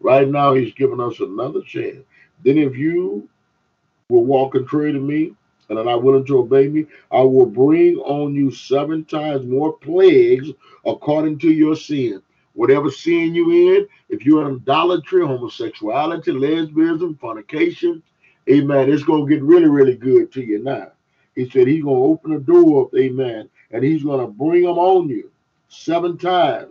Right 0.00 0.28
now, 0.28 0.54
he's 0.54 0.74
giving 0.74 1.00
us 1.00 1.20
another 1.20 1.62
chance. 1.62 2.04
Then 2.44 2.58
if 2.58 2.76
you 2.76 3.28
will 4.08 4.24
walk 4.24 4.52
contrary 4.52 4.92
to 4.92 5.00
me 5.00 5.34
and 5.68 5.78
are 5.78 5.84
not 5.84 6.02
willing 6.02 6.26
to 6.26 6.38
obey 6.38 6.68
me, 6.68 6.86
I 7.12 7.22
will 7.22 7.46
bring 7.46 7.96
on 7.98 8.34
you 8.34 8.50
seven 8.52 9.04
times 9.04 9.46
more 9.46 9.74
plagues 9.78 10.50
according 10.86 11.38
to 11.40 11.50
your 11.50 11.76
sin. 11.76 12.22
Whatever 12.54 12.90
sin 12.90 13.34
you 13.34 13.50
in, 13.78 13.88
if 14.08 14.24
you're 14.26 14.48
in 14.48 14.56
idolatry, 14.56 15.26
homosexuality, 15.26 16.32
lesbianism, 16.32 17.18
fornication, 17.20 18.02
amen, 18.50 18.92
it's 18.92 19.04
going 19.04 19.26
to 19.26 19.34
get 19.34 19.42
really, 19.42 19.68
really 19.68 19.96
good 19.96 20.32
to 20.32 20.42
you 20.42 20.62
now. 20.62 20.92
He 21.34 21.48
said 21.50 21.66
he's 21.68 21.84
going 21.84 21.96
to 21.96 22.06
open 22.06 22.32
the 22.34 22.40
door 22.40 22.84
up, 22.86 22.94
amen, 22.98 23.50
and 23.72 23.84
he's 23.84 24.04
going 24.04 24.20
to 24.20 24.32
bring 24.32 24.62
them 24.62 24.78
on 24.78 25.08
you 25.08 25.30
seven 25.68 26.18
times. 26.18 26.70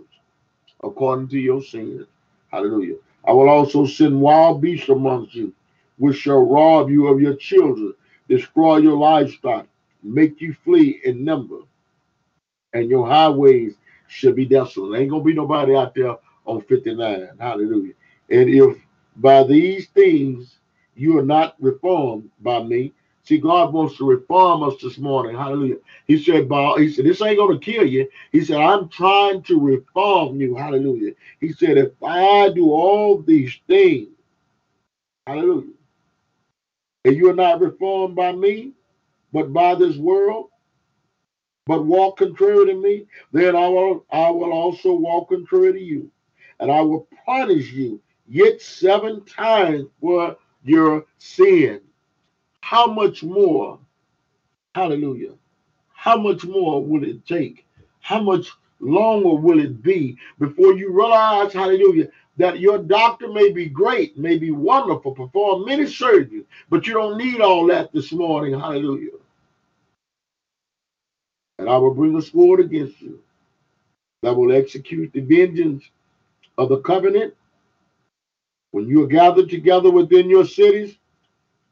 according 0.84 1.28
to 1.30 1.40
your 1.40 1.62
sins. 1.64 2.08
Hallelujah. 2.52 2.96
I 3.28 3.34
will 3.34 3.50
also 3.50 3.86
send 3.86 4.22
wild 4.22 4.62
beasts 4.62 4.90
amongst 4.90 5.36
you, 5.36 5.54
which 5.98 6.18
shall 6.18 6.46
rob 6.46 6.90
you 6.90 7.08
of 7.08 7.22
your 7.22 7.36
children, 7.36 7.94
destroy 8.28 8.78
your 8.78 8.98
livestock, 8.98 9.68
make 10.02 10.42
you 10.42 10.54
flee 10.64 11.02
in 11.04 11.24
number, 11.24 11.60
and 12.74 12.90
your 12.90 13.08
highways 13.08 13.76
should 14.08 14.36
be 14.36 14.46
desolate. 14.46 15.00
Ain't 15.00 15.12
gonna 15.12 15.24
be 15.24 15.34
nobody 15.34 15.76
out 15.76 15.96
there 15.96 16.18
on 16.46 16.62
59. 16.62 17.30
Hallelujah. 17.40 17.94
And 18.30 18.50
if 18.50 18.78
by 19.18 19.44
these 19.44 19.88
things 19.90 20.58
you 20.96 21.18
are 21.18 21.26
not 21.26 21.56
reformed 21.60 22.30
by 22.42 22.64
me, 22.64 22.94
see, 23.24 23.38
God 23.38 23.74
wants 23.74 23.98
to 23.98 24.06
reform 24.06 24.64
us 24.64 24.76
this 24.82 24.98
morning. 24.98 25.36
Hallelujah. 25.36 25.78
He 26.08 26.22
said, 26.22 26.50
by, 26.50 26.76
He 26.78 26.92
said, 26.92 27.06
this 27.06 27.22
ain't 27.22 27.38
gonna 27.38 27.60
kill 27.60 27.86
you. 27.86 28.08
He 28.32 28.44
said, 28.44 28.58
I'm 28.58 28.90
trying 28.90 29.42
to 29.44 29.60
reform 29.60 30.40
you. 30.40 30.56
Hallelujah. 30.56 31.14
He 31.40 31.52
said, 31.54 31.78
if 31.78 31.92
I 32.04 32.50
do 32.50 32.72
all 32.72 33.22
these 33.22 33.58
things, 33.68 34.10
hallelujah, 35.28 35.74
and 37.06 37.16
you 37.16 37.30
are 37.30 37.36
not 37.36 37.62
reformed 37.62 38.16
by 38.16 38.32
me, 38.32 38.72
but 39.32 39.52
by 39.54 39.76
this 39.76 39.98
world, 39.98 40.50
but 41.66 41.86
walk 41.86 42.18
contrary 42.18 42.66
to 42.68 42.76
me, 42.76 43.06
then 43.32 43.56
I 43.56 43.68
will 43.68 44.06
I 44.12 44.30
will 44.30 44.52
also 44.52 44.94
walk 44.94 45.30
contrary 45.30 45.74
to 45.74 45.80
you, 45.80 46.12
and 46.60 46.72
I 46.72 46.82
will 46.82 47.08
punish 47.26 47.72
you 47.72 48.02
yet 48.28 48.62
seven 48.62 49.24
times 49.26 49.86
for 50.00 50.38
your 50.64 51.06
sin. 51.18 51.82
How 52.62 52.88
much 52.88 53.24
more? 53.24 53.80
Hallelujah. 54.76 55.34
How 55.94 56.18
much 56.18 56.46
more 56.46 56.84
will 56.84 57.04
it 57.04 57.26
take? 57.26 57.66
How 58.02 58.22
much 58.22 58.50
longer 58.80 59.36
will 59.36 59.60
it 59.60 59.82
be 59.82 60.18
before 60.40 60.74
you 60.74 60.92
realize, 60.92 61.54
hallelujah, 61.54 62.10
that 62.38 62.60
your 62.60 62.80
doctor 62.80 63.28
may 63.28 63.52
be 63.52 63.68
great, 63.68 64.18
may 64.18 64.38
be 64.38 64.52
wonderful, 64.52 65.14
perform 65.14 65.66
many 65.66 65.84
surgeries, 65.84 66.46
but 66.70 66.88
you 66.88 66.94
don't 66.94 67.18
need 67.18 67.42
all 67.42 67.68
that 67.68 67.92
this 67.94 68.12
morning. 68.12 68.60
Hallelujah. 68.60 69.12
And 71.60 71.70
I 71.70 71.78
will 71.78 71.94
bring 71.94 72.16
a 72.18 72.22
sword 72.22 72.60
against 72.60 73.00
you 73.02 73.20
that 74.24 74.36
will 74.36 74.52
execute 74.52 75.14
the 75.14 75.22
vengeance 75.22 75.84
of 76.58 76.70
the 76.70 76.80
covenant. 76.80 77.36
When 78.72 78.88
you 78.88 79.04
are 79.04 79.08
gathered 79.08 79.50
together 79.50 79.92
within 79.92 80.30
your 80.30 80.46
cities, 80.46 80.98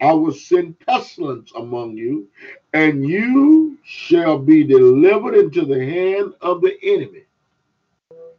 I 0.02 0.14
will 0.14 0.34
send 0.34 0.80
pestilence 0.80 1.52
among 1.56 1.98
you, 1.98 2.28
and 2.74 3.08
you 3.08 3.78
shall 3.84 4.38
be 4.38 4.64
delivered 4.64 5.36
into 5.36 5.66
the 5.66 5.84
hand 5.84 6.34
of 6.42 6.62
the 6.62 6.76
enemy. 6.84 7.24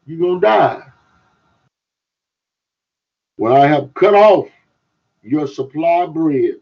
You're 0.07 0.19
going 0.19 0.41
to 0.41 0.47
die. 0.47 0.92
When 3.43 3.51
I 3.51 3.67
have 3.67 3.93
cut 3.95 4.15
off 4.15 4.47
your 5.25 5.49
supply 5.49 6.05
of 6.05 6.15
bread, 6.15 6.61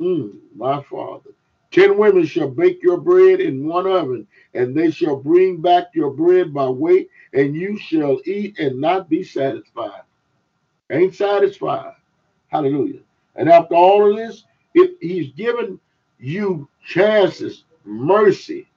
mm, 0.00 0.36
my 0.52 0.82
father, 0.82 1.30
ten 1.70 1.96
women 1.96 2.26
shall 2.26 2.50
bake 2.50 2.82
your 2.82 2.98
bread 2.98 3.40
in 3.40 3.64
one 3.64 3.86
oven, 3.86 4.26
and 4.52 4.76
they 4.76 4.90
shall 4.90 5.14
bring 5.14 5.60
back 5.60 5.84
your 5.94 6.10
bread 6.10 6.52
by 6.52 6.68
weight, 6.68 7.08
and 7.34 7.54
you 7.54 7.78
shall 7.78 8.20
eat 8.24 8.58
and 8.58 8.80
not 8.80 9.08
be 9.08 9.22
satisfied. 9.22 10.02
Ain't 10.90 11.14
satisfied. 11.14 11.94
Hallelujah. 12.48 13.02
And 13.36 13.48
after 13.48 13.76
all 13.76 14.10
of 14.10 14.16
this, 14.16 14.42
if 14.74 14.98
he's 15.00 15.32
given 15.34 15.78
you 16.18 16.68
chances, 16.84 17.62
mercy, 17.84 18.68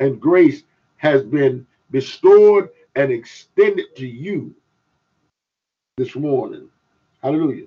and 0.00 0.20
grace 0.20 0.64
has 0.96 1.22
been 1.22 1.64
bestowed 1.92 2.70
and 2.96 3.12
extended 3.12 3.94
to 3.94 4.04
you 4.04 4.52
this 6.00 6.16
morning. 6.16 6.66
Hallelujah. 7.22 7.66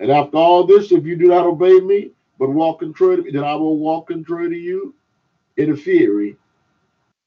And 0.00 0.10
after 0.10 0.38
all 0.38 0.64
this, 0.64 0.92
if 0.92 1.04
you 1.04 1.14
do 1.14 1.28
not 1.28 1.44
obey 1.44 1.78
me, 1.78 2.12
but 2.38 2.48
walk 2.48 2.80
contrary 2.80 3.16
to 3.16 3.22
me, 3.22 3.30
then 3.32 3.44
I 3.44 3.54
will 3.54 3.76
walk 3.76 4.08
contrary 4.08 4.48
to 4.48 4.56
you 4.56 4.94
in 5.58 5.72
a 5.72 5.76
fury. 5.76 6.36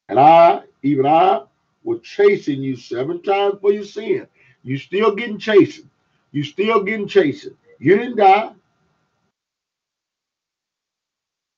And 0.09 0.19
I, 0.19 0.61
even 0.81 1.05
I, 1.05 1.43
will 1.83 1.99
chasten 1.99 2.63
you 2.63 2.75
seven 2.75 3.21
times 3.21 3.55
for 3.61 3.71
your 3.71 3.83
sin. 3.83 4.27
You 4.63 4.79
still 4.79 5.13
getting 5.15 5.37
chastened. 5.37 5.89
You 6.31 6.43
still 6.43 6.83
getting 6.83 7.07
chastened. 7.07 7.55
You 7.79 7.97
didn't 7.97 8.17
die. 8.17 8.53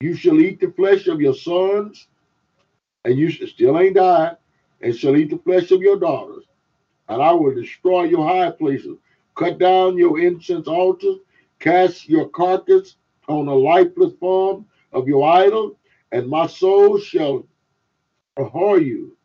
You 0.02 0.16
shall 0.16 0.40
eat 0.42 0.60
the 0.60 0.72
flesh 0.72 1.08
of 1.08 1.22
your 1.22 1.36
sons, 1.36 2.08
and 3.06 3.18
you 3.18 3.32
still 3.32 3.80
ain't 3.80 3.96
died, 3.96 4.36
and 4.82 4.94
shall 4.94 5.16
eat 5.16 5.30
the 5.30 5.38
flesh 5.38 5.72
of 5.72 5.82
your 5.82 5.98
daughters. 5.98 6.44
And 7.10 7.22
I 7.22 7.32
will 7.34 7.54
destroy 7.54 8.04
your 8.04 8.28
high 8.28 8.52
places, 8.52 8.98
cut 9.36 9.58
down 9.60 9.98
your 9.98 10.20
incense 10.20 10.68
altars, 10.68 11.18
cast 11.60 12.08
your 12.08 12.30
carcass 12.30 12.96
on 13.28 13.46
the 13.46 13.56
lifeless 13.56 14.14
form 14.20 14.66
of 14.92 15.08
your 15.08 15.28
idol, 15.28 15.78
and 16.12 16.28
my 16.28 16.48
soul 16.48 17.00
shall 17.00 17.46
abhor 18.38 18.80
you. 18.80 19.18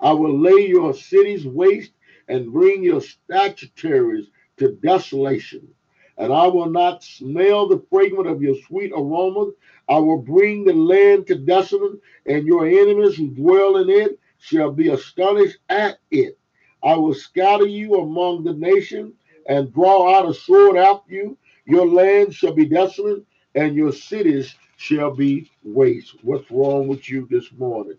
I 0.00 0.12
will 0.12 0.38
lay 0.38 0.66
your 0.68 0.92
cities 0.92 1.46
waste 1.46 1.92
and 2.28 2.52
bring 2.52 2.82
your 2.82 3.00
statuaries 3.00 4.28
to 4.58 4.72
desolation. 4.82 5.68
And 6.16 6.32
I 6.32 6.46
will 6.46 6.70
not 6.70 7.02
smell 7.02 7.68
the 7.68 7.84
fragrance 7.90 8.28
of 8.28 8.42
your 8.42 8.56
sweet 8.66 8.92
aromas. 8.94 9.54
I 9.88 9.98
will 9.98 10.18
bring 10.22 10.64
the 10.64 10.72
land 10.72 11.26
to 11.28 11.36
desolation, 11.36 12.00
and 12.26 12.46
your 12.46 12.66
enemies 12.66 13.16
who 13.16 13.28
dwell 13.28 13.78
in 13.78 13.90
it 13.90 14.18
shall 14.38 14.70
be 14.70 14.88
astonished 14.90 15.58
at 15.68 15.98
it. 16.10 16.38
I 16.84 16.96
will 16.96 17.14
scatter 17.14 17.66
you 17.66 17.96
among 17.96 18.44
the 18.44 18.52
nations 18.54 19.14
and 19.48 19.72
draw 19.72 20.14
out 20.14 20.28
a 20.28 20.34
sword 20.34 20.76
after 20.76 21.12
you. 21.14 21.38
Your 21.66 21.86
land 21.86 22.34
shall 22.34 22.52
be 22.52 22.66
desolate, 22.66 23.24
and 23.54 23.74
your 23.74 23.92
cities 23.92 24.54
shall 24.76 25.12
be 25.12 25.50
waste. 25.64 26.16
What's 26.22 26.50
wrong 26.50 26.88
with 26.88 27.08
you 27.08 27.26
this 27.30 27.50
morning? 27.52 27.96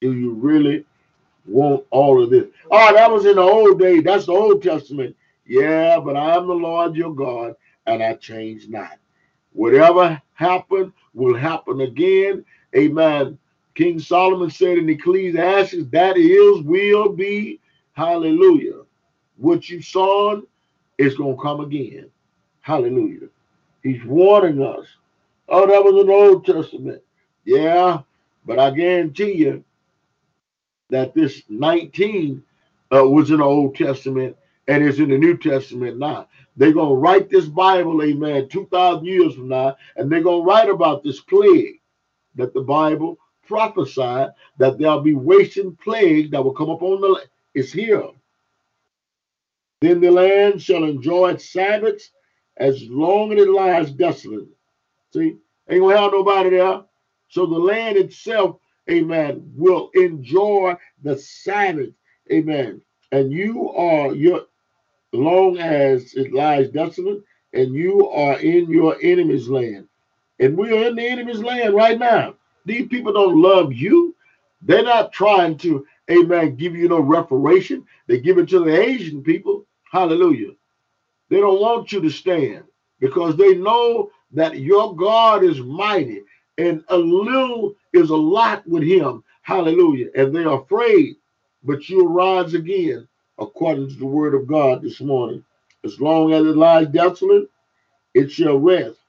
Do 0.00 0.14
you 0.14 0.32
really 0.32 0.86
want 1.46 1.84
all 1.90 2.22
of 2.22 2.30
this? 2.30 2.46
Oh, 2.70 2.94
that 2.94 3.10
was 3.10 3.26
in 3.26 3.36
the 3.36 3.42
old 3.42 3.80
days. 3.80 4.04
That's 4.04 4.26
the 4.26 4.32
Old 4.32 4.62
Testament. 4.62 5.16
Yeah, 5.46 5.98
but 6.00 6.16
I 6.16 6.36
am 6.36 6.46
the 6.46 6.54
Lord 6.54 6.96
your 6.96 7.14
God, 7.14 7.54
and 7.86 8.02
I 8.02 8.14
change 8.14 8.68
not. 8.68 8.98
Whatever 9.52 10.22
happened 10.34 10.92
will 11.14 11.36
happen 11.36 11.80
again. 11.80 12.44
Amen. 12.76 13.39
King 13.74 13.98
Solomon 13.98 14.50
said 14.50 14.78
in 14.78 14.88
Ecclesiastes, 14.88 15.84
that 15.90 16.16
is, 16.16 16.62
will 16.62 17.12
be, 17.12 17.60
hallelujah. 17.92 18.82
What 19.36 19.68
you 19.68 19.80
saw 19.80 20.40
is 20.98 21.16
going 21.16 21.36
to 21.36 21.42
come 21.42 21.60
again. 21.60 22.10
Hallelujah. 22.60 23.28
He's 23.82 24.04
warning 24.04 24.62
us. 24.62 24.86
Oh, 25.48 25.66
that 25.66 25.82
was 25.82 26.04
the 26.06 26.12
Old 26.12 26.44
Testament. 26.44 27.02
Yeah, 27.44 28.00
but 28.44 28.58
I 28.58 28.70
guarantee 28.70 29.32
you 29.32 29.64
that 30.90 31.14
this 31.14 31.42
19 31.48 32.42
uh, 32.94 33.06
was 33.06 33.30
in 33.30 33.38
the 33.38 33.44
Old 33.44 33.76
Testament 33.76 34.36
and 34.68 34.84
is 34.84 35.00
in 35.00 35.08
the 35.08 35.18
New 35.18 35.36
Testament 35.36 35.98
now. 35.98 36.28
They're 36.56 36.72
going 36.72 36.90
to 36.90 37.00
write 37.00 37.30
this 37.30 37.46
Bible, 37.46 38.02
amen, 38.02 38.48
2,000 38.48 39.04
years 39.04 39.34
from 39.34 39.48
now, 39.48 39.76
and 39.96 40.10
they're 40.10 40.22
going 40.22 40.42
to 40.42 40.46
write 40.46 40.68
about 40.68 41.02
this 41.02 41.20
plague 41.20 41.80
that 42.34 42.52
the 42.52 42.60
Bible 42.60 43.18
prophesied 43.50 44.30
that 44.58 44.78
there'll 44.78 45.00
be 45.02 45.14
wasting 45.14 45.76
plague 45.82 46.30
that 46.30 46.42
will 46.42 46.54
come 46.54 46.70
upon 46.70 47.00
the 47.00 47.08
land. 47.08 47.28
It's 47.54 47.72
here. 47.72 48.08
Then 49.80 50.00
the 50.00 50.10
land 50.12 50.62
shall 50.62 50.84
enjoy 50.84 51.30
its 51.32 51.52
Sabbaths 51.52 52.10
as 52.58 52.82
long 52.88 53.32
as 53.32 53.40
it 53.40 53.50
lies 53.50 53.90
desolate. 53.90 54.48
See, 55.12 55.36
ain't 55.68 55.80
gonna 55.82 55.98
have 55.98 56.12
nobody 56.12 56.50
there. 56.50 56.82
So 57.28 57.46
the 57.46 57.58
land 57.58 57.96
itself, 57.96 58.58
amen, 58.88 59.52
will 59.56 59.90
enjoy 59.94 60.76
the 61.02 61.18
Sabbath, 61.18 61.90
amen. 62.30 62.82
And 63.12 63.32
you 63.32 63.70
are 63.72 64.14
your 64.14 64.42
long 65.12 65.58
as 65.58 66.14
it 66.14 66.32
lies 66.32 66.70
desolate, 66.70 67.24
and 67.52 67.74
you 67.74 68.08
are 68.10 68.38
in 68.40 68.70
your 68.70 68.96
enemy's 69.02 69.48
land. 69.48 69.88
And 70.38 70.56
we 70.56 70.70
are 70.72 70.88
in 70.88 70.96
the 70.96 71.08
enemy's 71.08 71.40
land 71.40 71.74
right 71.74 71.98
now. 71.98 72.36
These 72.66 72.88
people 72.88 73.12
don't 73.12 73.40
love 73.40 73.72
you. 73.72 74.14
They're 74.62 74.82
not 74.84 75.12
trying 75.12 75.58
to, 75.58 75.86
amen, 76.10 76.56
give 76.56 76.76
you 76.76 76.88
no 76.88 77.00
reparation. 77.00 77.84
They 78.06 78.20
give 78.20 78.38
it 78.38 78.48
to 78.50 78.60
the 78.60 78.80
Asian 78.80 79.22
people. 79.22 79.66
Hallelujah. 79.90 80.52
They 81.30 81.38
don't 81.40 81.60
want 81.60 81.92
you 81.92 82.00
to 82.02 82.10
stand 82.10 82.64
because 83.00 83.36
they 83.36 83.54
know 83.54 84.10
that 84.32 84.58
your 84.60 84.94
God 84.96 85.44
is 85.44 85.60
mighty 85.60 86.22
and 86.58 86.84
a 86.88 86.96
little 86.96 87.74
is 87.92 88.10
a 88.10 88.16
lot 88.16 88.66
with 88.68 88.82
him. 88.84 89.24
Hallelujah. 89.42 90.08
And 90.14 90.34
they're 90.34 90.50
afraid, 90.52 91.16
but 91.64 91.88
you'll 91.88 92.08
rise 92.12 92.54
again 92.54 93.08
according 93.38 93.88
to 93.88 93.94
the 93.96 94.06
word 94.06 94.34
of 94.34 94.46
God 94.46 94.82
this 94.82 95.00
morning. 95.00 95.44
As 95.84 96.00
long 96.00 96.32
as 96.32 96.42
it 96.46 96.56
lies 96.56 96.88
desolate, 96.88 97.50
it 98.14 98.30
shall 98.30 98.58
rest. 98.58 98.99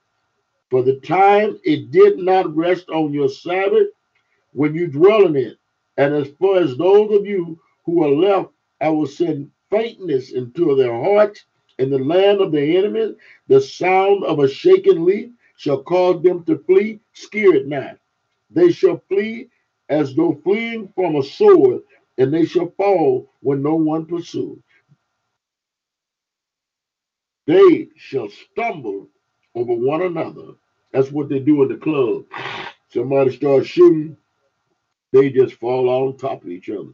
For 0.71 0.83
the 0.83 0.97
time 1.01 1.59
it 1.65 1.91
did 1.91 2.19
not 2.19 2.55
rest 2.55 2.89
on 2.91 3.13
your 3.13 3.29
Sabbath 3.29 3.89
when 4.53 4.75
you 4.75 4.87
dwell 4.87 5.27
in 5.27 5.37
it. 5.37 5.57
And 5.97 6.15
as 6.15 6.29
far 6.39 6.59
as 6.59 6.77
those 6.77 7.11
of 7.17 7.25
you 7.25 7.59
who 7.85 8.03
are 8.03 8.09
left, 8.11 8.51
I 8.81 8.89
will 8.89 9.07
send 9.07 9.51
faintness 9.71 10.31
into 10.33 10.75
their 10.75 10.93
hearts 10.93 11.45
in 11.79 11.91
the 11.91 11.99
land 11.99 12.41
of 12.41 12.51
the 12.53 12.77
enemy. 12.77 13.15
The 13.47 13.61
sound 13.61 14.23
of 14.25 14.39
a 14.39 14.49
shaken 14.49 15.05
leaf 15.05 15.31
shall 15.57 15.83
cause 15.83 16.23
them 16.23 16.43
to 16.45 16.59
flee. 16.59 17.01
Scare 17.13 17.55
it 17.55 17.67
not. 17.67 17.97
They 18.51 18.71
shall 18.71 19.01
flee 19.09 19.49
as 19.89 20.15
though 20.15 20.39
fleeing 20.43 20.91
from 20.95 21.17
a 21.17 21.23
sword, 21.23 21.81
and 22.17 22.33
they 22.33 22.45
shall 22.45 22.73
fall 22.77 23.29
when 23.41 23.61
no 23.63 23.75
one 23.75 24.05
pursues. 24.05 24.59
They 27.47 27.89
shall 27.97 28.29
stumble 28.29 29.09
over 29.55 29.73
one 29.73 30.03
another. 30.03 30.53
That's 30.93 31.11
what 31.11 31.29
they 31.29 31.39
do 31.39 31.63
in 31.63 31.69
the 31.69 31.77
club. 31.77 32.25
Somebody 32.89 33.35
starts 33.35 33.67
shooting, 33.67 34.17
they 35.13 35.31
just 35.31 35.55
fall 35.55 35.89
on 35.89 36.17
top 36.17 36.43
of 36.43 36.49
each 36.49 36.69
other. 36.69 36.91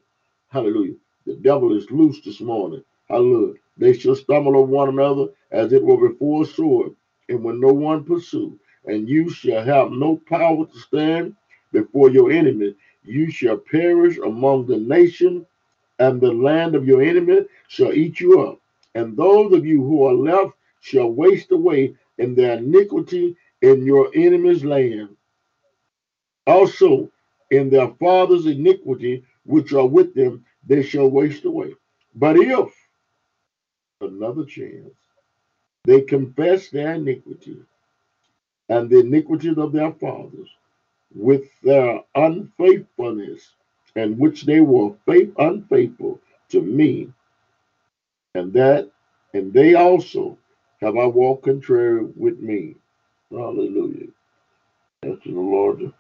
Hallelujah. 0.50 0.96
The 1.28 1.36
devil 1.36 1.78
is 1.78 1.92
loose 1.92 2.22
this 2.22 2.42
morning. 2.42 2.84
Hallelujah. 3.10 3.56
They 3.78 3.94
shall 3.94 4.16
stumble 4.16 4.58
on 4.58 4.70
one 4.70 4.90
another 4.90 5.28
as 5.52 5.74
it 5.74 5.84
were 5.84 6.10
before 6.10 6.44
a 6.44 6.48
sword, 6.48 6.96
and 7.30 7.44
when 7.44 7.60
no 7.62 7.74
one 7.74 8.06
pursue. 8.06 8.60
And 8.86 9.10
you 9.10 9.30
shall 9.30 9.64
have 9.66 9.92
no 9.92 10.18
power 10.28 10.66
to 10.66 10.80
stand 10.80 11.36
before 11.74 12.10
your 12.12 12.32
enemy. 12.32 12.76
You 13.04 13.32
shall 13.32 13.58
perish 13.58 14.18
among 14.20 14.68
the 14.68 14.78
nation, 14.78 15.46
and 16.00 16.22
the 16.22 16.32
land 16.34 16.76
of 16.76 16.88
your 16.88 17.02
enemy 17.04 17.46
shall 17.68 17.94
eat 17.94 18.20
you 18.22 18.42
up. 18.42 18.60
And 18.96 19.18
those 19.18 19.54
of 19.54 19.66
you 19.66 19.84
who 19.84 20.06
are 20.06 20.14
left 20.14 20.54
shall 20.82 21.12
waste 21.12 21.52
away 21.52 21.96
in 22.20 22.36
their 22.36 22.58
iniquity 22.58 23.36
in 23.62 23.86
your 23.86 24.10
enemy's 24.16 24.64
land. 24.64 25.16
Also, 26.48 27.12
in 27.52 27.70
their 27.70 27.90
father's 28.00 28.46
iniquity, 28.46 29.24
which 29.46 29.74
are 29.74 29.88
with 29.88 30.14
them, 30.14 30.46
they 30.66 30.84
shall 30.84 31.10
waste 31.10 31.46
away. 31.46 31.74
But 32.16 32.38
if 32.38 32.70
another 34.02 34.46
chance, 34.46 34.94
they 35.86 36.02
confess 36.02 36.70
their 36.70 36.96
iniquity 36.96 37.60
and 38.70 38.90
the 38.90 39.00
iniquities 39.00 39.58
of 39.58 39.72
their 39.72 39.94
fathers 39.94 40.50
with 41.16 41.44
their 41.64 42.02
unfaithfulness, 42.16 43.54
and 43.96 44.20
which 44.20 44.44
they 44.44 44.62
were 44.62 44.94
faith 45.06 45.34
unfaithful 45.40 46.20
to 46.50 46.62
me, 46.62 47.12
and 48.36 48.54
that 48.54 48.90
and 49.34 49.54
they 49.54 49.76
also 49.76 50.38
have 50.82 50.98
I 50.98 51.06
walked 51.06 51.46
contrary 51.46 52.06
with 52.16 52.40
me. 52.40 52.76
Hallelujah. 53.32 54.08
That's 55.02 55.24
the 55.26 55.32
Lord. 55.32 55.94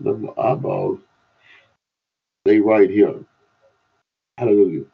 The 0.00 0.34
eyeballs. 0.38 1.00
They 2.44 2.58
right 2.60 2.90
here. 2.90 3.24
Hallelujah. 4.38 4.84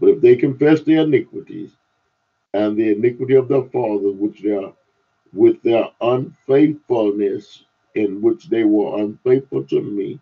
But 0.00 0.10
if 0.10 0.20
they 0.20 0.36
confess 0.36 0.82
their 0.82 1.02
iniquities 1.02 1.72
and 2.54 2.76
the 2.76 2.92
iniquity 2.92 3.34
of 3.34 3.48
their 3.48 3.64
fathers, 3.64 4.14
which 4.16 4.42
they 4.42 4.52
are 4.56 4.72
with 5.32 5.60
their 5.62 5.90
unfaithfulness, 6.00 7.64
in 7.94 8.22
which 8.22 8.48
they 8.48 8.64
were 8.64 9.00
unfaithful 9.02 9.64
to 9.64 9.80
me, 9.80 10.20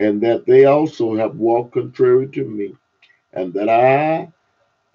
and 0.00 0.20
that 0.22 0.46
they 0.46 0.66
also 0.66 1.16
have 1.16 1.36
walked 1.36 1.74
contrary 1.74 2.28
to 2.28 2.44
me, 2.44 2.74
and 3.34 3.52
that 3.54 3.68
I 3.68 4.32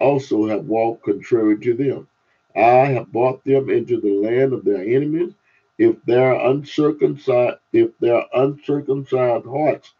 also 0.00 0.46
have 0.48 0.66
walked 0.66 1.04
contrary 1.04 1.58
to 1.60 1.74
them. 1.74 2.08
I 2.56 2.86
have 2.92 3.12
brought 3.12 3.44
them 3.44 3.70
into 3.70 4.00
the 4.00 4.12
land 4.14 4.52
of 4.52 4.64
their 4.64 4.82
enemies. 4.82 5.34
If 5.78 5.96
their 6.04 6.34
uncircumcised, 6.34 7.58
if 7.72 7.96
their 8.00 8.24
uncircumcised 8.34 9.46
hearts 9.46 9.94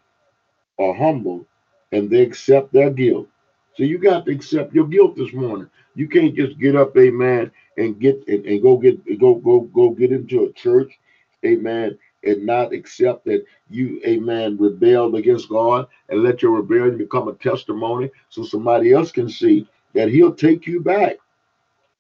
are 0.79 0.95
humble, 0.95 1.47
and 1.93 2.11
they 2.11 2.23
accept 2.23 2.73
their 2.73 2.91
guilt. 2.91 3.29
So 3.77 3.83
you 3.85 3.99
got 3.99 4.27
to 4.27 4.33
accept 4.33 4.75
your 4.75 4.87
guilt 4.87 5.17
this 5.17 5.33
morning. 5.33 5.69
You 5.95 6.09
can't 6.09 6.35
just 6.35 6.59
get 6.59 6.77
up, 6.77 6.97
amen, 6.97 7.51
and 7.77 7.99
get 8.01 8.27
and, 8.29 8.45
and 8.47 8.63
go 8.63 8.77
get 8.77 9.21
go 9.21 9.35
go 9.37 9.61
go 9.61 9.91
get 9.91 10.13
into 10.13 10.45
a 10.45 10.53
church, 10.53 10.99
amen, 11.45 11.99
and 12.25 12.47
not 12.47 12.73
accept 12.73 13.25
that 13.27 13.45
you, 13.71 14.01
amen, 14.07 14.57
rebelled 14.59 15.15
against 15.17 15.49
God 15.49 15.87
and 16.09 16.23
let 16.23 16.43
your 16.43 16.53
rebellion 16.53 16.99
become 16.99 17.29
a 17.29 17.35
testimony 17.35 18.11
so 18.29 18.43
somebody 18.45 18.93
else 18.93 19.13
can 19.13 19.29
see 19.29 19.69
that 19.95 20.09
he'll 20.09 20.35
take 20.35 20.67
you 20.67 20.81
back. 20.81 21.17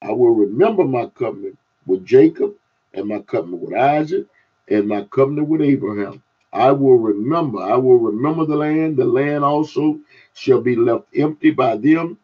I 0.02 0.12
will 0.12 0.34
remember 0.34 0.84
my 0.84 1.06
covenant 1.06 1.58
with 1.86 2.04
Jacob 2.04 2.54
and 2.94 3.06
my 3.08 3.20
covenant 3.20 3.62
with 3.62 3.74
Isaac 3.74 4.26
and 4.68 4.88
my 4.88 5.04
covenant 5.04 5.48
with 5.48 5.62
Abraham. 5.62 6.22
I 6.52 6.72
will 6.72 6.98
remember, 6.98 7.60
I 7.60 7.76
will 7.76 7.98
remember 7.98 8.46
the 8.46 8.56
land. 8.56 8.96
The 8.96 9.04
land 9.04 9.44
also 9.44 10.00
shall 10.34 10.60
be 10.60 10.76
left 10.76 11.06
empty 11.16 11.50
by 11.50 11.76
them 11.76 12.18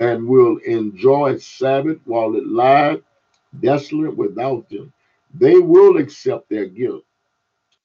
and 0.00 0.26
will 0.28 0.58
enjoy 0.58 1.32
its 1.32 1.46
Sabbath 1.46 1.98
while 2.04 2.36
it 2.36 2.46
lies 2.46 2.98
desolate 3.60 4.16
without 4.16 4.68
them. 4.68 4.92
They 5.34 5.58
will 5.58 5.96
accept 5.98 6.48
their 6.50 6.66
guilt 6.66 7.04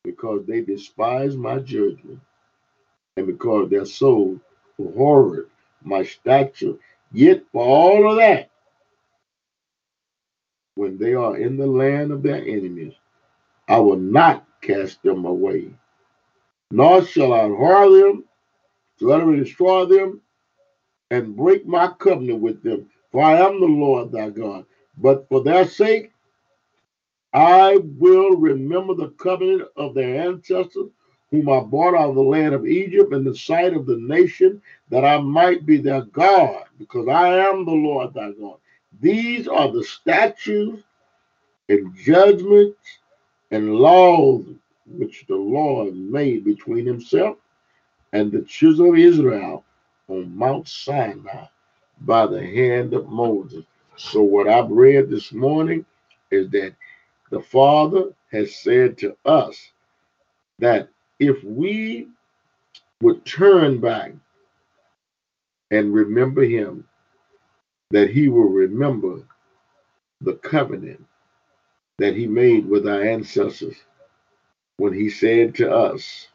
because 0.03 0.45
they 0.45 0.61
despise 0.61 1.35
my 1.37 1.59
judgment 1.59 2.19
and 3.17 3.27
because 3.27 3.69
their 3.69 3.85
soul 3.85 4.39
horrid 4.77 5.47
my 5.83 6.03
statute. 6.03 6.79
Yet 7.11 7.43
for 7.51 7.63
all 7.65 8.11
of 8.11 8.17
that, 8.17 8.49
when 10.75 10.97
they 10.97 11.13
are 11.13 11.37
in 11.37 11.57
the 11.57 11.65
land 11.67 12.11
of 12.11 12.21
their 12.21 12.41
enemies, 12.41 12.93
I 13.67 13.79
will 13.79 13.97
not 13.97 14.45
cast 14.61 15.01
them 15.03 15.25
away, 15.25 15.71
nor 16.71 17.03
shall 17.03 17.33
I 17.33 17.47
hurl 17.47 17.91
them 17.91 18.25
to 18.99 19.11
utterly 19.13 19.37
destroy 19.39 19.85
them 19.85 20.21
and 21.11 21.35
break 21.35 21.65
my 21.65 21.87
covenant 21.99 22.41
with 22.41 22.61
them. 22.63 22.89
For 23.11 23.23
I 23.23 23.37
am 23.37 23.59
the 23.59 23.65
Lord 23.67 24.11
thy 24.11 24.29
God. 24.29 24.65
But 24.97 25.27
for 25.29 25.43
their 25.43 25.67
sake, 25.67 26.11
I 27.33 27.79
will 27.97 28.37
remember 28.37 28.93
the 28.93 29.09
covenant 29.09 29.69
of 29.75 29.93
their 29.93 30.27
ancestors, 30.27 30.89
whom 31.31 31.49
I 31.49 31.61
brought 31.61 31.95
out 31.95 32.09
of 32.09 32.15
the 32.15 32.21
land 32.21 32.53
of 32.53 32.65
Egypt 32.67 33.13
in 33.13 33.23
the 33.23 33.35
sight 33.35 33.73
of 33.73 33.85
the 33.85 33.97
nation, 33.97 34.61
that 34.89 35.03
I 35.05 35.19
might 35.19 35.65
be 35.65 35.77
their 35.77 36.01
God, 36.01 36.63
because 36.79 37.07
I 37.07 37.39
am 37.49 37.65
the 37.65 37.71
Lord 37.71 38.13
thy 38.13 38.31
God. 38.31 38.57
These 39.01 39.47
are 39.47 39.71
the 39.71 39.83
statutes 39.83 40.83
and 41.69 41.95
judgments 41.97 42.79
and 43.51 43.75
laws 43.75 44.45
which 44.85 45.25
the 45.27 45.35
Lord 45.35 45.95
made 45.95 46.45
between 46.45 46.85
himself 46.85 47.37
and 48.13 48.31
the 48.31 48.43
children 48.43 48.89
of 48.89 48.97
Israel 48.97 49.65
on 50.07 50.35
Mount 50.37 50.67
Sinai 50.67 51.45
by 52.01 52.27
the 52.27 52.45
hand 52.45 52.93
of 52.93 53.09
Moses. 53.09 53.65
So, 53.97 54.21
what 54.21 54.47
I've 54.47 54.69
read 54.69 55.09
this 55.09 55.31
morning 55.31 55.85
is 56.31 56.49
that 56.51 56.75
the 57.31 57.41
Father 57.41 58.13
has 58.31 58.55
said 58.55 58.97
to 58.99 59.15
us 59.25 59.71
that 60.59 60.89
if 61.19 61.43
we 61.43 62.07
would 63.01 63.25
turn 63.25 63.79
back 63.79 64.11
and 65.71 65.93
remember 65.93 66.43
Him, 66.43 66.87
that 67.91 68.09
He 68.09 68.29
will 68.29 68.49
remember 68.49 69.21
the 70.21 70.33
covenant 70.35 71.05
that 71.97 72.15
He 72.15 72.27
made 72.27 72.67
with 72.67 72.87
our 72.87 73.01
ancestors 73.01 73.75
when 74.77 74.93
He 74.93 75.09
said 75.09 75.55
to 75.55 75.71
us, 75.71 76.27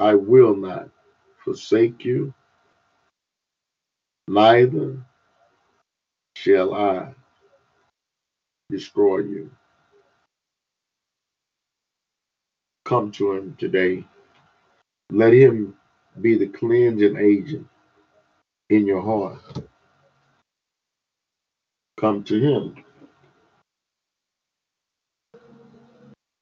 I 0.00 0.14
will 0.14 0.54
not 0.54 0.88
forsake 1.44 2.04
you, 2.04 2.32
neither 4.28 4.96
shall 6.36 6.74
I 6.74 7.14
destroy 8.70 9.18
you. 9.18 9.50
Come 12.84 13.10
to 13.12 13.32
him 13.32 13.56
today. 13.58 14.04
Let 15.10 15.32
him 15.32 15.76
be 16.20 16.36
the 16.36 16.48
cleansing 16.48 17.16
agent 17.16 17.66
in 18.70 18.86
your 18.86 19.02
heart. 19.02 19.40
Come 22.00 22.24
to 22.24 22.40
him. 22.40 22.84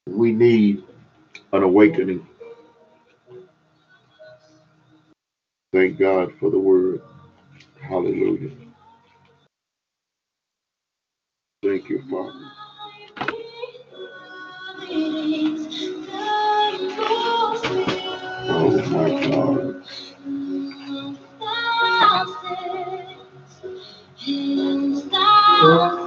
We 0.09 0.33
need 0.33 0.83
an 1.53 1.63
awakening. 1.63 2.27
Thank 5.73 5.99
God 5.99 6.33
for 6.39 6.51
the 6.51 6.59
word. 6.59 7.01
Hallelujah. 7.81 8.51
Thank 11.63 11.89
you, 11.89 12.03
Father. 12.09 12.51
Oh 18.35 18.71
my 18.89 19.27
God. 19.29 19.83
Among 25.59 26.06